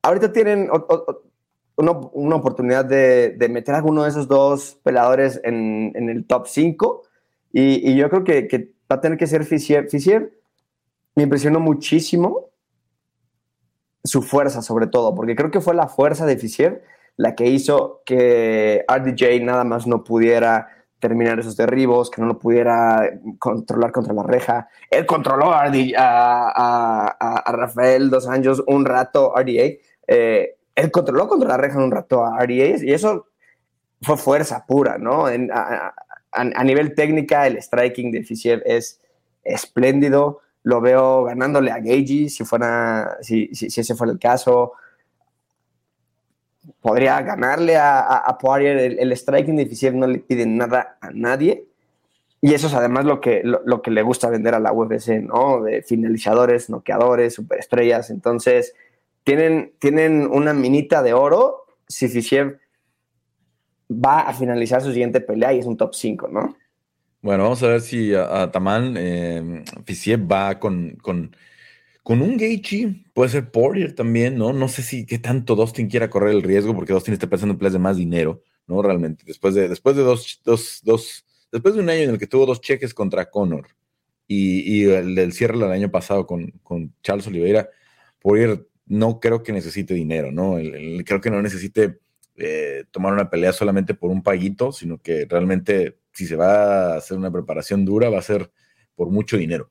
ahorita 0.02 0.33
tienen 0.33 0.68
una, 1.79 2.37
oportunidad 2.37 2.85
de, 2.85 3.37
meter 3.49 3.75
a 3.75 3.79
alguno 3.79 4.03
de 4.03 4.11
esos 4.11 4.27
dos 4.27 4.79
peleadores 4.83 5.41
en, 5.45 5.93
el 5.95 6.27
top 6.27 6.47
5. 6.47 7.03
Y, 7.53 7.95
yo 7.95 8.11
creo 8.11 8.25
que, 8.25 8.75
va 8.91 8.97
a 8.97 9.01
tener 9.01 9.17
que 9.17 9.27
ser 9.27 9.45
Fischer. 9.45 9.88
Fischer 9.88 10.33
me 11.14 11.23
impresionó 11.23 11.61
muchísimo 11.61 12.51
su 14.03 14.23
fuerza, 14.23 14.62
sobre 14.62 14.87
todo, 14.87 15.14
porque 15.14 15.37
creo 15.37 15.51
que 15.51 15.61
fue 15.61 15.75
la 15.75 15.88
fuerza 15.88 16.27
de 16.27 16.37
Fischer 16.37 16.83
la 17.17 17.35
que 17.35 17.47
hizo 17.47 18.03
que 18.07 18.85
RDJ 18.88 19.45
nada 19.45 19.64
más 19.64 19.87
no 19.88 20.05
pudiera 20.05 20.69
terminar 21.01 21.38
esos 21.41 21.57
derribos, 21.57 22.11
que 22.11 22.21
no 22.21 22.29
lo 22.29 22.38
pudiera 22.38 23.11
controlar 23.38 23.91
contra 23.93 24.14
la 24.14 24.23
reja. 24.23 24.69
Él 24.91 25.05
controló 25.05 25.53
a, 25.53 25.64
a, 25.67 27.53
Rafael 27.53 28.09
Dos 28.09 28.29
Anjos 28.29 28.62
un 28.67 28.85
rato, 28.85 29.33
RDA. 29.37 29.79
Eh, 30.07 30.58
él 30.79 30.91
controló 30.91 31.27
contra 31.27 31.49
la 31.49 31.57
reja 31.57 31.79
un 31.79 31.91
rato 31.91 32.25
a 32.25 32.38
RDA 32.38 32.85
y 32.85 32.93
eso 32.93 33.27
fue 34.01 34.17
fuerza 34.17 34.64
pura, 34.67 34.97
¿no? 34.97 35.27
a, 35.27 36.64
nivel 36.64 36.95
técnica, 36.95 37.47
el 37.47 37.61
striking 37.61 38.12
de 38.12 38.23
Fisiev 38.23 38.62
es 38.64 39.01
espléndido. 39.43 40.41
Lo 40.62 40.81
veo 40.81 41.25
ganándole 41.25 41.73
a 41.73 41.79
Gagey 41.79 42.29
si, 42.29 42.45
fuera, 42.45 43.17
si, 43.23 43.51
ese 43.53 43.95
fuera 43.95 44.12
el 44.12 44.19
caso. 44.19 44.73
Podría 46.81 47.21
ganarle 47.23 47.77
a, 47.77 48.01
a, 48.01 48.38
Poirier. 48.38 48.97
El, 49.01 49.17
striking 49.17 49.57
de 49.57 49.67
Fisiev 49.67 49.95
no 49.95 50.07
le 50.07 50.19
pide 50.19 50.47
nada 50.47 50.99
a 51.01 51.11
nadie. 51.11 51.64
Y 52.41 52.55
eso 52.55 52.69
es 52.69 52.75
además 52.75 53.05
lo 53.05 53.21
que, 53.21 53.43
lo, 53.43 53.83
que 53.83 53.91
le 53.91 54.03
gusta 54.03 54.31
vender 54.31 54.55
a 54.55 54.61
la 54.61 54.73
UFC, 54.73 55.23
¿no? 55.23 55.62
De 55.62 55.83
finalizadores, 55.83 56.71
noqueadores, 56.71 57.35
superestrellas. 57.35 58.11
Entonces, 58.11 58.75
tienen, 59.29 60.27
una 60.31 60.55
minita 60.55 61.03
de 61.03 61.12
oro 61.12 61.64
si 61.87 62.09
Fischer 62.09 62.59
va 63.91 64.21
a 64.21 64.33
finalizar 64.33 64.83
su 64.83 64.91
siguiente 64.91 65.21
pelea 65.21 65.53
y 65.53 65.59
es 65.59 65.67
un 65.67 65.77
top 65.77 65.95
5, 65.95 66.29
¿no? 66.29 66.57
Bueno, 67.21 67.43
vamos 67.43 67.62
a 67.62 67.69
ver 67.69 67.81
si 67.81 68.14
a, 68.14 68.51
Tamán 68.51 68.95
eh, 68.97 69.64
va 70.19 70.59
con, 70.59 70.97
con, 71.03 71.33
un 72.05 72.37
Gaethje, 72.38 73.05
puede 73.12 73.29
ser 73.29 73.51
Poirier 73.51 73.95
también, 73.95 74.38
¿no? 74.38 74.53
No 74.53 74.69
sé 74.69 74.83
si 74.83 75.05
qué 75.05 75.19
tanto 75.19 75.57
Dustin 75.57 75.88
quiera 75.88 76.09
correr 76.09 76.35
el 76.35 76.43
riesgo 76.43 76.75
porque 76.75 76.95
Dustin 76.95 77.12
está 77.14 77.27
pensando 77.27 77.53
en 77.53 77.59
peleas 77.59 77.75
de 77.75 77.79
más 77.81 77.97
dinero, 77.97 78.43
¿no? 78.67 78.81
Realmente, 78.81 79.25
después 79.27 79.55
de, 79.55 79.69
después 79.69 79.95
de 79.97 80.05
dos, 80.05 80.41
dos, 80.45 80.81
dos, 80.85 81.27
después 81.53 81.75
de 81.75 81.83
un 81.83 81.91
año 81.91 82.03
en 82.03 82.11
el 82.11 82.19
que 82.19 82.27
tuvo 82.27 82.47
dos 82.47 82.62
cheques 82.62 82.95
contra 82.95 83.29
Conor 83.29 83.67
y, 84.27 84.85
el 84.85 85.14
del 85.14 85.33
cierre 85.33 85.59
del 85.59 85.71
año 85.71 85.91
pasado 85.91 86.27
con, 86.27 86.51
con 86.62 86.95
Charles 87.03 87.27
Oliveira, 87.27 87.69
Poirier 88.21 88.69
no 88.88 89.20
creo 89.20 89.42
que 89.42 89.53
necesite 89.53 89.94
dinero, 89.94 90.33
¿no? 90.33 90.57
creo 91.05 91.20
que 91.20 91.31
no 91.31 91.42
necesite 91.42 91.98
eh, 92.37 92.85
tomar 92.90 93.12
una 93.12 93.31
pelea 93.31 93.53
solamente 93.53 93.94
por 93.94 94.11
un 94.11 94.22
paguito, 94.22 94.72
sino 94.72 94.98
que 94.98 95.27
realmente 95.29 95.98
si 96.12 96.27
se 96.27 96.37
va 96.37 96.94
a 96.94 96.96
hacer 96.96 97.16
una 97.16 97.31
preparación 97.31 97.85
dura 97.85 98.11
va 98.11 98.18
a 98.18 98.22
ser 98.22 98.51
por 98.94 99.11
mucho 99.11 99.37
dinero. 99.37 99.70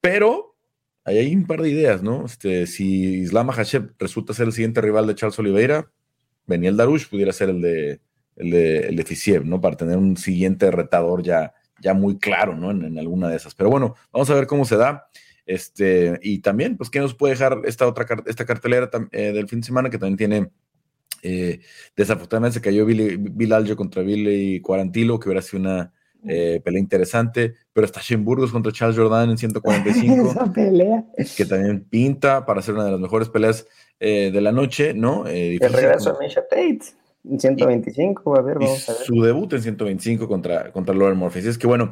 Pero 0.00 0.56
hay 1.04 1.34
un 1.34 1.46
par 1.46 1.62
de 1.62 1.70
ideas, 1.70 2.02
¿no? 2.02 2.26
Este, 2.26 2.66
si 2.66 3.20
Islam 3.20 3.48
Hashem 3.50 3.90
resulta 3.98 4.34
ser 4.34 4.46
el 4.46 4.52
siguiente 4.52 4.80
rival 4.80 5.06
de 5.06 5.14
Charles 5.14 5.38
Oliveira, 5.38 5.90
Beniel 6.46 6.76
Darush 6.76 7.08
pudiera 7.08 7.32
ser 7.32 7.50
el 7.50 7.60
de, 7.60 8.00
el 8.36 8.50
de, 8.50 8.78
el 8.88 9.04
Fisiev, 9.04 9.44
¿no? 9.44 9.60
Para 9.60 9.76
tener 9.76 9.96
un 9.96 10.16
siguiente 10.16 10.70
retador 10.70 11.22
ya, 11.22 11.54
ya 11.80 11.94
muy 11.94 12.18
claro, 12.18 12.56
¿no? 12.56 12.70
En, 12.70 12.98
alguna 12.98 13.28
de 13.28 13.36
esas. 13.36 13.54
Pero 13.54 13.70
bueno, 13.70 13.94
vamos 14.12 14.28
a 14.30 14.34
ver 14.34 14.46
cómo 14.46 14.64
se 14.64 14.76
da. 14.76 15.08
Este, 15.46 16.18
y 16.22 16.40
también, 16.40 16.76
pues, 16.76 16.90
¿qué 16.90 16.98
nos 16.98 17.14
puede 17.14 17.34
dejar 17.34 17.60
esta 17.64 17.86
otra 17.86 18.04
esta 18.26 18.44
cartelera 18.44 18.90
eh, 19.12 19.32
del 19.32 19.48
fin 19.48 19.60
de 19.60 19.66
semana 19.66 19.88
que 19.88 19.98
también 19.98 20.16
tiene 20.16 20.50
eh, 21.22 21.60
desafortunadamente 21.96 22.54
se 22.54 22.60
cayó 22.60 22.84
Billy, 22.84 23.16
Bill 23.16 23.52
Aljo 23.52 23.76
contra 23.76 24.02
Billy 24.02 24.60
Cuarantilo, 24.60 25.18
que 25.18 25.28
hubiera 25.28 25.42
sido 25.42 25.60
una 25.60 25.92
eh, 26.28 26.60
pelea 26.64 26.80
interesante, 26.80 27.54
pero 27.72 27.84
está 27.84 28.00
Shane 28.02 28.24
Burgos 28.24 28.50
contra 28.50 28.72
Charles 28.72 28.98
Jordan 28.98 29.30
en 29.30 29.38
145, 29.38 30.30
Esa 30.30 30.52
pelea. 30.52 31.04
que 31.36 31.46
también 31.46 31.84
pinta 31.88 32.44
para 32.44 32.60
ser 32.60 32.74
una 32.74 32.84
de 32.84 32.90
las 32.92 33.00
mejores 33.00 33.28
peleas 33.28 33.66
de 33.98 34.40
la 34.42 34.52
noche, 34.52 34.92
¿no? 34.92 35.26
El 35.26 35.58
regreso 35.58 36.12
de 36.12 36.26
Misha 36.26 36.42
Tate. 36.42 36.80
En 37.28 37.40
125, 37.40 38.38
a 38.38 38.42
ver, 38.42 38.58
vamos 38.58 38.88
a 38.88 38.92
ver. 38.92 39.02
Su 39.02 39.22
debut 39.22 39.52
en 39.52 39.62
125 39.62 40.28
contra, 40.28 40.70
contra 40.72 40.94
Lauren 40.94 41.18
Murphy. 41.18 41.40
Así 41.40 41.48
es 41.48 41.58
que 41.58 41.66
bueno, 41.66 41.90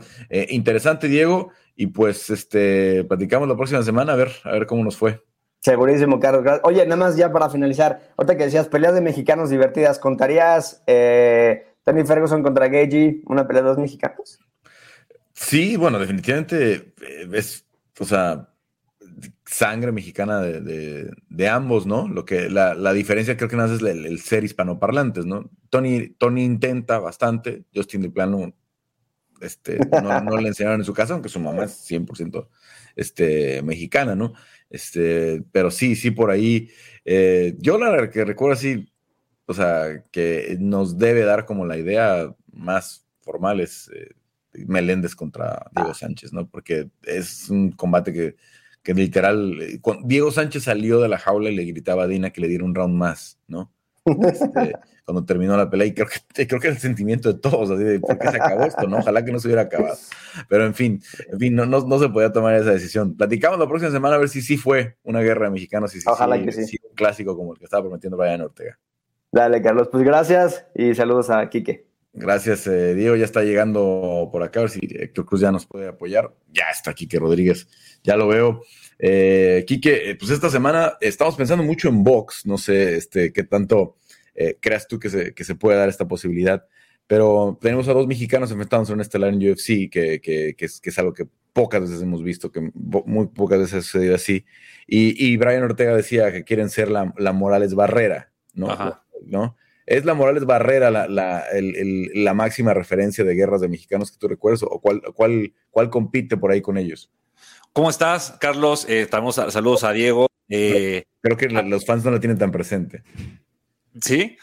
interesante, 0.48 1.08
Diego. 1.08 1.50
Y 1.76 1.88
pues 1.88 2.30
este 2.30 3.04
platicamos 3.04 3.48
la 3.48 3.56
próxima 3.56 3.82
semana 3.82 4.12
a 4.12 4.16
ver, 4.16 4.30
a 4.44 4.52
ver 4.52 4.66
cómo 4.66 4.84
nos 4.84 4.96
fue. 4.96 5.20
Segurísimo, 5.64 6.20
Carlos. 6.20 6.60
Oye, 6.62 6.84
nada 6.84 6.96
más 6.96 7.16
ya 7.16 7.32
para 7.32 7.48
finalizar, 7.48 8.12
ahorita 8.18 8.36
que 8.36 8.44
decías 8.44 8.68
peleas 8.68 8.92
de 8.92 9.00
mexicanos 9.00 9.48
divertidas, 9.48 9.98
¿contarías 9.98 10.82
eh, 10.86 11.68
Tony 11.84 12.04
Ferguson 12.04 12.42
contra 12.42 12.68
Gagey, 12.68 13.22
una 13.24 13.46
pelea 13.46 13.62
de 13.62 13.68
dos 13.70 13.78
mexicanos? 13.78 14.38
Sí, 15.32 15.76
bueno, 15.76 15.98
definitivamente 15.98 16.92
eh, 17.00 17.28
es, 17.32 17.64
o 17.98 18.04
sea, 18.04 18.50
sangre 19.44 19.92
mexicana 19.92 20.40
de, 20.40 21.48
ambos, 21.48 21.86
¿no? 21.86 22.08
Lo 22.08 22.24
que 22.24 22.48
la, 22.50 22.92
diferencia 22.92 23.36
creo 23.36 23.48
que 23.48 23.56
nada 23.56 23.74
es 23.74 23.82
el, 23.82 24.20
ser 24.20 24.44
hispanoparlantes, 24.44 25.26
¿no? 25.26 25.50
Tony, 25.70 26.08
Tony 26.18 26.44
intenta 26.44 26.98
bastante, 26.98 27.64
Justin 27.74 28.02
de 28.02 28.10
plano 28.10 28.54
este, 29.40 29.78
no, 30.02 30.40
le 30.40 30.48
enseñaron 30.48 30.80
en 30.80 30.84
su 30.84 30.94
casa, 30.94 31.14
aunque 31.14 31.28
su 31.28 31.40
mamá 31.40 31.64
es 31.64 31.90
100% 31.90 32.48
este, 32.96 33.62
mexicana, 33.62 34.14
¿no? 34.14 34.34
Este, 34.70 35.42
pero 35.52 35.70
sí, 35.70 35.96
sí, 35.96 36.10
por 36.10 36.30
ahí. 36.30 36.70
Eh, 37.04 37.54
yo 37.58 37.78
la 37.78 38.10
que 38.10 38.24
recuerdo 38.24 38.54
así, 38.54 38.90
o 39.46 39.54
sea, 39.54 40.02
que 40.10 40.56
nos 40.58 40.98
debe 40.98 41.22
dar 41.22 41.44
como 41.44 41.66
la 41.66 41.76
idea 41.76 42.34
más 42.52 43.06
formal 43.20 43.60
es 43.60 43.90
eh, 43.94 44.14
Meléndez 44.66 45.14
contra 45.14 45.70
Diego 45.74 45.90
ah. 45.90 45.94
Sánchez, 45.94 46.32
¿no? 46.32 46.48
Porque 46.48 46.88
es 47.02 47.50
un 47.50 47.72
combate 47.72 48.12
que, 48.12 48.36
que 48.84 48.94
literal, 48.94 49.60
eh, 49.62 49.80
Diego 50.04 50.30
Sánchez 50.30 50.64
salió 50.64 51.00
de 51.00 51.08
la 51.08 51.18
jaula 51.18 51.50
y 51.50 51.56
le 51.56 51.64
gritaba 51.64 52.04
a 52.04 52.06
Dina 52.06 52.30
que 52.30 52.42
le 52.42 52.48
diera 52.48 52.64
un 52.64 52.74
round 52.74 52.94
más, 52.94 53.40
¿no? 53.48 53.72
Este, 54.04 54.74
cuando 55.06 55.24
terminó 55.24 55.56
la 55.56 55.70
pelea, 55.70 55.86
y 55.86 55.94
creo 55.94 56.06
que, 56.06 56.46
creo 56.46 56.60
que 56.60 56.68
el 56.68 56.78
sentimiento 56.78 57.32
de 57.32 57.40
todos, 57.40 57.70
así 57.70 57.82
de 57.82 57.98
por 57.98 58.18
qué 58.18 58.30
se 58.30 58.36
acabó 58.36 58.64
esto, 58.64 58.86
¿no? 58.86 58.98
Ojalá 58.98 59.24
que 59.24 59.32
no 59.32 59.40
se 59.40 59.48
hubiera 59.48 59.62
acabado. 59.62 59.96
Pero 60.50 60.66
en 60.66 60.74
fin, 60.74 61.02
en 61.32 61.38
fin, 61.40 61.54
no, 61.54 61.64
no, 61.64 61.98
se 61.98 62.10
podía 62.10 62.30
tomar 62.30 62.54
esa 62.56 62.72
decisión. 62.72 63.16
Platicamos 63.16 63.58
la 63.58 63.66
próxima 63.66 63.90
semana 63.90 64.16
a 64.16 64.18
ver 64.18 64.28
si 64.28 64.42
sí 64.42 64.58
fue 64.58 64.98
una 65.02 65.22
guerra 65.22 65.46
de 65.46 65.52
mexicanos 65.52 65.96
y 65.96 66.00
si 66.02 66.08
Ojalá 66.08 66.40
que 66.42 66.52
sí. 66.52 66.76
un 66.86 66.94
clásico 66.94 67.36
como 67.36 67.54
el 67.54 67.58
que 67.58 67.64
estaba 67.64 67.84
prometiendo 67.84 68.18
Brian 68.18 68.42
Ortega. 68.42 68.78
Dale, 69.32 69.62
Carlos, 69.62 69.88
pues 69.90 70.04
gracias 70.04 70.66
y 70.74 70.94
saludos 70.94 71.30
a 71.30 71.48
Quique. 71.48 71.86
Gracias, 72.16 72.68
eh, 72.68 72.94
Diego. 72.94 73.16
Ya 73.16 73.24
está 73.24 73.42
llegando 73.42 74.28
por 74.30 74.44
acá, 74.44 74.60
a 74.60 74.62
ver 74.62 74.70
si 74.70 74.78
Héctor 74.82 75.26
Cruz 75.26 75.40
ya 75.40 75.50
nos 75.50 75.66
puede 75.66 75.88
apoyar. 75.88 76.32
Ya 76.52 76.66
está 76.70 76.94
Quique 76.94 77.18
Rodríguez, 77.18 77.66
ya 78.04 78.16
lo 78.16 78.28
veo. 78.28 78.62
Eh, 78.98 79.64
Quique, 79.66 80.10
eh, 80.10 80.14
pues 80.14 80.30
esta 80.30 80.50
semana 80.50 80.96
estamos 81.00 81.34
pensando 81.34 81.64
mucho 81.64 81.88
en 81.88 82.04
box. 82.04 82.46
No 82.46 82.58
sé 82.58 82.96
este, 82.96 83.32
qué 83.32 83.42
tanto 83.42 83.96
eh, 84.34 84.58
creas 84.60 84.86
tú 84.86 84.98
que 84.98 85.08
se, 85.08 85.34
que 85.34 85.42
se 85.42 85.54
puede 85.54 85.78
dar 85.78 85.88
esta 85.88 86.06
posibilidad. 86.06 86.64
Pero 87.06 87.58
tenemos 87.60 87.88
a 87.88 87.92
dos 87.92 88.06
mexicanos 88.06 88.50
enfrentados 88.50 88.88
en 88.88 88.94
un 88.94 89.00
estelar 89.00 89.32
en 89.32 89.50
UFC, 89.50 89.90
que, 89.90 90.20
que, 90.22 90.54
que, 90.56 90.64
es, 90.64 90.80
que, 90.80 90.90
es, 90.90 90.98
algo 90.98 91.12
que 91.12 91.26
pocas 91.52 91.82
veces 91.82 92.00
hemos 92.00 92.22
visto, 92.22 92.50
que 92.50 92.70
muy 92.72 93.26
pocas 93.26 93.58
veces 93.58 93.74
ha 93.74 93.82
sucedido 93.82 94.14
así. 94.14 94.44
Y, 94.86 95.26
y 95.26 95.36
Brian 95.36 95.62
Ortega 95.62 95.94
decía 95.94 96.32
que 96.32 96.44
quieren 96.44 96.70
ser 96.70 96.90
la, 96.90 97.12
la 97.18 97.32
Morales 97.32 97.74
Barrera, 97.74 98.32
¿no? 98.54 98.68
¿no? 99.26 99.56
¿Es 99.86 100.06
la 100.06 100.14
Morales 100.14 100.46
Barrera 100.46 100.90
la, 100.90 101.06
la, 101.06 101.44
la, 101.52 102.34
máxima 102.34 102.72
referencia 102.72 103.22
de 103.22 103.34
guerras 103.34 103.60
de 103.60 103.68
mexicanos 103.68 104.10
que 104.10 104.18
tú 104.18 104.28
recuerdas 104.28 104.62
o 104.62 104.80
cuál, 104.80 105.02
cuál, 105.14 105.52
cuál 105.70 105.90
compite 105.90 106.38
por 106.38 106.52
ahí 106.52 106.62
con 106.62 106.78
ellos? 106.78 107.10
¿Cómo 107.74 107.90
estás, 107.90 108.36
Carlos? 108.40 108.88
Eh, 108.88 109.02
estamos, 109.02 109.34
saludos 109.34 109.82
a 109.82 109.92
Diego. 109.92 110.28
Eh, 110.48 111.06
Creo 111.20 111.36
que 111.36 111.48
los 111.48 111.84
fans 111.84 112.04
no 112.04 112.12
la 112.12 112.20
tienen 112.20 112.38
tan 112.38 112.52
presente. 112.52 113.02
Sí. 114.00 114.38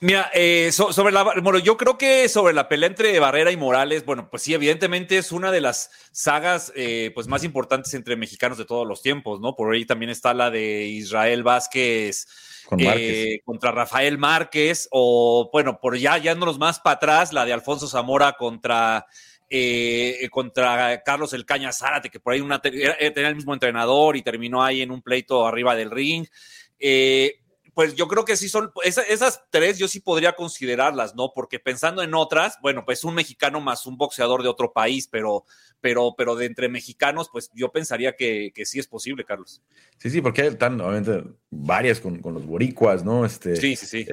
Mira, 0.00 0.30
eh, 0.34 0.70
sobre 0.70 1.10
la, 1.10 1.22
bueno, 1.22 1.58
yo 1.58 1.78
creo 1.78 1.96
que 1.96 2.28
sobre 2.28 2.52
la 2.52 2.68
pelea 2.68 2.90
entre 2.90 3.18
Barrera 3.18 3.50
y 3.50 3.56
Morales, 3.56 4.04
bueno, 4.04 4.28
pues 4.28 4.42
sí, 4.42 4.52
evidentemente 4.52 5.16
es 5.16 5.32
una 5.32 5.50
de 5.50 5.62
las 5.62 5.90
sagas 6.12 6.70
pues 7.14 7.28
más 7.28 7.44
importantes 7.44 7.94
entre 7.94 8.14
mexicanos 8.14 8.58
de 8.58 8.66
todos 8.66 8.86
los 8.86 9.00
tiempos, 9.00 9.40
¿no? 9.40 9.56
Por 9.56 9.74
ahí 9.74 9.86
también 9.86 10.10
está 10.10 10.34
la 10.34 10.50
de 10.50 10.84
Israel 10.84 11.44
Vázquez 11.44 12.26
eh, 12.78 13.40
contra 13.44 13.72
Rafael 13.72 14.18
Márquez, 14.18 14.88
o 14.90 15.50
bueno, 15.52 15.78
por 15.80 15.96
ya 15.96 16.18
yéndonos 16.18 16.58
más 16.58 16.80
para 16.80 16.96
atrás, 16.96 17.32
la 17.32 17.44
de 17.44 17.52
Alfonso 17.52 17.86
Zamora 17.86 18.32
contra, 18.32 19.06
eh, 19.56 20.28
contra 20.30 21.00
Carlos 21.04 21.32
El 21.32 21.46
Caña 21.46 21.72
Zárate, 21.72 22.10
que 22.10 22.18
por 22.18 22.32
ahí 22.32 22.42
tenía 22.60 23.28
el 23.28 23.36
mismo 23.36 23.54
entrenador 23.54 24.16
y 24.16 24.22
terminó 24.22 24.64
ahí 24.64 24.82
en 24.82 24.90
un 24.90 25.00
pleito 25.00 25.46
arriba 25.46 25.76
del 25.76 25.92
ring. 25.92 26.26
Eh, 26.76 27.43
pues 27.74 27.94
yo 27.94 28.06
creo 28.08 28.24
que 28.24 28.36
sí 28.36 28.48
son, 28.48 28.70
esas 28.84 29.44
tres 29.50 29.78
yo 29.78 29.88
sí 29.88 30.00
podría 30.00 30.34
considerarlas, 30.34 31.14
¿no? 31.14 31.32
Porque 31.34 31.58
pensando 31.58 32.02
en 32.02 32.14
otras, 32.14 32.58
bueno, 32.62 32.84
pues 32.84 33.04
un 33.04 33.14
mexicano 33.14 33.60
más 33.60 33.86
un 33.86 33.96
boxeador 33.96 34.42
de 34.42 34.48
otro 34.48 34.72
país, 34.72 35.08
pero, 35.08 35.44
pero, 35.80 36.14
pero 36.16 36.36
de 36.36 36.46
entre 36.46 36.68
mexicanos, 36.68 37.28
pues 37.32 37.50
yo 37.54 37.72
pensaría 37.72 38.14
que, 38.14 38.52
que 38.54 38.64
sí 38.64 38.78
es 38.78 38.86
posible, 38.86 39.24
Carlos. 39.24 39.60
Sí, 39.98 40.10
sí, 40.10 40.20
porque 40.20 40.42
hay 40.42 40.54
tan, 40.54 40.80
obviamente, 40.80 41.24
varias 41.50 42.00
con, 42.00 42.20
con 42.20 42.34
los 42.34 42.46
boricuas, 42.46 43.04
¿no? 43.04 43.26
Este, 43.26 43.56
sí, 43.56 43.74
sí, 43.76 43.86
sí. 43.86 44.06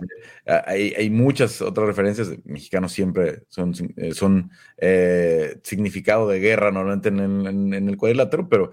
Eh, 0.45 0.61
hay, 0.65 0.93
hay, 0.97 1.09
muchas 1.09 1.61
otras 1.61 1.87
referencias, 1.87 2.29
mexicanos 2.43 2.91
siempre 2.91 3.43
son, 3.47 3.73
eh, 3.95 4.13
son 4.13 4.51
eh, 4.77 5.59
significado 5.63 6.27
de 6.27 6.39
guerra 6.39 6.71
normalmente 6.71 7.09
en, 7.09 7.19
en, 7.19 7.73
en 7.73 7.89
el 7.89 7.97
cuadrilátero, 7.97 8.49
pero 8.49 8.71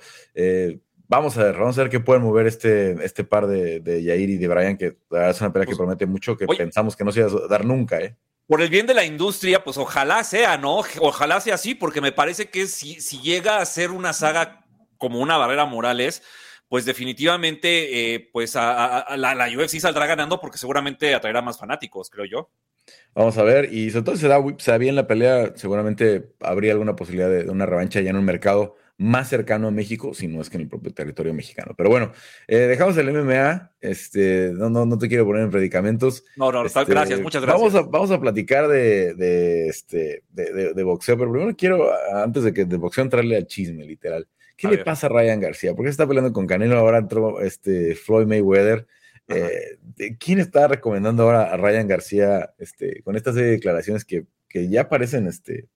Vamos 1.10 1.38
a 1.38 1.44
ver, 1.44 1.56
vamos 1.56 1.78
a 1.78 1.82
ver 1.82 1.90
qué 1.90 2.00
pueden 2.00 2.22
mover 2.22 2.46
este, 2.46 2.92
este 3.02 3.24
par 3.24 3.46
de, 3.46 3.80
de 3.80 4.02
Yair 4.02 4.28
y 4.28 4.36
de 4.36 4.46
Brian, 4.46 4.76
que 4.76 4.98
es 5.10 5.40
una 5.40 5.50
pelea 5.50 5.64
que 5.64 5.70
pues, 5.70 5.78
promete 5.78 6.04
mucho, 6.04 6.36
que 6.36 6.46
pensamos 6.46 6.94
que 6.94 7.02
no 7.02 7.12
se 7.12 7.20
iba 7.20 7.28
a 7.28 7.48
dar 7.48 7.64
nunca, 7.64 7.98
¿eh? 7.98 8.14
Por 8.46 8.60
el 8.60 8.68
bien 8.68 8.86
de 8.86 8.92
la 8.92 9.04
industria, 9.04 9.64
pues 9.64 9.78
ojalá 9.78 10.22
sea, 10.22 10.58
¿no? 10.58 10.82
Ojalá 11.00 11.40
sea 11.40 11.54
así, 11.54 11.74
porque 11.74 12.02
me 12.02 12.12
parece 12.12 12.50
que 12.50 12.66
si, 12.66 13.00
si 13.00 13.20
llega 13.20 13.58
a 13.58 13.64
ser 13.64 13.90
una 13.90 14.12
saga 14.12 14.66
como 14.98 15.20
una 15.20 15.38
barrera 15.38 15.64
Morales, 15.64 16.22
pues 16.68 16.84
definitivamente, 16.84 18.14
eh, 18.14 18.30
pues 18.30 18.54
a, 18.56 19.16
la, 19.16 19.34
la, 19.34 19.48
UFC 19.48 19.78
saldrá 19.80 20.06
ganando 20.06 20.40
porque 20.40 20.58
seguramente 20.58 21.14
atraerá 21.14 21.40
más 21.40 21.58
fanáticos, 21.58 22.10
creo 22.10 22.26
yo. 22.26 22.50
Vamos 23.14 23.38
a 23.38 23.42
ver, 23.42 23.72
y 23.72 23.90
sobre 23.90 24.04
todo 24.04 24.16
si 24.16 24.22
se 24.22 24.28
da, 24.28 24.42
se 24.58 24.70
da 24.70 24.78
bien 24.78 24.94
la 24.94 25.06
pelea, 25.06 25.52
seguramente 25.56 26.34
habría 26.40 26.72
alguna 26.72 26.96
posibilidad 26.96 27.30
de, 27.30 27.44
de 27.44 27.50
una 27.50 27.66
revancha 27.66 28.00
ya 28.00 28.10
en 28.10 28.16
un 28.16 28.24
mercado 28.24 28.76
más 28.98 29.28
cercano 29.28 29.68
a 29.68 29.70
México, 29.70 30.12
si 30.12 30.26
no 30.26 30.40
es 30.40 30.50
que 30.50 30.56
en 30.56 30.62
el 30.62 30.68
propio 30.68 30.92
territorio 30.92 31.32
mexicano. 31.32 31.72
Pero 31.76 31.88
bueno, 31.88 32.12
eh, 32.48 32.58
dejamos 32.58 32.96
el 32.96 33.12
MMA. 33.12 33.70
Este, 33.80 34.50
no, 34.52 34.68
no, 34.68 34.84
no 34.84 34.98
te 34.98 35.08
quiero 35.08 35.24
poner 35.24 35.44
en 35.44 35.50
predicamentos. 35.50 36.24
No, 36.36 36.50
no, 36.50 36.66
este, 36.66 36.84
gracias, 36.84 37.20
muchas 37.20 37.42
gracias. 37.42 37.72
Vamos 37.72 37.74
a, 37.76 37.88
vamos 37.88 38.10
a 38.10 38.20
platicar 38.20 38.66
de, 38.66 39.14
de 39.14 39.68
este, 39.68 40.24
de, 40.30 40.74
de, 40.74 40.82
boxeo, 40.82 41.16
pero 41.16 41.30
primero 41.30 41.56
quiero, 41.56 41.90
antes 42.12 42.42
de 42.42 42.52
que 42.52 42.64
de 42.64 42.76
boxeo, 42.76 43.04
entrarle 43.04 43.36
al 43.36 43.46
chisme, 43.46 43.84
literal. 43.84 44.26
¿Qué 44.56 44.66
le 44.66 44.78
pasa 44.78 45.06
a 45.06 45.10
Ryan 45.10 45.38
García? 45.38 45.76
¿Por 45.76 45.84
qué 45.84 45.90
está 45.90 46.06
peleando 46.06 46.32
con 46.32 46.48
Canelo? 46.48 46.76
Ahora 46.76 46.98
entró 46.98 47.40
este, 47.40 47.94
Floyd 47.94 48.26
Mayweather. 48.26 48.88
Eh, 49.28 49.78
¿Quién 50.18 50.40
está 50.40 50.66
recomendando 50.66 51.22
ahora 51.22 51.52
a 51.52 51.56
Ryan 51.56 51.86
García 51.86 52.50
este, 52.58 53.02
con 53.04 53.14
esta 53.14 53.32
serie 53.32 53.46
de 53.46 53.52
declaraciones 53.52 54.04
que, 54.04 54.24
que 54.48 54.68
ya 54.68 54.88
parecen 54.88 55.28
este, 55.28 55.68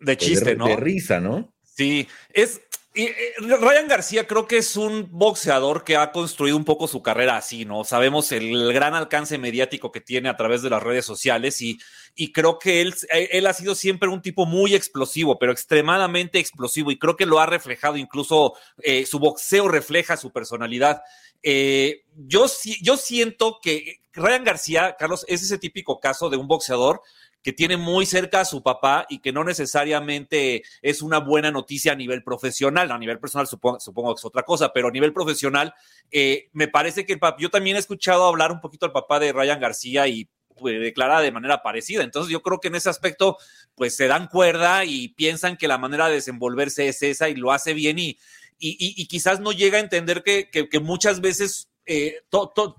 de 0.00 0.16
pues, 0.16 0.18
chiste, 0.18 0.56
¿no? 0.56 0.66
De 0.66 0.76
risa, 0.76 1.20
¿no? 1.20 1.54
Sí, 1.78 2.08
es. 2.32 2.60
Eh, 2.94 3.34
Ryan 3.38 3.86
García 3.86 4.26
creo 4.26 4.48
que 4.48 4.56
es 4.56 4.76
un 4.76 5.06
boxeador 5.12 5.84
que 5.84 5.96
ha 5.96 6.10
construido 6.10 6.56
un 6.56 6.64
poco 6.64 6.88
su 6.88 7.00
carrera 7.00 7.36
así, 7.36 7.64
¿no? 7.64 7.84
Sabemos 7.84 8.32
el 8.32 8.72
gran 8.72 8.96
alcance 8.96 9.38
mediático 9.38 9.92
que 9.92 10.00
tiene 10.00 10.28
a 10.28 10.36
través 10.36 10.62
de 10.62 10.70
las 10.70 10.82
redes 10.82 11.04
sociales 11.04 11.62
y, 11.62 11.78
y 12.16 12.32
creo 12.32 12.58
que 12.58 12.80
él, 12.80 12.96
eh, 13.12 13.28
él 13.30 13.46
ha 13.46 13.52
sido 13.52 13.76
siempre 13.76 14.08
un 14.08 14.20
tipo 14.20 14.44
muy 14.44 14.74
explosivo, 14.74 15.38
pero 15.38 15.52
extremadamente 15.52 16.40
explosivo 16.40 16.90
y 16.90 16.98
creo 16.98 17.14
que 17.14 17.26
lo 17.26 17.38
ha 17.38 17.46
reflejado, 17.46 17.96
incluso 17.96 18.54
eh, 18.82 19.06
su 19.06 19.20
boxeo 19.20 19.68
refleja 19.68 20.16
su 20.16 20.32
personalidad. 20.32 21.02
yo, 21.44 22.46
yo 22.82 22.96
siento 22.96 23.60
que 23.62 24.00
Ryan 24.12 24.42
García, 24.42 24.96
Carlos, 24.98 25.24
es 25.28 25.42
ese 25.42 25.58
típico 25.58 26.00
caso 26.00 26.28
de 26.28 26.36
un 26.36 26.48
boxeador 26.48 27.02
que 27.42 27.52
tiene 27.52 27.76
muy 27.76 28.04
cerca 28.04 28.40
a 28.40 28.44
su 28.44 28.62
papá 28.62 29.06
y 29.08 29.20
que 29.20 29.32
no 29.32 29.44
necesariamente 29.44 30.62
es 30.82 31.02
una 31.02 31.18
buena 31.18 31.50
noticia 31.50 31.92
a 31.92 31.96
nivel 31.96 32.22
profesional. 32.22 32.90
A 32.90 32.98
nivel 32.98 33.18
personal 33.18 33.46
supongo, 33.46 33.80
supongo 33.80 34.14
que 34.14 34.20
es 34.20 34.24
otra 34.24 34.42
cosa, 34.42 34.72
pero 34.72 34.88
a 34.88 34.90
nivel 34.90 35.12
profesional 35.12 35.74
eh, 36.10 36.48
me 36.52 36.68
parece 36.68 37.06
que 37.06 37.14
el 37.14 37.18
papá, 37.18 37.36
yo 37.40 37.50
también 37.50 37.76
he 37.76 37.80
escuchado 37.80 38.26
hablar 38.26 38.52
un 38.52 38.60
poquito 38.60 38.86
al 38.86 38.92
papá 38.92 39.20
de 39.20 39.32
Ryan 39.32 39.60
García 39.60 40.08
y 40.08 40.28
pues, 40.58 40.80
declara 40.80 41.20
de 41.20 41.32
manera 41.32 41.62
parecida. 41.62 42.02
Entonces 42.02 42.32
yo 42.32 42.42
creo 42.42 42.60
que 42.60 42.68
en 42.68 42.74
ese 42.74 42.90
aspecto 42.90 43.38
pues 43.74 43.96
se 43.96 44.08
dan 44.08 44.26
cuerda 44.26 44.84
y 44.84 45.08
piensan 45.08 45.56
que 45.56 45.68
la 45.68 45.78
manera 45.78 46.08
de 46.08 46.14
desenvolverse 46.14 46.88
es 46.88 47.02
esa 47.02 47.28
y 47.28 47.36
lo 47.36 47.52
hace 47.52 47.74
bien 47.74 47.98
y, 47.98 48.18
y, 48.58 49.06
quizás 49.06 49.38
no 49.38 49.52
llega 49.52 49.78
a 49.78 49.80
entender 49.80 50.24
que, 50.24 50.50
que, 50.50 50.80
muchas 50.80 51.20
veces 51.20 51.70
eh, 51.86 52.22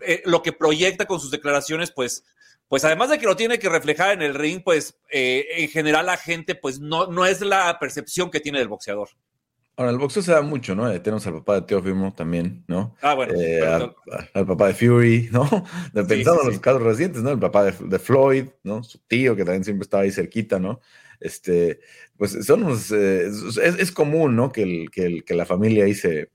eh, 0.01 0.23
lo 0.25 0.41
que 0.41 0.51
proyecta 0.51 1.05
con 1.05 1.21
sus 1.21 1.31
declaraciones 1.31 1.91
pues 1.91 2.25
pues 2.69 2.85
además 2.85 3.09
de 3.09 3.17
que 3.17 3.25
lo 3.25 3.35
tiene 3.35 3.57
que 3.57 3.67
reflejar 3.67 4.13
en 4.13 4.21
el 4.21 4.35
ring, 4.35 4.61
pues 4.63 4.95
eh, 5.11 5.45
en 5.57 5.69
general 5.69 6.05
la 6.05 6.17
gente, 6.17 6.53
pues 6.53 6.79
no, 6.79 7.07
no 7.07 7.25
es 7.25 7.41
la 7.41 7.77
percepción 7.79 8.29
que 8.29 8.39
tiene 8.39 8.59
del 8.59 8.67
boxeador. 8.67 9.09
Ahora, 9.75 9.91
el 9.91 9.97
boxeo 9.97 10.21
se 10.21 10.33
da 10.33 10.41
mucho, 10.41 10.75
¿no? 10.75 10.91
Eh, 10.91 10.99
tenemos 10.99 11.25
al 11.25 11.33
papá 11.35 11.55
de 11.55 11.61
Teófimo 11.63 12.13
también, 12.13 12.63
¿no? 12.67 12.95
Ah, 13.01 13.15
bueno. 13.15 13.33
Eh, 13.35 13.65
al, 13.65 14.45
papá 14.45 14.67
de 14.67 14.73
Fury, 14.75 15.29
¿no? 15.31 15.49
Pensando 16.07 16.43
en 16.43 16.49
los 16.49 16.59
casos 16.59 16.83
recientes, 16.83 17.23
¿no? 17.23 17.31
El 17.31 17.39
papá 17.39 17.65
de, 17.65 17.99
Floyd, 17.99 18.49
¿no? 18.63 18.83
Su 18.83 18.99
tío, 18.99 19.35
que 19.35 19.45
también 19.45 19.63
siempre 19.63 19.83
estaba 19.83 20.03
ahí 20.03 20.11
cerquita, 20.11 20.59
¿no? 20.59 20.79
Este, 21.19 21.79
pues 22.17 22.45
son 22.45 22.63
unos, 22.63 22.91
es, 22.91 23.91
común, 23.91 24.35
¿no? 24.35 24.51
Que, 24.51 24.61
el, 24.61 24.91
que, 24.91 25.05
el, 25.05 25.23
que 25.23 25.33
la 25.33 25.45
familia 25.45 25.85
ahí 25.85 25.95
se, 25.95 26.29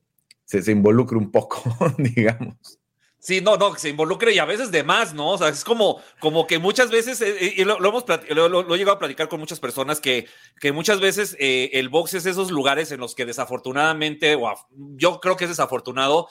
se, 0.47 0.63
se 0.63 0.73
involucre 0.73 1.17
un 1.17 1.31
poco, 1.31 1.63
digamos. 1.99 2.81
Sí, 3.25 3.41
no, 3.41 3.57
no, 3.57 3.73
que 3.73 3.81
se 3.81 3.89
involucre 3.89 4.35
y 4.35 4.39
a 4.39 4.45
veces 4.45 4.71
de 4.71 4.83
más, 4.83 5.15
¿no? 5.15 5.31
O 5.31 5.39
sea, 5.39 5.49
es 5.49 5.65
como, 5.65 5.99
como 6.21 6.47
que 6.47 6.59
muchas 6.59 6.91
veces, 6.91 7.23
eh, 7.23 7.35
eh, 7.41 7.55
y 7.57 7.65
lo, 7.65 7.79
hemos 7.79 8.05
lo, 8.29 8.75
he 8.75 8.77
llegado 8.77 8.97
a 8.97 8.99
platicar 8.99 9.31
con 9.31 9.41
muchas 9.41 9.61
personas, 9.61 9.99
que, 9.99 10.29
que 10.61 10.73
muchas 10.73 11.01
veces 11.01 11.35
eh, 11.41 11.71
el 11.73 11.89
box 11.89 12.13
es 12.13 12.27
esos 12.27 12.51
lugares 12.51 12.93
en 12.93 13.01
los 13.01 13.15
que 13.15 13.25
desafortunadamente, 13.25 14.35
o 14.35 14.53
yo 14.97 15.21
creo 15.21 15.39
que 15.39 15.45
es 15.45 15.51
desafortunado, 15.51 16.29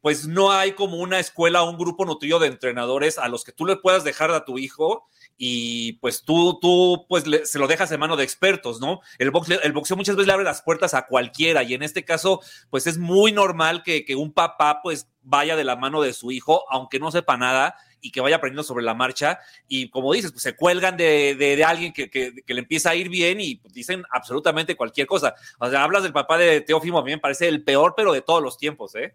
pues 0.00 0.26
no 0.26 0.50
hay 0.50 0.72
como 0.72 0.96
una 0.96 1.20
escuela 1.20 1.62
o 1.62 1.70
un 1.70 1.78
grupo 1.78 2.04
nutrido 2.04 2.40
de 2.40 2.48
entrenadores 2.48 3.18
a 3.18 3.28
los 3.28 3.44
que 3.44 3.52
tú 3.52 3.64
le 3.64 3.76
puedas 3.76 4.02
dejar 4.02 4.32
a 4.32 4.44
tu 4.44 4.58
hijo 4.58 5.06
y 5.38 5.94
pues 5.94 6.24
tú, 6.24 6.58
tú 6.60 7.06
pues 7.08 7.24
se 7.44 7.58
lo 7.58 7.68
dejas 7.68 7.92
en 7.92 8.00
mano 8.00 8.16
de 8.16 8.24
expertos, 8.24 8.80
¿no? 8.80 9.00
El, 9.18 9.30
el 9.62 9.72
boxeo 9.72 9.96
muchas 9.96 10.16
veces 10.16 10.26
le 10.26 10.32
abre 10.32 10.44
las 10.44 10.62
puertas 10.62 10.94
a 10.94 11.06
cualquiera 11.06 11.62
y 11.62 11.74
en 11.74 11.82
este 11.82 12.04
caso 12.04 12.40
pues 12.70 12.86
es 12.86 12.98
muy 12.98 13.32
normal 13.32 13.82
que, 13.84 14.04
que 14.04 14.16
un 14.16 14.32
papá 14.32 14.80
pues 14.82 15.08
vaya 15.26 15.56
de 15.56 15.64
la 15.64 15.76
mano 15.76 16.00
de 16.00 16.12
su 16.12 16.30
hijo, 16.30 16.64
aunque 16.70 16.98
no 16.98 17.10
sepa 17.10 17.36
nada 17.36 17.76
y 18.00 18.10
que 18.10 18.20
vaya 18.20 18.36
aprendiendo 18.36 18.62
sobre 18.62 18.84
la 18.84 18.94
marcha. 18.94 19.40
Y 19.68 19.90
como 19.90 20.12
dices, 20.12 20.30
pues 20.30 20.42
se 20.42 20.54
cuelgan 20.54 20.96
de, 20.96 21.34
de, 21.34 21.64
alguien 21.64 21.92
que, 21.92 22.08
que, 22.08 22.32
le 22.46 22.60
empieza 22.60 22.90
a 22.90 22.94
ir 22.94 23.08
bien 23.08 23.40
y 23.40 23.60
dicen 23.72 24.04
absolutamente 24.10 24.76
cualquier 24.76 25.06
cosa. 25.06 25.34
O 25.58 25.68
sea, 25.68 25.82
hablas 25.82 26.04
del 26.04 26.12
papá 26.12 26.38
de 26.38 26.60
Teófimo, 26.60 26.98
a 26.98 27.04
mí 27.04 27.10
me 27.10 27.18
parece 27.18 27.48
el 27.48 27.64
peor, 27.64 27.94
pero 27.96 28.12
de 28.12 28.22
todos 28.22 28.42
los 28.42 28.56
tiempos, 28.56 28.94
¿eh? 28.94 29.14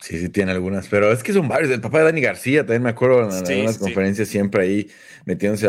Sí, 0.00 0.18
sí, 0.18 0.28
tiene 0.28 0.52
algunas, 0.52 0.88
pero 0.88 1.12
es 1.12 1.22
que 1.22 1.32
son 1.32 1.48
varios. 1.48 1.70
El 1.70 1.80
papá 1.80 1.98
de 1.98 2.04
Dani 2.04 2.20
García, 2.20 2.60
también 2.60 2.82
me 2.82 2.90
acuerdo 2.90 3.28
en 3.28 3.32
algunas 3.32 3.78
conferencias, 3.78 4.28
siempre 4.28 4.62
ahí 4.62 4.90
metiéndose 5.24 5.68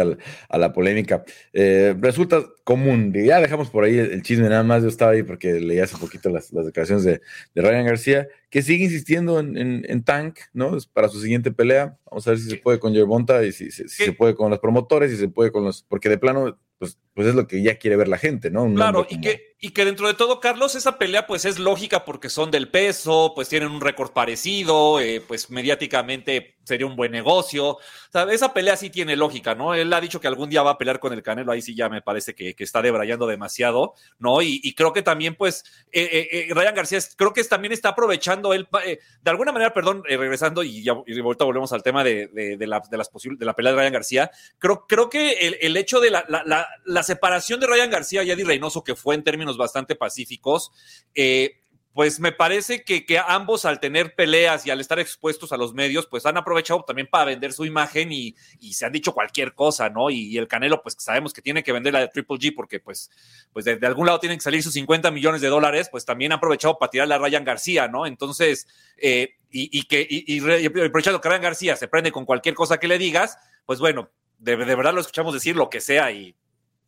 a 0.49 0.57
la 0.57 0.73
polémica. 0.73 1.23
Eh, 1.53 1.95
resulta 1.99 2.43
común, 2.63 3.13
ya 3.13 3.39
dejamos 3.39 3.69
por 3.69 3.84
ahí 3.84 3.97
el, 3.97 4.21
chisme, 4.23 4.49
nada 4.49 4.63
más 4.63 4.84
yo 4.84 4.89
estaba 4.89 5.11
ahí 5.11 5.23
porque 5.23 5.53
leí 5.59 5.80
hace 5.80 5.97
poquito 5.97 6.30
las, 6.30 6.51
declaraciones 6.51 7.03
de, 7.05 7.21
Ryan 7.55 7.86
García, 7.86 8.28
que 8.49 8.61
sigue 8.61 8.86
insistiendo 8.86 9.39
en, 9.39 10.03
Tank, 10.03 10.39
¿no? 10.53 10.76
Es 10.76 10.86
para 10.86 11.07
su 11.07 11.21
siguiente 11.21 11.51
pelea. 11.51 11.97
Vamos 12.09 12.28
a 12.28 12.32
ver 12.32 12.39
si 12.39 12.49
se 12.49 12.57
puede 12.57 12.80
con 12.80 12.93
Yerbonta 12.93 13.43
y 13.45 13.51
si, 13.51 13.71
si 13.71 13.88
se 13.88 14.11
puede 14.11 14.36
con 14.36 14.49
los 14.49 14.59
promotores, 14.59 15.11
si 15.11 15.17
se 15.17 15.28
puede 15.28 15.51
con 15.51 15.63
los, 15.63 15.84
porque 15.84 16.09
de 16.09 16.17
plano 16.17 16.57
pues, 16.78 16.97
pues 17.16 17.30
es 17.30 17.36
lo 17.36 17.47
que 17.47 17.63
ya 17.63 17.80
quiere 17.80 17.95
ver 17.95 18.09
la 18.09 18.18
gente, 18.18 18.51
¿no? 18.51 18.72
claro, 18.74 19.07
y, 19.09 19.22
que, 19.22 19.55
y 19.61 19.70
que 19.70 19.86
dentro 19.86 20.07
de 20.07 20.16
todo, 20.16 20.41
Carlos, 20.41 20.76
esa 20.76 20.97
pelea 20.97 21.26
pues 21.26 21.45
es 21.45 21.59
lógica 21.59 22.03
porque 22.03 22.30
son 22.30 22.51
del 22.51 22.68
peso, 22.68 23.32
pues 23.34 23.47
tienen 23.47 23.72
un 23.72 23.80
récord 23.80 24.11
parecido, 24.11 24.99
eh, 24.99 25.24
pues 25.26 25.49
mediáticamente 25.49 26.57
sería 26.66 26.88
un 26.88 26.97
buen 26.97 27.11
negocio. 27.11 27.68
O 27.68 27.80
sea, 28.11 28.24
esa 28.24 28.53
pelea 28.53 28.76
sí 28.76 28.89
tiene 28.89 29.16
lógica, 29.16 29.55
¿no? 29.55 29.74
Él 29.74 29.93
ha 29.93 30.01
dicho 30.01 30.20
que 30.20 30.28
algún 30.28 30.49
día 30.49 30.63
va 30.63 30.72
a 30.72 30.78
pelear 30.78 30.99
con 30.99 31.13
el 31.13 31.24
Canelo, 31.24 31.53
ahí 31.53 31.61
sí 31.61 31.74
ya 31.74 31.88
me 31.88 32.01
parece 32.01 32.36
que, 32.36 32.53
que 32.53 32.63
está 32.66 32.82
debrayando 32.82 33.28
demasiado, 33.28 33.93
¿no? 34.20 34.41
Y, 34.41 34.74
creo 34.74 34.91
que 34.91 35.01
también, 35.01 35.36
pues, 35.36 35.63
eh, 35.93 36.28
eh, 36.32 36.47
Ryan 36.53 36.76
García, 36.76 36.99
creo 37.16 37.32
que 37.32 37.43
también 37.45 37.72
está 37.72 37.89
aprovechando 37.89 38.53
él, 38.53 38.68
de 38.84 39.32
alguna 39.32 39.53
manera, 39.53 39.74
perdón, 39.74 40.03
regresando 40.03 40.63
y 40.63 40.84
ya 40.84 40.95
y 41.05 41.20
ahorita 41.20 41.45
volvemos 41.45 41.72
al 41.72 41.84
tema 41.84 42.03
de, 42.03 42.28
de, 42.28 42.68
la, 42.68 42.82
de 42.82 42.97
las 42.97 43.09
de 43.13 43.45
la 43.45 43.55
pelea 43.55 43.72
de 43.72 43.80
Ryan 43.80 43.93
García, 43.93 44.32
creo, 44.57 44.86
creo 44.86 45.09
que 45.09 45.34
el, 45.47 45.57
el 45.61 45.78
hecho 45.78 46.01
de 46.01 46.09
la, 46.09 46.26
la 46.28 46.68
la, 46.86 47.03
separación 47.06 47.62
de 47.62 47.68
Ryan 47.68 47.89
García 47.89 48.24
y 48.24 48.32
Eddie 48.32 48.43
Reynoso, 48.43 48.84
que 48.84 48.95
fue 48.95 49.16
en 49.16 49.24
términos 49.24 49.58
bastante 49.58 49.95
pacíficos, 49.95 50.72
eh, 51.14 51.62
pues 51.95 52.20
me 52.20 52.34
parece 52.34 52.84
que, 52.84 53.06
que, 53.06 53.20
ambos 53.20 53.64
al 53.64 53.80
tener 53.80 54.16
peleas 54.16 54.68
y 54.68 54.70
al 54.70 54.82
estar 54.82 54.99
expuestos 54.99 55.53
a 55.53 55.58
los 55.58 55.74
medios, 55.74 56.08
pues 56.08 56.26
han 56.26 56.36
aprovechado 56.36 56.84
también 56.84 57.08
para 57.10 57.24
vender 57.24 57.53
su 57.53 57.64
imagen 57.64 58.12
y, 58.12 58.36
se 58.74 58.86
han 58.86 58.91
dicho 58.91 59.14
cualquier 59.14 59.53
cosa, 59.53 59.89
¿no? 59.89 60.10
Y, 60.10 60.38
el 60.38 60.49
Canelo, 60.49 60.84
pues 60.84 60.97
sabemos 60.99 61.32
que 61.32 61.41
tiene 61.41 61.64
que 61.64 61.72
vender 61.72 61.93
la 61.93 62.01
de 62.01 62.10
Triple 62.10 62.36
G 62.36 62.53
porque 62.53 62.82
pues, 62.82 63.10
pues 63.53 63.64
de, 63.64 63.80
algún 63.88 64.08
lado 64.08 64.20
tienen 64.20 64.38
que 64.38 64.43
salir 64.43 64.62
sus 64.62 64.74
50 64.74 65.10
millones 65.10 65.39
de 65.39 65.47
dólares, 65.47 65.88
pues 65.89 66.03
también 66.03 66.34
ha 66.34 66.36
aprovechado 66.36 66.78
para 66.78 66.89
tirarle 66.89 67.16
a 67.16 67.18
Ryan 67.18 67.45
García, 67.45 67.88
¿no? 67.88 68.06
Entonces, 68.06 68.68
eh, 68.97 69.36
y, 69.49 69.84
que 69.84 70.06
y, 70.10 70.39
aprovechando 70.41 71.22
que 71.22 71.30
Ryan 71.30 71.43
García 71.43 71.78
se 71.78 71.88
prende 71.88 72.12
con 72.12 72.26
cualquier 72.26 72.56
cosa 72.56 72.78
que 72.78 72.89
le 72.89 72.97
digas, 72.97 73.38
pues 73.66 73.80
bueno, 73.80 74.10
de, 74.38 74.58
de 74.58 74.76
verdad 74.76 74.93
lo 74.93 74.99
escuchamos 74.99 75.34
decir 75.34 75.56
lo 75.56 75.70
que 75.70 75.80
sea 75.80 76.12
y 76.12 76.36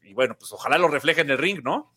y 0.07 0.13
bueno, 0.13 0.35
pues 0.39 0.51
ojalá 0.53 0.77
lo 0.77 0.87
refleje 0.87 1.21
en 1.21 1.29
el 1.29 1.37
ring, 1.37 1.61
¿no? 1.63 1.93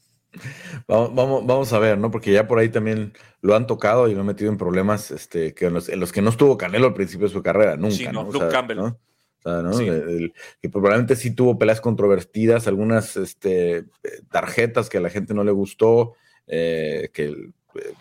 Vamos, 0.87 1.45
vamos, 1.45 1.73
a 1.73 1.79
ver, 1.79 1.99
¿no? 1.99 2.11
Porque 2.11 2.33
ya 2.33 2.47
por 2.47 2.59
ahí 2.59 2.69
también 2.69 3.13
lo 3.41 3.57
han 3.57 3.67
tocado 3.67 4.09
y 4.09 4.15
lo 4.15 4.21
han 4.21 4.27
metido 4.27 4.51
en 4.51 4.59
problemas 4.59 5.11
este, 5.11 5.55
que 5.55 5.67
en, 5.67 5.75
los, 5.75 6.13
que 6.13 6.23
no 6.23 6.31
estuvo 6.31 6.57
Canelo 6.57 6.87
al 6.87 6.95
principio 6.95 7.27
de 7.27 7.33
su 7.33 7.43
carrera, 7.43 7.77
nunca. 7.77 7.97
Sí, 7.97 8.07
no, 8.13 8.31
Luke 8.31 8.49
Campbell. 8.49 8.77
¿no? 8.77 8.99
O 9.43 9.43
sea, 9.43 9.63
¿no? 9.63 9.77
que 9.77 10.69
probablemente 10.71 11.17
sí 11.17 11.35
tuvo 11.35 11.59
peleas 11.59 11.81
controvertidas, 11.81 12.69
algunas 12.69 13.17
este, 13.17 13.87
tarjetas 14.31 14.89
que 14.89 14.99
a 14.99 15.01
la 15.01 15.11
gente 15.11 15.35
no 15.35 15.43
le 15.43 15.53
gustó, 15.53 16.15
eh, 16.47 17.11
que, 17.13 17.25
eh, 17.75 17.95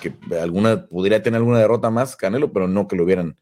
que 0.00 0.14
alguna 0.36 0.86
pudiera 0.86 1.22
tener 1.22 1.38
alguna 1.38 1.58
derrota 1.58 1.90
más 1.90 2.16
Canelo, 2.16 2.52
pero 2.52 2.68
no 2.68 2.86
que 2.86 2.96
lo 2.96 3.04
hubieran 3.04 3.36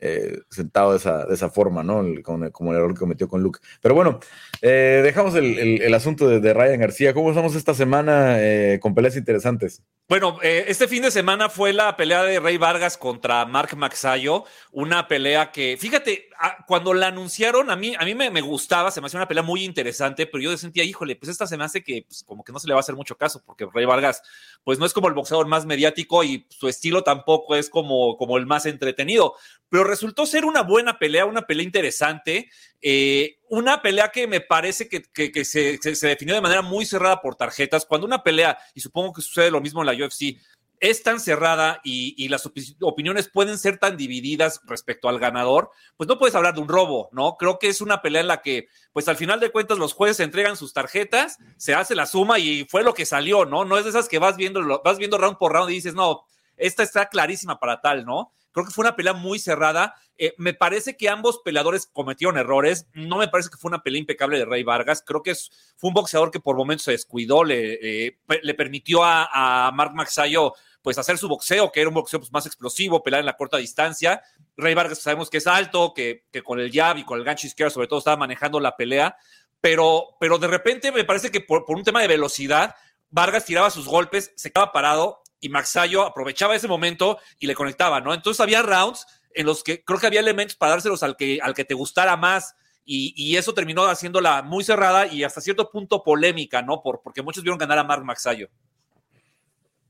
eh, 0.00 0.40
sentado 0.50 0.92
de 0.92 0.98
esa, 0.98 1.24
de 1.24 1.34
esa 1.34 1.48
forma, 1.48 1.82
¿no? 1.82 2.04
como, 2.22 2.72
el 2.72 2.78
error 2.78 2.92
que 2.94 3.00
cometió 3.00 3.28
con 3.28 3.42
Luke. 3.42 3.60
Pero 3.80 3.94
bueno, 3.94 4.20
eh, 4.62 5.00
dejamos 5.02 5.34
el, 5.34 5.92
asunto 5.94 6.28
de, 6.28 6.54
Ryan 6.54 6.80
García. 6.80 7.14
¿Cómo 7.14 7.30
estamos 7.30 7.54
esta 7.54 7.74
semana 7.74 8.36
eh, 8.38 8.78
con 8.80 8.94
peleas 8.94 9.16
interesantes? 9.16 9.82
Bueno, 10.08 10.38
este 10.40 10.86
fin 10.86 11.02
de 11.02 11.10
semana 11.10 11.48
fue 11.48 11.72
la 11.72 11.96
pelea 11.96 12.22
de 12.22 12.38
Rey 12.38 12.58
Vargas 12.58 12.96
contra 12.96 13.44
Mark 13.44 13.76
Maxayo, 13.76 14.44
una 14.70 15.08
pelea 15.08 15.50
que, 15.50 15.76
fíjate, 15.76 16.28
cuando 16.68 16.94
la 16.94 17.08
anunciaron, 17.08 17.70
a 17.70 17.76
mí, 17.76 17.92
a 17.98 18.04
mí 18.04 18.14
me, 18.14 18.40
gustaba, 18.40 18.92
se 18.92 19.00
me 19.00 19.08
hacía 19.08 19.18
una 19.18 19.26
pelea 19.26 19.42
muy 19.42 19.64
interesante, 19.64 20.28
pero 20.28 20.44
yo 20.44 20.56
sentía, 20.56 20.84
híjole, 20.84 21.16
pues 21.16 21.30
esta 21.30 21.48
se 21.48 21.56
me 21.56 21.64
hace 21.64 21.82
que 21.82 22.04
pues, 22.06 22.22
como 22.22 22.44
que 22.44 22.52
no 22.52 22.60
se 22.60 22.68
le 22.68 22.74
va 22.74 22.78
a 22.78 22.82
hacer 22.82 22.94
mucho 22.94 23.16
caso, 23.16 23.42
porque 23.44 23.66
Rey 23.74 23.84
Vargas, 23.84 24.22
pues 24.62 24.78
no 24.78 24.86
es 24.86 24.92
como 24.92 25.08
el 25.08 25.14
boxeador 25.14 25.48
más 25.48 25.66
mediático 25.66 26.22
y 26.22 26.46
su 26.50 26.68
estilo 26.68 27.02
tampoco 27.02 27.56
es 27.56 27.68
como, 27.68 28.16
como 28.16 28.38
el 28.38 28.46
más 28.46 28.64
entretenido, 28.66 29.34
pero 29.68 29.82
resultó 29.82 30.24
ser 30.24 30.44
una 30.44 30.62
buena 30.62 31.00
pelea, 31.00 31.26
una 31.26 31.42
pelea 31.42 31.64
interesante. 31.64 32.48
Eh, 32.82 33.38
una 33.48 33.80
pelea 33.80 34.10
que 34.10 34.26
me 34.26 34.40
parece 34.40 34.88
que, 34.88 35.44
se, 35.44 35.78
definió 36.02 36.34
de 36.34 36.40
manera 36.40 36.62
muy 36.62 36.84
cerrada 36.84 37.20
por 37.20 37.36
tarjetas. 37.36 37.86
Cuando 37.86 38.06
una 38.06 38.22
pelea, 38.22 38.58
y 38.74 38.80
supongo 38.80 39.12
que 39.12 39.22
sucede 39.22 39.50
lo 39.50 39.60
mismo 39.60 39.82
en 39.82 39.86
la 39.86 40.04
UFC, 40.04 40.38
es 40.78 41.02
tan 41.02 41.20
cerrada 41.20 41.80
y, 41.84 42.28
las 42.28 42.48
opiniones 42.80 43.28
pueden 43.28 43.58
ser 43.58 43.78
tan 43.78 43.96
divididas 43.96 44.60
respecto 44.66 45.08
al 45.08 45.18
ganador, 45.18 45.70
pues 45.96 46.08
no 46.08 46.18
puedes 46.18 46.34
hablar 46.34 46.54
de 46.54 46.60
un 46.60 46.68
robo, 46.68 47.08
¿no? 47.12 47.36
Creo 47.36 47.58
que 47.58 47.68
es 47.68 47.80
una 47.80 48.02
pelea 48.02 48.20
en 48.20 48.28
la 48.28 48.42
que, 48.42 48.68
pues 48.92 49.08
al 49.08 49.16
final 49.16 49.40
de 49.40 49.50
cuentas, 49.50 49.78
los 49.78 49.94
jueces 49.94 50.20
entregan 50.20 50.56
sus 50.56 50.72
tarjetas, 50.74 51.38
se 51.56 51.74
hace 51.74 51.94
la 51.94 52.06
suma 52.06 52.38
y 52.38 52.66
fue 52.68 52.82
lo 52.82 52.94
que 52.94 53.06
salió, 53.06 53.46
¿no? 53.46 53.64
No 53.64 53.78
es 53.78 53.84
de 53.84 53.90
esas 53.90 54.08
que 54.08 54.18
vas 54.18 54.36
viendo, 54.36 54.82
vas 54.84 54.98
viendo 54.98 55.18
round 55.18 55.38
por 55.38 55.52
round 55.52 55.70
y 55.70 55.74
dices, 55.74 55.94
no, 55.94 56.24
esta 56.56 56.82
está 56.82 57.08
clarísima 57.08 57.58
para 57.58 57.80
tal, 57.80 58.04
¿no? 58.04 58.32
Creo 58.56 58.64
que 58.64 58.72
fue 58.72 58.84
una 58.84 58.96
pelea 58.96 59.12
muy 59.12 59.38
cerrada. 59.38 59.96
Eh, 60.16 60.32
me 60.38 60.54
parece 60.54 60.96
que 60.96 61.10
ambos 61.10 61.40
peleadores 61.44 61.86
cometieron 61.92 62.38
errores. 62.38 62.86
No 62.94 63.18
me 63.18 63.28
parece 63.28 63.50
que 63.50 63.58
fue 63.58 63.68
una 63.68 63.82
pelea 63.82 64.00
impecable 64.00 64.38
de 64.38 64.46
Rey 64.46 64.62
Vargas. 64.62 65.04
Creo 65.06 65.22
que 65.22 65.34
fue 65.34 65.88
un 65.88 65.92
boxeador 65.92 66.30
que 66.30 66.40
por 66.40 66.56
momentos 66.56 66.84
se 66.84 66.92
descuidó, 66.92 67.44
le, 67.44 68.06
eh, 68.06 68.18
permitió 68.56 69.04
a, 69.04 69.70
Mark 69.74 69.92
Maxayo 69.94 70.54
pues 70.80 70.96
hacer 70.96 71.18
su 71.18 71.28
boxeo, 71.28 71.70
que 71.70 71.80
era 71.82 71.90
un 71.90 71.96
boxeo 71.96 72.18
pues, 72.18 72.32
más 72.32 72.46
explosivo, 72.46 73.02
pelear 73.02 73.20
en 73.20 73.26
la 73.26 73.36
corta 73.36 73.58
distancia. 73.58 74.22
Rey 74.56 74.72
Vargas 74.72 75.00
sabemos 75.00 75.28
que 75.28 75.36
es 75.36 75.46
alto, 75.46 75.92
que, 75.92 76.24
que 76.32 76.42
con 76.42 76.58
el 76.58 76.72
jab 76.72 76.96
y 76.96 77.04
con 77.04 77.18
el 77.18 77.26
gancho 77.26 77.46
izquierdo 77.46 77.74
sobre 77.74 77.88
todo 77.88 77.98
estaba 77.98 78.16
manejando 78.16 78.58
la 78.58 78.74
pelea, 78.74 79.18
pero, 79.60 80.16
pero 80.18 80.38
de 80.38 80.46
repente 80.46 80.92
me 80.92 81.04
parece 81.04 81.30
que 81.30 81.42
por, 81.42 81.66
por 81.66 81.76
un 81.76 81.84
tema 81.84 82.00
de 82.00 82.08
velocidad, 82.08 82.74
Vargas 83.10 83.44
tiraba 83.44 83.68
sus 83.68 83.86
golpes, 83.86 84.32
se 84.34 84.50
quedaba 84.50 84.72
parado 84.72 85.20
y 85.40 85.48
Maxayo 85.48 86.02
aprovechaba 86.02 86.56
ese 86.56 86.68
momento 86.68 87.18
y 87.38 87.46
le 87.46 87.54
conectaba, 87.54 88.00
¿no? 88.00 88.14
Entonces 88.14 88.40
había 88.40 88.62
rounds 88.62 89.06
en 89.34 89.46
los 89.46 89.62
que 89.62 89.84
creo 89.84 89.98
que 90.00 90.06
había 90.06 90.20
elementos 90.20 90.56
para 90.56 90.72
dárselos 90.72 91.02
al 91.02 91.16
que, 91.16 91.38
al 91.42 91.54
que 91.54 91.64
te 91.64 91.74
gustara 91.74 92.16
más. 92.16 92.54
Y, 92.88 93.36
eso 93.36 93.52
terminó 93.52 93.84
haciéndola 93.86 94.42
muy 94.42 94.62
cerrada 94.62 95.08
y 95.08 95.24
hasta 95.24 95.40
cierto 95.40 95.70
punto 95.70 96.04
polémica, 96.04 96.62
¿no? 96.62 96.82
Por, 96.82 97.00
porque 97.02 97.20
muchos 97.20 97.42
vieron 97.42 97.58
ganar 97.58 97.78
a 97.78 97.84
Mark 97.84 98.04
Maxayo. 98.04 98.48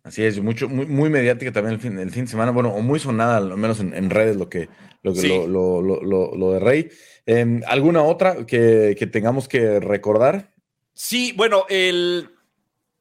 Así 0.03 0.25
es, 0.25 0.41
mucho, 0.41 0.67
muy, 0.67 0.87
muy 0.87 1.11
mediática 1.11 1.53
también 1.53 1.75
el 1.75 1.81
fin, 1.81 1.99
el 1.99 2.11
fin 2.11 2.25
de 2.25 2.31
semana, 2.31 2.53
bueno, 2.53 2.71
o 2.71 2.81
muy 2.81 2.99
sonada, 2.99 3.37
al 3.37 3.55
menos 3.59 3.81
en, 3.81 4.09
redes, 4.09 4.37
lo 4.37 4.49
que, 4.49 4.71
lo, 5.03 5.13
lo, 5.83 5.83
lo, 5.83 6.53
de 6.53 6.59
Rey. 6.59 6.89
Em, 7.27 7.61
¿Alguna 7.67 8.03
otra 8.03 8.47
que, 8.47 8.97
que 8.99 9.07
tengamos 9.07 9.47
que 9.47 9.79
recordar? 9.79 10.55
Sí, 10.95 11.35
bueno, 11.37 11.67
el, 11.69 12.36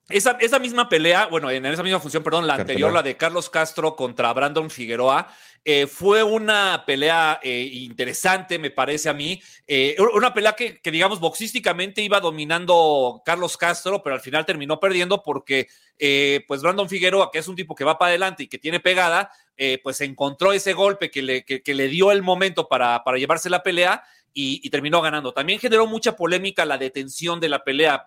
esa, 0.10 0.38
esa, 0.40 0.60
misma 0.60 0.88
pelea, 0.88 1.26
bueno, 1.26 1.50
en 1.50 1.66
esa 1.66 1.82
misma 1.82 2.00
función, 2.00 2.24
perdón, 2.24 2.46
la 2.46 2.56
anterior, 2.56 2.94
la 2.94 3.02
de 3.02 3.18
Carlos 3.18 3.50
Castro 3.50 3.96
contra 3.96 4.32
Brandon 4.34 4.70
Figueroa, 4.70 5.28
eh, 5.68 5.88
fue 5.88 6.22
una 6.22 6.84
pelea 6.86 7.40
eh, 7.42 7.68
interesante, 7.74 8.60
me 8.60 8.70
parece 8.70 9.10
a 9.10 9.14
mí. 9.14 9.42
Eh, 9.66 9.96
una 10.14 10.32
pelea 10.32 10.54
que, 10.54 10.80
que, 10.80 10.92
digamos, 10.92 11.20
boxísticamente 11.20 12.04
iba 12.04 12.20
dominando 12.20 13.24
Carlos 13.26 13.58
Castro, 13.58 14.04
pero 14.04 14.14
al 14.14 14.22
final 14.22 14.46
terminó 14.46 14.80
perdiendo 14.80 15.24
porque, 15.24 15.68
pues, 16.48 16.62
Brandon 16.62 16.88
Figueroa, 16.88 17.32
que 17.32 17.40
es 17.40 17.48
un 17.48 17.56
tipo 17.56 17.74
que 17.74 17.84
va 17.84 17.98
para 17.98 18.10
adelante 18.10 18.44
y 18.44 18.48
que 18.48 18.60
tiene 18.60 18.80
pegada, 18.80 19.32
pues 19.82 20.02
encontró 20.02 20.54
ese 20.54 20.74
golpe 20.74 21.10
que 21.10 21.24
le, 21.24 21.44
que, 21.44 21.74
le 21.74 21.88
dio 21.88 22.12
el 22.12 22.22
momento 22.22 22.68
para, 22.68 23.04
para 23.04 23.18
llevarse 23.18 23.50
la 23.50 23.64
pelea 23.64 24.04
y, 24.36 24.62
y, 24.62 24.70
terminó 24.70 25.02
ganando. 25.02 25.34
También 25.34 25.60
generó 25.60 25.88
mucha 25.88 26.16
polémica 26.16 26.64
la 26.66 26.78
detención 26.78 27.40
de 27.40 27.50
la 27.50 27.64
pelea 27.64 28.06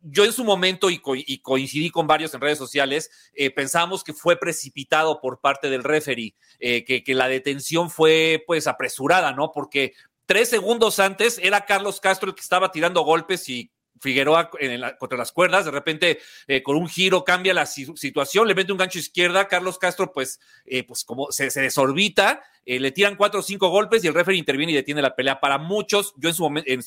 yo 0.00 0.24
en 0.24 0.32
su 0.32 0.44
momento, 0.44 0.88
y, 0.90 0.98
coincidí 0.98 1.90
con 1.90 2.06
varios 2.06 2.34
en 2.34 2.40
redes 2.40 2.58
sociales, 2.58 3.10
eh, 3.34 3.50
pensamos 3.50 4.04
que 4.04 4.12
fue 4.12 4.36
precipitado 4.36 5.20
por 5.20 5.40
parte 5.40 5.70
del 5.70 5.84
referee, 5.84 6.34
eh, 6.60 6.84
que, 6.84 7.14
la 7.14 7.28
detención 7.28 7.90
fue 7.90 8.42
pues 8.46 8.66
apresurada, 8.66 9.32
¿no? 9.32 9.52
Porque 9.52 9.94
tres 10.26 10.48
segundos 10.48 11.00
antes 11.00 11.38
era 11.42 11.64
Carlos 11.64 12.00
Castro 12.00 12.28
el 12.28 12.34
que 12.34 12.42
estaba 12.42 12.70
tirando 12.70 13.02
golpes 13.02 13.48
y 13.48 13.70
Figueroa 13.98 14.50
contra 14.98 15.16
las 15.16 15.32
cuerdas, 15.32 15.64
de 15.64 15.70
repente 15.70 16.18
eh, 16.46 16.62
con 16.62 16.76
un 16.76 16.86
giro 16.86 17.24
cambia 17.24 17.54
la 17.54 17.64
situación, 17.64 18.46
le 18.46 18.54
mete 18.54 18.70
un 18.70 18.76
gancho 18.76 18.98
izquierda, 18.98 19.48
Carlos 19.48 19.78
Castro 19.78 20.12
pues, 20.12 20.38
pues 20.86 21.02
como 21.02 21.32
se, 21.32 21.48
desorbita, 21.48 22.42
le 22.66 22.92
tiran 22.92 23.16
cuatro 23.16 23.40
o 23.40 23.42
cinco 23.42 23.70
golpes 23.70 24.04
y 24.04 24.08
el 24.08 24.12
referee 24.12 24.38
interviene 24.38 24.72
y 24.72 24.76
detiene 24.76 25.00
la 25.00 25.16
pelea. 25.16 25.40
Para 25.40 25.56
muchos, 25.56 26.12
yo 26.18 26.28
en 26.28 26.34
su 26.34 26.42
momento, 26.42 26.70
en, 26.70 26.82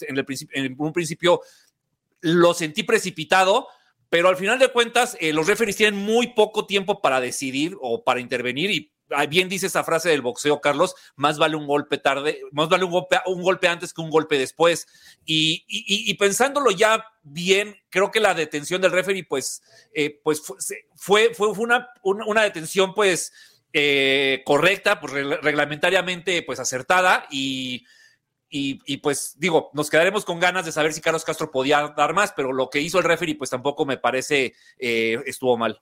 en 0.52 0.76
un 0.78 0.94
principio 0.94 1.42
lo 2.22 2.54
sentí 2.54 2.84
precipitado, 2.84 3.68
pero 4.10 4.30
al 4.30 4.38
final 4.38 4.60
de 4.60 4.70
cuentas, 4.70 5.18
eh, 5.20 5.34
los 5.34 5.48
referees 5.48 5.78
tienen 5.78 6.00
muy 6.00 6.34
poco 6.34 6.66
tiempo 6.66 7.02
para 7.02 7.22
decidir 7.22 7.78
o 7.82 8.04
para 8.04 8.20
intervenir 8.20 8.72
y 8.72 8.92
bien 9.30 9.50
dice 9.50 9.68
esa 9.68 9.84
frase 9.84 10.10
del 10.10 10.22
boxeo, 10.22 10.62
Carlos, 10.62 10.96
más 11.16 11.38
vale 11.38 11.56
un 11.56 11.68
golpe 11.68 11.98
tarde, 11.98 12.42
más 12.52 12.70
vale 12.70 12.86
un 12.86 12.92
golpe, 12.92 13.18
un 13.26 13.42
golpe 13.42 13.68
antes 13.68 13.94
que 13.94 14.02
un 14.02 14.10
golpe 14.10 14.38
después. 14.38 14.88
Y, 15.26 16.14
pensándolo 16.16 16.72
ya 16.72 17.06
bien, 17.24 17.76
creo 17.90 18.12
que 18.12 18.20
la 18.20 18.34
detención 18.34 18.82
del 18.82 18.92
referee, 18.92 19.24
pues, 19.24 19.62
eh, 19.94 20.20
pues 20.24 20.42
fue, 20.96 21.34
fue, 21.34 21.50
una, 21.50 21.90
una, 22.04 22.44
detención, 22.44 22.94
pues, 22.94 23.32
eh, 23.74 24.44
correcta, 24.46 25.00
pues 25.00 25.14
reglamentariamente, 25.14 26.44
pues, 26.44 26.60
acertada 26.60 27.26
y 27.32 27.86
y, 28.50 28.98
pues 28.98 29.36
digo, 29.38 29.70
nos 29.74 29.90
quedaremos 29.90 30.26
con 30.26 30.40
ganas 30.40 30.66
de 30.66 30.72
saber 30.72 30.94
si 30.94 31.02
Carlos 31.02 31.24
Castro 31.24 31.52
podía 31.52 31.94
dar 31.96 32.14
más, 32.14 32.32
pero 32.32 32.52
lo 32.52 32.70
que 32.70 32.82
hizo 32.82 32.98
el 32.98 33.04
referee 33.04 33.36
pues 33.36 33.50
tampoco 33.50 33.86
me 33.86 33.98
parece 33.98 34.54
eh, 34.78 35.22
estuvo 35.26 35.58
mal. 35.58 35.82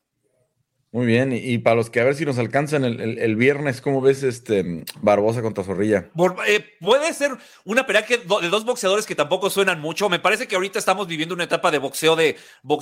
Muy 0.98 1.06
bien, 1.06 1.32
y, 1.32 1.60
para 1.60 1.76
los 1.76 1.92
que 1.92 2.00
a 2.00 2.04
ver 2.04 2.16
si 2.16 2.26
nos 2.26 2.40
alcanzan 2.40 2.84
el, 2.84 3.36
viernes, 3.36 3.82
¿cómo 3.82 4.02
ves 4.02 4.24
este 4.24 4.84
Barbosa 5.00 5.44
contra 5.44 5.64
Zorrilla? 5.64 6.10
Eh, 6.48 6.66
puede 6.80 7.14
ser 7.14 7.38
una 7.66 7.86
pelea 7.86 8.04
que, 8.04 8.18
de 8.18 8.50
dos 8.50 8.66
boxeadores 8.66 9.06
que 9.06 9.14
tampoco 9.14 9.52
suenan 9.52 9.80
mucho. 9.80 10.10
Me 10.10 10.18
parece 10.18 10.48
que 10.48 10.56
ahorita 10.56 10.80
estamos 10.80 11.06
viviendo 11.06 11.36
una 11.36 11.44
etapa 11.44 11.70
de 11.70 11.78
boxeo 11.78 12.16
de, 12.16 12.36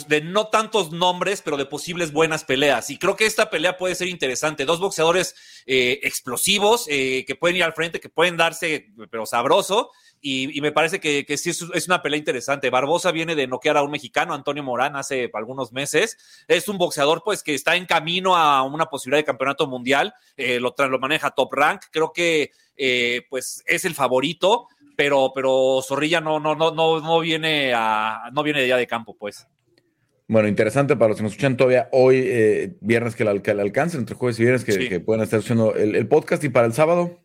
de 0.07 0.21
no 0.21 0.47
tantos 0.47 0.93
nombres, 0.93 1.41
pero 1.41 1.57
de 1.57 1.65
posibles 1.65 2.13
buenas 2.13 2.45
peleas. 2.45 2.89
Y 2.89 2.97
creo 2.97 3.17
que 3.17 3.25
esta 3.25 3.49
pelea 3.49 3.75
puede 3.75 3.95
ser 3.95 4.07
interesante. 4.07 4.63
Dos 4.63 4.79
boxeadores 4.79 5.35
eh, 5.65 5.99
explosivos 6.03 6.85
eh, 6.87 7.25
que 7.27 7.35
pueden 7.35 7.57
ir 7.57 7.65
al 7.65 7.73
frente, 7.73 7.99
que 7.99 8.07
pueden 8.07 8.37
darse, 8.37 8.93
pero 9.11 9.25
sabroso 9.25 9.91
y, 10.27 10.59
me 10.59 10.71
parece 10.71 10.99
que, 10.99 11.37
sí 11.37 11.51
es, 11.51 11.87
una 11.87 12.01
pelea 12.01 12.17
interesante. 12.17 12.71
Barbosa 12.71 13.11
viene 13.11 13.35
de 13.35 13.45
noquear 13.45 13.77
a 13.77 13.83
un 13.83 13.91
mexicano, 13.91 14.33
Antonio 14.33 14.63
Morán, 14.63 14.95
hace 14.95 15.29
algunos 15.31 15.71
meses. 15.71 16.17
Es 16.47 16.67
un 16.67 16.79
boxeador, 16.79 17.21
pues, 17.23 17.43
que 17.43 17.53
está 17.53 17.75
en 17.75 17.85
camino 17.85 18.35
a 18.35 18.63
una 18.63 18.87
posibilidad 18.87 19.19
de 19.19 19.25
campeonato 19.25 19.67
mundial. 19.67 20.15
Eh, 20.35 20.59
lo, 20.59 20.73
lo 20.89 20.97
maneja 20.97 21.29
top 21.29 21.53
rank. 21.53 21.83
Creo 21.91 22.11
que, 22.11 22.49
eh, 22.75 23.21
pues, 23.29 23.61
es 23.67 23.85
el 23.85 23.93
favorito, 23.93 24.67
pero, 24.97 25.31
pero 25.35 25.83
Zorrilla 25.87 26.21
no, 26.21 26.39
no, 26.39 26.55
no, 26.55 26.71
no, 26.71 27.01
no 27.01 27.19
viene 27.19 27.73
a, 27.75 28.31
no 28.33 28.41
viene 28.41 28.61
de 28.61 28.65
día 28.65 28.77
de 28.77 28.87
campo, 28.87 29.15
pues. 29.15 29.47
Bueno, 30.27 30.47
interesante 30.47 30.95
para 30.95 31.09
los 31.09 31.17
que 31.17 31.23
nos 31.23 31.33
escuchan 31.33 31.55
todavía 31.55 31.87
hoy, 31.91 32.23
eh, 32.25 32.75
viernes 32.81 33.15
que 33.15 33.25
le, 33.25 33.61
alcancen, 33.61 33.99
entre 33.99 34.15
jueves 34.15 34.39
y 34.39 34.41
viernes, 34.41 34.65
que, 34.65 34.89
que 34.89 34.99
puedan 34.99 35.21
estar 35.21 35.41
haciendo 35.41 35.75
el 35.75 36.07
podcast 36.07 36.43
y 36.43 36.49
para 36.49 36.65
el 36.65 36.73
sábado. 36.73 37.24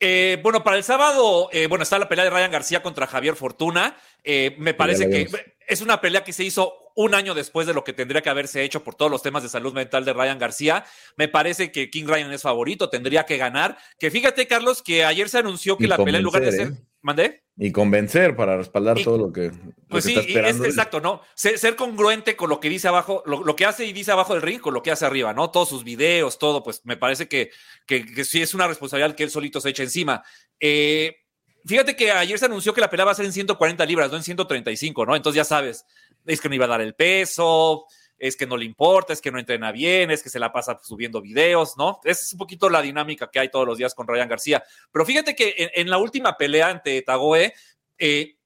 Eh, 0.00 0.38
bueno, 0.42 0.62
para 0.62 0.76
el 0.76 0.84
sábado, 0.84 1.48
eh, 1.52 1.66
bueno, 1.66 1.82
está 1.82 1.98
la 1.98 2.08
pelea 2.08 2.24
de 2.24 2.30
Ryan 2.30 2.52
García 2.52 2.82
contra 2.82 3.06
Javier 3.06 3.34
Fortuna. 3.34 3.96
Eh, 4.22 4.54
me 4.58 4.74
parece 4.74 5.10
que 5.10 5.28
es 5.66 5.80
una 5.80 6.00
pelea 6.00 6.22
que 6.22 6.32
se 6.32 6.44
hizo 6.44 6.92
un 6.94 7.14
año 7.14 7.34
después 7.34 7.66
de 7.66 7.74
lo 7.74 7.84
que 7.84 7.92
tendría 7.92 8.22
que 8.22 8.30
haberse 8.30 8.62
hecho 8.62 8.84
por 8.84 8.94
todos 8.94 9.10
los 9.10 9.22
temas 9.22 9.42
de 9.42 9.48
salud 9.48 9.72
mental 9.72 10.04
de 10.04 10.12
Ryan 10.12 10.38
García. 10.38 10.84
Me 11.16 11.28
parece 11.28 11.72
que 11.72 11.90
King 11.90 12.06
Ryan 12.06 12.32
es 12.32 12.42
favorito, 12.42 12.90
tendría 12.90 13.24
que 13.24 13.36
ganar. 13.36 13.76
Que 13.98 14.10
fíjate, 14.10 14.46
Carlos, 14.46 14.82
que 14.82 15.04
ayer 15.04 15.28
se 15.28 15.38
anunció 15.38 15.76
que 15.76 15.88
la 15.88 15.96
pelea 15.96 16.18
en 16.18 16.24
lugar 16.24 16.42
de 16.42 16.52
ser... 16.52 16.72
¿Mandé? 17.00 17.44
Y 17.60 17.72
convencer 17.72 18.36
para 18.36 18.56
respaldar 18.56 19.02
todo 19.02 19.18
lo 19.18 19.32
que, 19.32 19.50
pues 19.88 20.04
sí, 20.04 20.14
es 20.16 20.60
exacto, 20.60 21.00
¿no? 21.00 21.22
Ser, 21.34 21.74
congruente 21.74 22.36
con 22.36 22.48
lo 22.48 22.60
que 22.60 22.68
dice 22.68 22.86
abajo, 22.86 23.24
lo, 23.26 23.56
que 23.56 23.66
hace 23.66 23.84
y 23.84 23.92
dice 23.92 24.12
abajo 24.12 24.34
del 24.34 24.42
ring 24.42 24.60
con 24.60 24.74
lo 24.74 24.82
que 24.82 24.92
hace 24.92 25.04
arriba, 25.04 25.34
¿no? 25.34 25.50
Todos 25.50 25.68
sus 25.68 25.82
videos, 25.82 26.38
todo, 26.38 26.62
pues 26.62 26.82
me 26.84 26.96
parece 26.96 27.26
que, 27.26 27.50
que, 27.84 28.24
sí 28.24 28.40
es 28.40 28.54
una 28.54 28.68
responsabilidad 28.68 29.16
que 29.16 29.24
él 29.24 29.30
solito 29.30 29.60
se 29.60 29.70
echa 29.70 29.82
encima. 29.82 30.22
Eh, 30.60 31.16
fíjate 31.64 31.96
que 31.96 32.12
ayer 32.12 32.38
se 32.38 32.44
anunció 32.44 32.72
que 32.72 32.80
la 32.80 32.90
pelea 32.90 33.06
va 33.06 33.10
a 33.10 33.16
ser 33.16 33.26
en 33.26 33.32
140 33.32 33.84
libras, 33.86 34.12
no 34.12 34.18
en 34.18 34.22
135, 34.22 35.04
¿no? 35.04 35.16
Entonces 35.16 35.36
ya 35.38 35.44
sabes, 35.44 35.84
es 36.26 36.40
que 36.40 36.48
no 36.48 36.54
iba 36.54 36.66
a 36.66 36.68
dar 36.68 36.80
el 36.80 36.94
peso, 36.94 37.86
es 38.18 38.36
que 38.36 38.46
no 38.46 38.56
le 38.56 38.64
importa, 38.64 39.12
es 39.12 39.20
que 39.20 39.30
no 39.30 39.38
entrena 39.38 39.72
bien, 39.72 40.10
es 40.10 40.22
que 40.22 40.28
se 40.28 40.38
la 40.38 40.52
pasa 40.52 40.78
subiendo 40.82 41.20
videos, 41.20 41.76
¿no? 41.76 42.00
Es 42.04 42.32
un 42.32 42.38
poquito 42.38 42.68
la 42.68 42.82
dinámica 42.82 43.30
que 43.30 43.38
hay 43.38 43.50
todos 43.50 43.66
los 43.66 43.78
días 43.78 43.94
con 43.94 44.08
Ryan 44.08 44.28
García. 44.28 44.62
Pero 44.92 45.04
fíjate 45.04 45.34
que 45.34 45.70
en, 45.74 45.88
la 45.88 45.98
última 45.98 46.36
pelea 46.36 46.68
ante 46.68 47.02
Tagoe, 47.02 47.54
eh, 47.98 48.36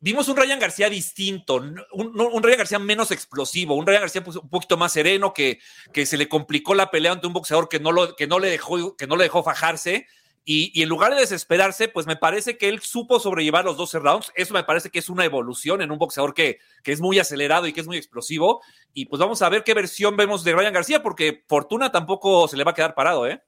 vimos 0.00 0.28
un 0.28 0.36
Ryan 0.36 0.58
García 0.58 0.90
distinto, 0.90 1.56
un, 1.92 2.42
Ryan 2.42 2.58
García 2.58 2.78
menos 2.78 3.10
explosivo, 3.12 3.74
un 3.74 3.86
Ryan 3.86 4.02
García 4.02 4.24
pues, 4.24 4.36
un 4.36 4.50
poquito 4.50 4.76
más 4.76 4.92
sereno, 4.92 5.32
que, 5.32 5.60
que 5.92 6.06
se 6.06 6.16
le 6.16 6.28
complicó 6.28 6.74
la 6.74 6.90
pelea 6.90 7.12
ante 7.12 7.26
un 7.26 7.32
boxeador 7.32 7.68
que 7.68 7.78
no, 7.78 7.92
lo, 7.92 8.16
que 8.16 8.26
no, 8.26 8.38
le, 8.38 8.50
dejó, 8.50 8.96
que 8.96 9.06
no 9.06 9.16
le 9.16 9.24
dejó 9.24 9.44
fajarse 9.44 10.06
y, 10.44 10.82
en 10.82 10.88
lugar 10.88 11.14
de 11.14 11.20
desesperarse, 11.20 11.88
pues 11.88 12.06
me 12.06 12.16
parece 12.16 12.56
que 12.56 12.68
él 12.68 12.80
supo 12.80 13.20
sobrellevar 13.20 13.64
los 13.64 13.76
12 13.76 13.98
rounds. 13.98 14.32
Eso 14.34 14.54
me 14.54 14.64
parece 14.64 14.90
que 14.90 14.98
es 14.98 15.08
una 15.08 15.24
evolución 15.24 15.82
en 15.82 15.90
un 15.90 15.98
boxeador 15.98 16.34
que, 16.34 16.58
que 16.82 16.92
es 16.92 17.00
muy 17.00 17.18
acelerado 17.18 17.66
y 17.66 17.72
que 17.72 17.80
es 17.80 17.86
muy 17.86 17.96
explosivo. 17.96 18.62
Y 18.92 19.06
pues 19.06 19.20
vamos 19.20 19.42
a 19.42 19.48
ver 19.48 19.62
qué 19.64 19.74
versión 19.74 20.16
vemos 20.16 20.42
de 20.42 20.54
Ryan 20.54 20.72
García, 20.72 21.02
porque 21.02 21.44
Fortuna 21.46 21.92
tampoco 21.92 22.48
se 22.48 22.56
le 22.56 22.64
va 22.64 22.72
a 22.72 22.74
quedar 22.74 22.94
parado, 22.94 23.26
¿eh? 23.28 23.42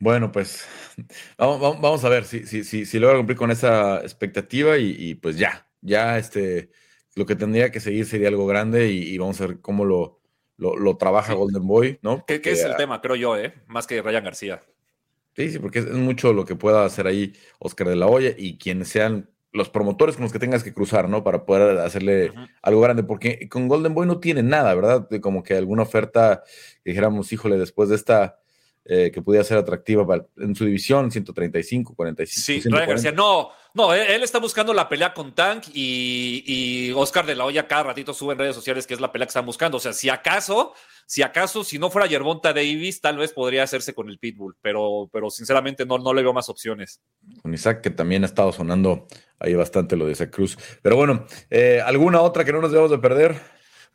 Bueno, 0.00 0.32
pues 0.32 0.66
vamos, 1.36 1.60
vamos 1.60 2.04
a 2.04 2.08
ver 2.08 2.24
si, 2.24 2.46
si, 2.46 2.64
si, 2.64 2.86
si 2.86 2.98
logra 2.98 3.18
cumplir 3.18 3.36
con 3.36 3.50
esa 3.50 4.00
expectativa 4.00 4.78
y, 4.78 5.14
pues 5.16 5.36
ya, 5.36 5.68
ya 5.82 6.16
este, 6.16 6.70
lo 7.14 7.26
que 7.26 7.36
tendría 7.36 7.70
que 7.70 7.80
seguir 7.80 8.06
sería 8.06 8.28
algo 8.28 8.46
grande 8.46 8.88
y, 8.88 9.16
vamos 9.18 9.40
a 9.42 9.46
ver 9.46 9.60
cómo 9.60 9.84
lo, 9.84 10.20
lo, 10.56 10.96
trabaja 10.96 11.34
Golden 11.34 11.66
Boy, 11.66 11.98
¿no? 12.00 12.24
¿Qué, 12.24 12.40
es 12.42 12.64
el 12.64 12.76
tema, 12.76 13.02
creo 13.02 13.14
yo, 13.14 13.36
eh? 13.36 13.52
Más 13.66 13.86
que 13.86 14.00
Ryan 14.00 14.24
García. 14.24 14.62
Sí, 15.36 15.50
sí, 15.50 15.58
porque 15.58 15.80
es 15.80 15.92
mucho 15.92 16.32
lo 16.32 16.44
que 16.44 16.56
pueda 16.56 16.84
hacer 16.84 17.06
ahí 17.06 17.32
Oscar 17.58 17.88
de 17.88 17.96
la 17.96 18.06
Hoya 18.06 18.34
y 18.36 18.58
quienes 18.58 18.88
sean 18.88 19.30
los 19.52 19.68
promotores 19.68 20.16
con 20.16 20.22
los 20.22 20.32
que 20.32 20.38
tengas 20.38 20.62
que 20.62 20.72
cruzar, 20.72 21.08
¿no? 21.08 21.24
Para 21.24 21.44
poder 21.44 21.78
hacerle 21.78 22.32
algo 22.62 22.80
grande, 22.80 23.02
porque 23.02 23.48
con 23.48 23.68
Golden 23.68 23.94
Boy 23.94 24.06
no 24.06 24.20
tiene 24.20 24.42
nada, 24.42 24.74
¿verdad? 24.74 25.08
Como 25.20 25.42
que 25.42 25.54
alguna 25.54 25.82
oferta, 25.82 26.44
dijéramos, 26.84 27.32
híjole, 27.32 27.58
después 27.58 27.88
de 27.88 27.96
esta, 27.96 28.38
eh, 28.84 29.10
que 29.12 29.22
pudiera 29.22 29.44
ser 29.44 29.58
atractiva 29.58 30.06
en 30.36 30.54
su 30.54 30.64
división, 30.64 31.10
135, 31.10 31.94
45. 31.94 32.62
Sí, 32.62 32.68
Ryan 32.68 32.88
García, 32.88 33.12
no, 33.12 33.50
no, 33.74 33.94
él, 33.94 34.22
está 34.22 34.38
buscando 34.38 34.74
la 34.74 34.88
pelea 34.88 35.14
con 35.14 35.34
Tank 35.34 35.64
y, 35.72 36.92
Oscar 36.94 37.26
de 37.26 37.34
la 37.34 37.44
Hoya 37.44 37.66
cada 37.66 37.84
ratito 37.84 38.12
sube 38.12 38.32
en 38.32 38.38
redes 38.38 38.56
sociales 38.56 38.86
que 38.86 38.94
es 38.94 39.00
la 39.00 39.12
pelea 39.12 39.26
que 39.26 39.30
están 39.30 39.46
buscando. 39.46 39.76
O 39.76 39.80
sea, 39.80 39.92
si 39.92 40.08
acaso 40.08 40.74
si 41.10 41.22
acaso, 41.22 41.64
si 41.64 41.76
no 41.76 41.90
fuera 41.90 42.06
Yerbonta 42.06 42.52
Davis, 42.52 43.00
tal 43.00 43.18
vez 43.18 43.32
podría 43.32 43.64
hacerse 43.64 43.94
con 43.94 44.08
el 44.10 44.20
Pitbull, 44.20 44.54
pero, 44.62 45.10
pero 45.12 45.28
sinceramente 45.28 45.84
no, 45.84 45.98
no 45.98 46.14
le 46.14 46.22
veo 46.22 46.32
más 46.32 46.48
opciones. 46.48 47.00
Con 47.42 47.52
Isaac, 47.52 47.80
que 47.80 47.90
también 47.90 48.22
ha 48.22 48.26
estado 48.26 48.52
sonando 48.52 49.08
ahí 49.40 49.56
bastante 49.56 49.96
lo 49.96 50.06
de 50.06 50.12
esa 50.12 50.30
Cruz. 50.30 50.56
Pero 50.82 50.94
bueno, 50.94 51.26
eh, 51.50 51.82
¿alguna 51.84 52.20
otra 52.20 52.44
que 52.44 52.52
no 52.52 52.60
nos 52.60 52.70
debemos 52.70 52.92
de 52.92 52.98
perder? 52.98 53.40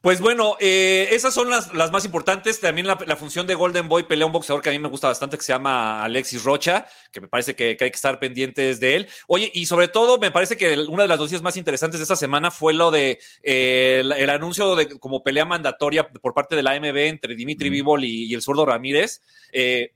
Pues 0.05 0.21
bueno, 0.21 0.55
eh, 0.59 1.07
esas 1.13 1.33
son 1.33 1.49
las, 1.49 1.73
las, 1.73 1.91
más 1.91 2.05
importantes. 2.05 2.59
También 2.59 2.85
la, 2.85 3.15
función 3.15 3.47
de 3.47 3.55
Golden 3.55 3.89
Boy 3.89 4.03
pelea 4.03 4.27
un 4.27 4.31
boxeador 4.31 4.61
que 4.61 4.69
a 4.69 4.71
mí 4.71 4.77
me 4.77 4.87
gusta 4.87 5.07
bastante, 5.07 5.35
que 5.35 5.43
se 5.43 5.51
llama 5.51 6.03
Alexis 6.03 6.43
Rocha, 6.43 6.85
que 7.11 7.21
me 7.21 7.27
parece 7.27 7.55
que, 7.55 7.69
hay 7.69 7.75
que 7.75 7.87
estar 7.87 8.19
pendientes 8.19 8.79
de 8.79 8.97
él. 8.97 9.07
Oye, 9.25 9.49
y 9.51 9.65
sobre 9.65 9.87
todo, 9.87 10.19
me 10.19 10.29
parece 10.29 10.57
que 10.57 10.77
una 10.81 11.01
de 11.01 11.09
las 11.09 11.17
noticias 11.17 11.41
más 11.41 11.57
interesantes 11.57 11.99
de 11.99 12.03
esta 12.03 12.15
semana 12.15 12.51
fue 12.51 12.75
lo 12.75 12.91
de 12.91 13.17
eh, 13.41 14.03
el, 14.15 14.29
anuncio 14.29 14.75
de 14.75 14.99
como 14.99 15.23
pelea 15.23 15.43
mandatoria 15.43 16.07
por 16.07 16.35
parte 16.35 16.55
de 16.55 16.61
la 16.61 16.73
AMB 16.73 16.97
entre 16.97 17.33
Dimitri 17.33 17.71
Vivol 17.71 18.03
y, 18.03 18.31
el 18.31 18.43
zurdo 18.43 18.63
Ramírez. 18.63 19.23
Eh, 19.51 19.91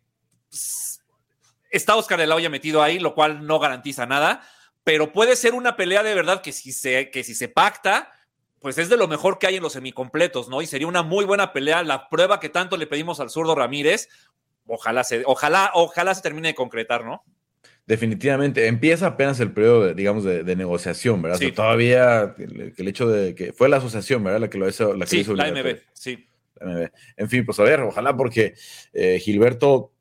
está 1.70 1.96
Oscar 1.96 2.18
de 2.18 2.26
la 2.26 2.34
Hoya 2.34 2.50
metido 2.50 2.82
ahí, 2.82 2.98
lo 2.98 3.14
cual 3.14 3.46
no 3.46 3.60
garantiza 3.60 4.08
nada, 4.08 4.42
pero 4.84 5.14
puede 5.14 5.36
ser 5.36 5.54
una 5.54 5.76
pelea 5.76 6.02
de 6.02 6.16
verdad 6.16 6.42
que 6.42 6.52
si 6.52 6.72
se, 6.72 7.12
que 7.12 7.24
si 7.24 7.36
se 7.36 7.48
pacta 7.48 8.12
pues 8.60 8.78
es 8.78 8.90
de 8.90 8.98
lo 8.98 9.08
mejor 9.08 9.40
que 9.40 9.48
hay 9.48 9.56
en 9.56 9.64
los 9.64 9.74
semicompletos, 9.74 10.50
¿no? 10.50 10.62
Y 10.62 10.68
sería 10.68 10.88
una 10.88 11.04
muy 11.04 11.26
buena 11.26 11.54
pelea, 11.54 11.84
la 11.84 12.10
prueba 12.10 12.40
que 12.40 12.50
tanto 12.50 12.78
le 12.78 12.88
pedimos 12.88 13.20
al 13.20 13.30
zurdo 13.30 13.56
Ramírez. 13.56 14.10
Ojalá 14.66 15.04
se, 15.04 15.24
ojalá, 15.26 15.72
ojalá 15.74 16.14
se 16.14 16.22
termine 16.22 16.50
de 16.50 16.56
concretar, 16.56 17.06
¿no? 17.06 17.24
Definitivamente, 17.86 18.68
empieza 18.68 19.08
apenas 19.08 19.40
el 19.40 19.52
periodo, 19.52 19.94
digamos, 19.94 20.24
de, 20.24 20.56
negociación, 20.56 21.22
¿verdad? 21.24 21.40
Sí. 21.40 21.52
todavía 21.52 22.36
el, 22.38 22.88
hecho 22.88 23.08
de 23.08 23.34
que 23.34 23.52
fue 23.52 23.68
la 23.68 23.78
asociación, 23.78 24.24
¿verdad? 24.24 24.42
La 24.42 24.50
que 24.50 24.60
lo 24.60 24.70
hizo. 24.70 24.94
La 24.94 25.06
que 25.06 25.24
sí, 25.24 25.34
la 25.34 25.52
MB, 25.52 25.78
sí. 25.94 26.28
La 26.60 26.68
MB. 26.68 26.90
En 27.18 27.30
fin, 27.30 27.46
pues 27.46 27.60
a 27.60 27.64
ver, 27.64 27.80
ojalá 27.80 28.16
porque 28.16 28.54
eh, 28.94 29.18
Gilberto 29.20 29.92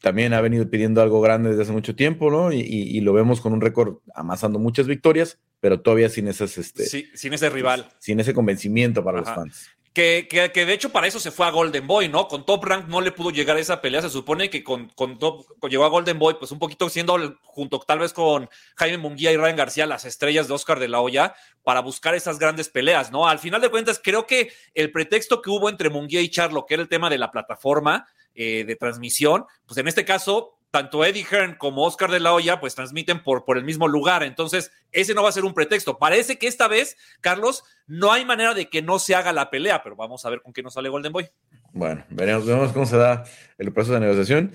también 0.00 0.32
ha 0.32 0.40
venido 0.40 0.70
pidiendo 0.70 1.02
algo 1.02 1.20
grande 1.20 1.48
desde 1.50 1.62
hace 1.62 1.72
mucho 1.72 1.96
tiempo, 1.96 2.30
¿no? 2.30 2.52
Y, 2.52 2.60
y 2.60 3.00
lo 3.00 3.12
vemos 3.12 3.40
con 3.40 3.52
un 3.52 3.60
récord 3.60 3.96
amasando 4.14 4.60
muchas 4.60 4.86
victorias 4.86 5.40
pero 5.60 5.80
todavía 5.80 6.08
sin 6.08 6.28
esas, 6.28 6.56
este, 6.58 6.86
sí, 6.86 7.10
sin 7.14 7.32
ese 7.32 7.50
rival. 7.50 7.88
Sin 7.98 8.20
ese 8.20 8.34
convencimiento 8.34 9.02
para 9.02 9.18
los 9.20 9.28
fans. 9.28 9.70
Que, 9.92 10.28
que, 10.28 10.64
de 10.64 10.72
hecho 10.72 10.90
para 10.90 11.08
eso 11.08 11.18
se 11.18 11.32
fue 11.32 11.44
a 11.44 11.50
Golden 11.50 11.84
Boy, 11.84 12.08
¿no? 12.08 12.28
Con 12.28 12.46
Top 12.46 12.64
Rank 12.64 12.86
no 12.86 13.00
le 13.00 13.10
pudo 13.10 13.30
llegar 13.30 13.56
a 13.56 13.60
esa 13.60 13.80
pelea. 13.80 14.00
Se 14.00 14.08
supone 14.08 14.48
que 14.48 14.62
con, 14.62 14.90
con 14.90 15.18
Top 15.18 15.44
llegó 15.68 15.84
a 15.84 15.88
Golden 15.88 16.20
Boy, 16.20 16.36
pues 16.38 16.52
un 16.52 16.60
poquito 16.60 16.88
siendo 16.88 17.36
junto 17.42 17.80
tal 17.80 17.98
vez 17.98 18.12
con 18.12 18.48
Jaime 18.76 18.98
Munguía 18.98 19.32
y 19.32 19.36
Ryan 19.36 19.56
García 19.56 19.86
las 19.86 20.04
estrellas 20.04 20.46
de 20.46 20.54
Oscar 20.54 20.78
de 20.78 20.86
la 20.86 21.00
Hoya 21.00 21.34
para 21.64 21.80
buscar 21.80 22.14
esas 22.14 22.38
grandes 22.38 22.68
peleas, 22.68 23.10
¿no? 23.10 23.26
Al 23.26 23.40
final 23.40 23.60
de 23.60 23.70
cuentas, 23.70 24.00
creo 24.00 24.24
que 24.24 24.52
el 24.72 24.92
pretexto 24.92 25.42
que 25.42 25.50
hubo 25.50 25.68
entre 25.68 25.90
Munguía 25.90 26.20
y 26.20 26.28
Charlo, 26.28 26.64
que 26.64 26.74
era 26.74 26.82
el 26.84 26.88
tema 26.88 27.10
de 27.10 27.18
la 27.18 27.32
plataforma 27.32 28.06
eh, 28.36 28.62
de 28.64 28.76
transmisión, 28.76 29.46
pues 29.66 29.78
en 29.78 29.88
este 29.88 30.04
caso 30.04 30.57
tanto 30.70 31.04
Eddie 31.04 31.24
Hearn 31.24 31.54
como 31.56 31.84
Oscar 31.84 32.10
de 32.10 32.20
la 32.20 32.32
Hoya 32.32 32.60
pues 32.60 32.74
transmiten 32.74 33.22
por, 33.22 33.44
por 33.44 33.58
el 33.58 33.64
mismo 33.64 33.88
lugar. 33.88 34.22
Entonces, 34.22 34.70
ese 34.92 35.14
no 35.14 35.22
va 35.22 35.30
a 35.30 35.32
ser 35.32 35.44
un 35.44 35.54
pretexto. 35.54 35.98
Parece 35.98 36.38
que 36.38 36.46
esta 36.46 36.68
vez, 36.68 36.96
Carlos, 37.20 37.64
no 37.86 38.12
hay 38.12 38.24
manera 38.24 38.54
de 38.54 38.68
que 38.68 38.82
no 38.82 38.98
se 38.98 39.14
haga 39.14 39.32
la 39.32 39.50
pelea, 39.50 39.82
pero 39.82 39.96
vamos 39.96 40.24
a 40.24 40.30
ver 40.30 40.42
con 40.42 40.52
qué 40.52 40.62
nos 40.62 40.74
sale 40.74 40.88
Golden 40.88 41.12
Boy. 41.12 41.28
Bueno, 41.72 42.04
veremos, 42.10 42.72
cómo 42.72 42.86
se 42.86 42.96
da 42.96 43.24
el 43.56 43.72
proceso 43.72 43.94
de 43.94 44.00
negociación. 44.00 44.52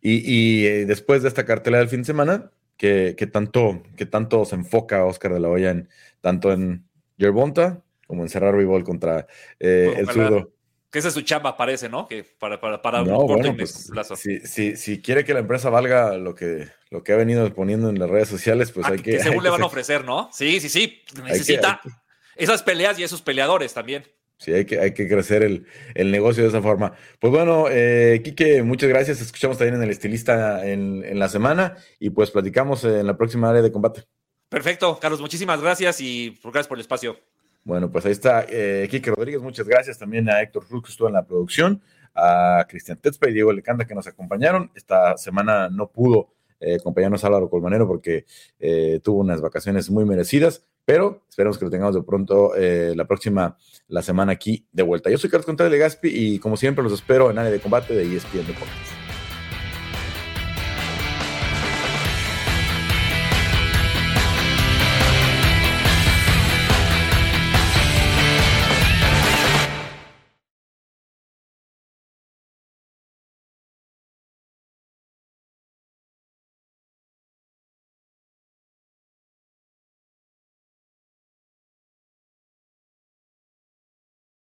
Y, 0.00 0.66
eh, 0.66 0.84
después 0.84 1.22
de 1.22 1.28
esta 1.28 1.46
cartelera 1.46 1.78
del 1.78 1.88
fin 1.88 2.00
de 2.00 2.06
semana, 2.06 2.50
que, 2.76 3.14
tanto, 3.32 3.82
que 3.96 4.04
tanto 4.04 4.44
se 4.44 4.56
enfoca 4.56 5.04
Oscar 5.04 5.32
de 5.32 5.40
la 5.40 5.48
Hoya 5.48 5.70
en 5.70 5.88
tanto 6.20 6.52
en 6.52 6.84
Yerbonta 7.16 7.82
como 8.06 8.22
en 8.22 8.28
cerrar 8.28 8.56
Bivol 8.56 8.84
contra 8.84 9.26
eh, 9.58 9.94
el 9.96 10.08
zurdo 10.10 10.52
que 10.94 11.00
esa 11.00 11.08
es 11.08 11.14
su 11.14 11.22
chamba, 11.22 11.56
parece, 11.56 11.88
¿no? 11.88 12.06
Que 12.06 12.22
para, 12.22 12.60
para, 12.60 12.80
para 12.80 13.02
un 13.02 13.26
corto 13.26 13.56
pues, 13.56 13.88
plazo. 13.90 14.14
Si, 14.14 14.76
si, 14.76 15.02
quiere 15.02 15.24
que 15.24 15.34
la 15.34 15.40
empresa 15.40 15.68
valga 15.68 16.16
lo 16.18 16.36
que, 16.36 16.68
lo 16.88 17.02
que 17.02 17.12
ha 17.12 17.16
venido 17.16 17.52
poniendo 17.52 17.88
en 17.88 17.98
las 17.98 18.08
redes 18.08 18.28
sociales, 18.28 18.70
pues 18.70 18.86
ah, 18.86 18.90
hay 18.92 18.98
que. 18.98 19.16
que 19.16 19.18
según 19.18 19.42
le 19.42 19.50
van 19.50 19.60
a 19.60 19.66
ofrecer, 19.66 20.04
¿no? 20.04 20.30
Sí, 20.32 20.60
sí, 20.60 20.68
sí. 20.68 21.02
Necesita 21.24 21.80
esas 22.36 22.62
peleas 22.62 22.96
y 23.00 23.02
esos 23.02 23.22
peleadores 23.22 23.74
también. 23.74 24.04
Sí, 24.38 24.52
hay 24.52 24.66
que, 24.66 24.78
hay 24.78 24.94
que 24.94 25.08
crecer 25.08 25.42
el, 25.42 25.66
negocio 26.12 26.44
de 26.44 26.50
esa 26.50 26.62
forma. 26.62 26.92
Pues 27.18 27.32
bueno, 27.32 27.66
eh, 27.68 28.20
Quique, 28.22 28.62
muchas 28.62 28.88
gracias. 28.88 29.20
Escuchamos 29.20 29.58
también 29.58 29.74
en 29.74 29.82
el 29.82 29.90
estilista 29.90 30.64
en, 30.64 31.02
en 31.04 31.18
la 31.18 31.28
semana 31.28 31.76
y 31.98 32.10
pues 32.10 32.30
platicamos 32.30 32.84
en 32.84 33.04
la 33.04 33.16
próxima 33.16 33.50
área 33.50 33.62
de 33.62 33.72
combate. 33.72 34.04
Perfecto, 34.48 35.00
Carlos, 35.00 35.20
muchísimas 35.20 35.60
gracias 35.60 36.00
y 36.00 36.38
gracias 36.44 36.68
por 36.68 36.78
el 36.78 36.82
espacio. 36.82 37.18
Bueno, 37.64 37.90
pues 37.90 38.04
ahí 38.04 38.12
está 38.12 38.44
eh, 38.48 38.86
Quique 38.90 39.10
Rodríguez. 39.10 39.40
Muchas 39.40 39.66
gracias 39.66 39.98
también 39.98 40.28
a 40.28 40.40
Héctor 40.42 40.66
Cruz, 40.66 40.84
que 40.84 40.90
estuvo 40.90 41.08
en 41.08 41.14
la 41.14 41.24
producción, 41.24 41.82
a 42.14 42.66
Cristian 42.68 42.98
Tetzpa 42.98 43.28
y 43.28 43.32
Diego 43.32 43.52
Lecanda, 43.52 43.86
que 43.86 43.94
nos 43.94 44.06
acompañaron. 44.06 44.70
Esta 44.74 45.16
semana 45.16 45.68
no 45.70 45.88
pudo 45.90 46.34
eh, 46.60 46.76
acompañarnos 46.80 47.24
Álvaro 47.24 47.50
Colmanero 47.50 47.86
porque 47.86 48.24
eh, 48.58 49.00
tuvo 49.02 49.20
unas 49.20 49.40
vacaciones 49.40 49.90
muy 49.90 50.04
merecidas, 50.04 50.64
pero 50.84 51.22
esperemos 51.28 51.58
que 51.58 51.64
lo 51.64 51.70
tengamos 51.70 51.94
de 51.94 52.02
pronto 52.02 52.54
eh, 52.56 52.94
la 52.96 53.06
próxima, 53.06 53.56
la 53.88 54.02
semana 54.02 54.32
aquí 54.32 54.66
de 54.72 54.82
vuelta. 54.82 55.10
Yo 55.10 55.18
soy 55.18 55.30
Carlos 55.30 55.46
Contreras 55.46 55.72
de 55.72 55.78
Gaspi 55.78 56.08
y 56.08 56.38
como 56.38 56.56
siempre 56.56 56.82
los 56.82 56.92
espero 56.92 57.30
en 57.30 57.38
área 57.38 57.50
de 57.50 57.60
combate 57.60 57.94
de 57.94 58.16
ESPN 58.16 58.46
Deportes. 58.46 59.03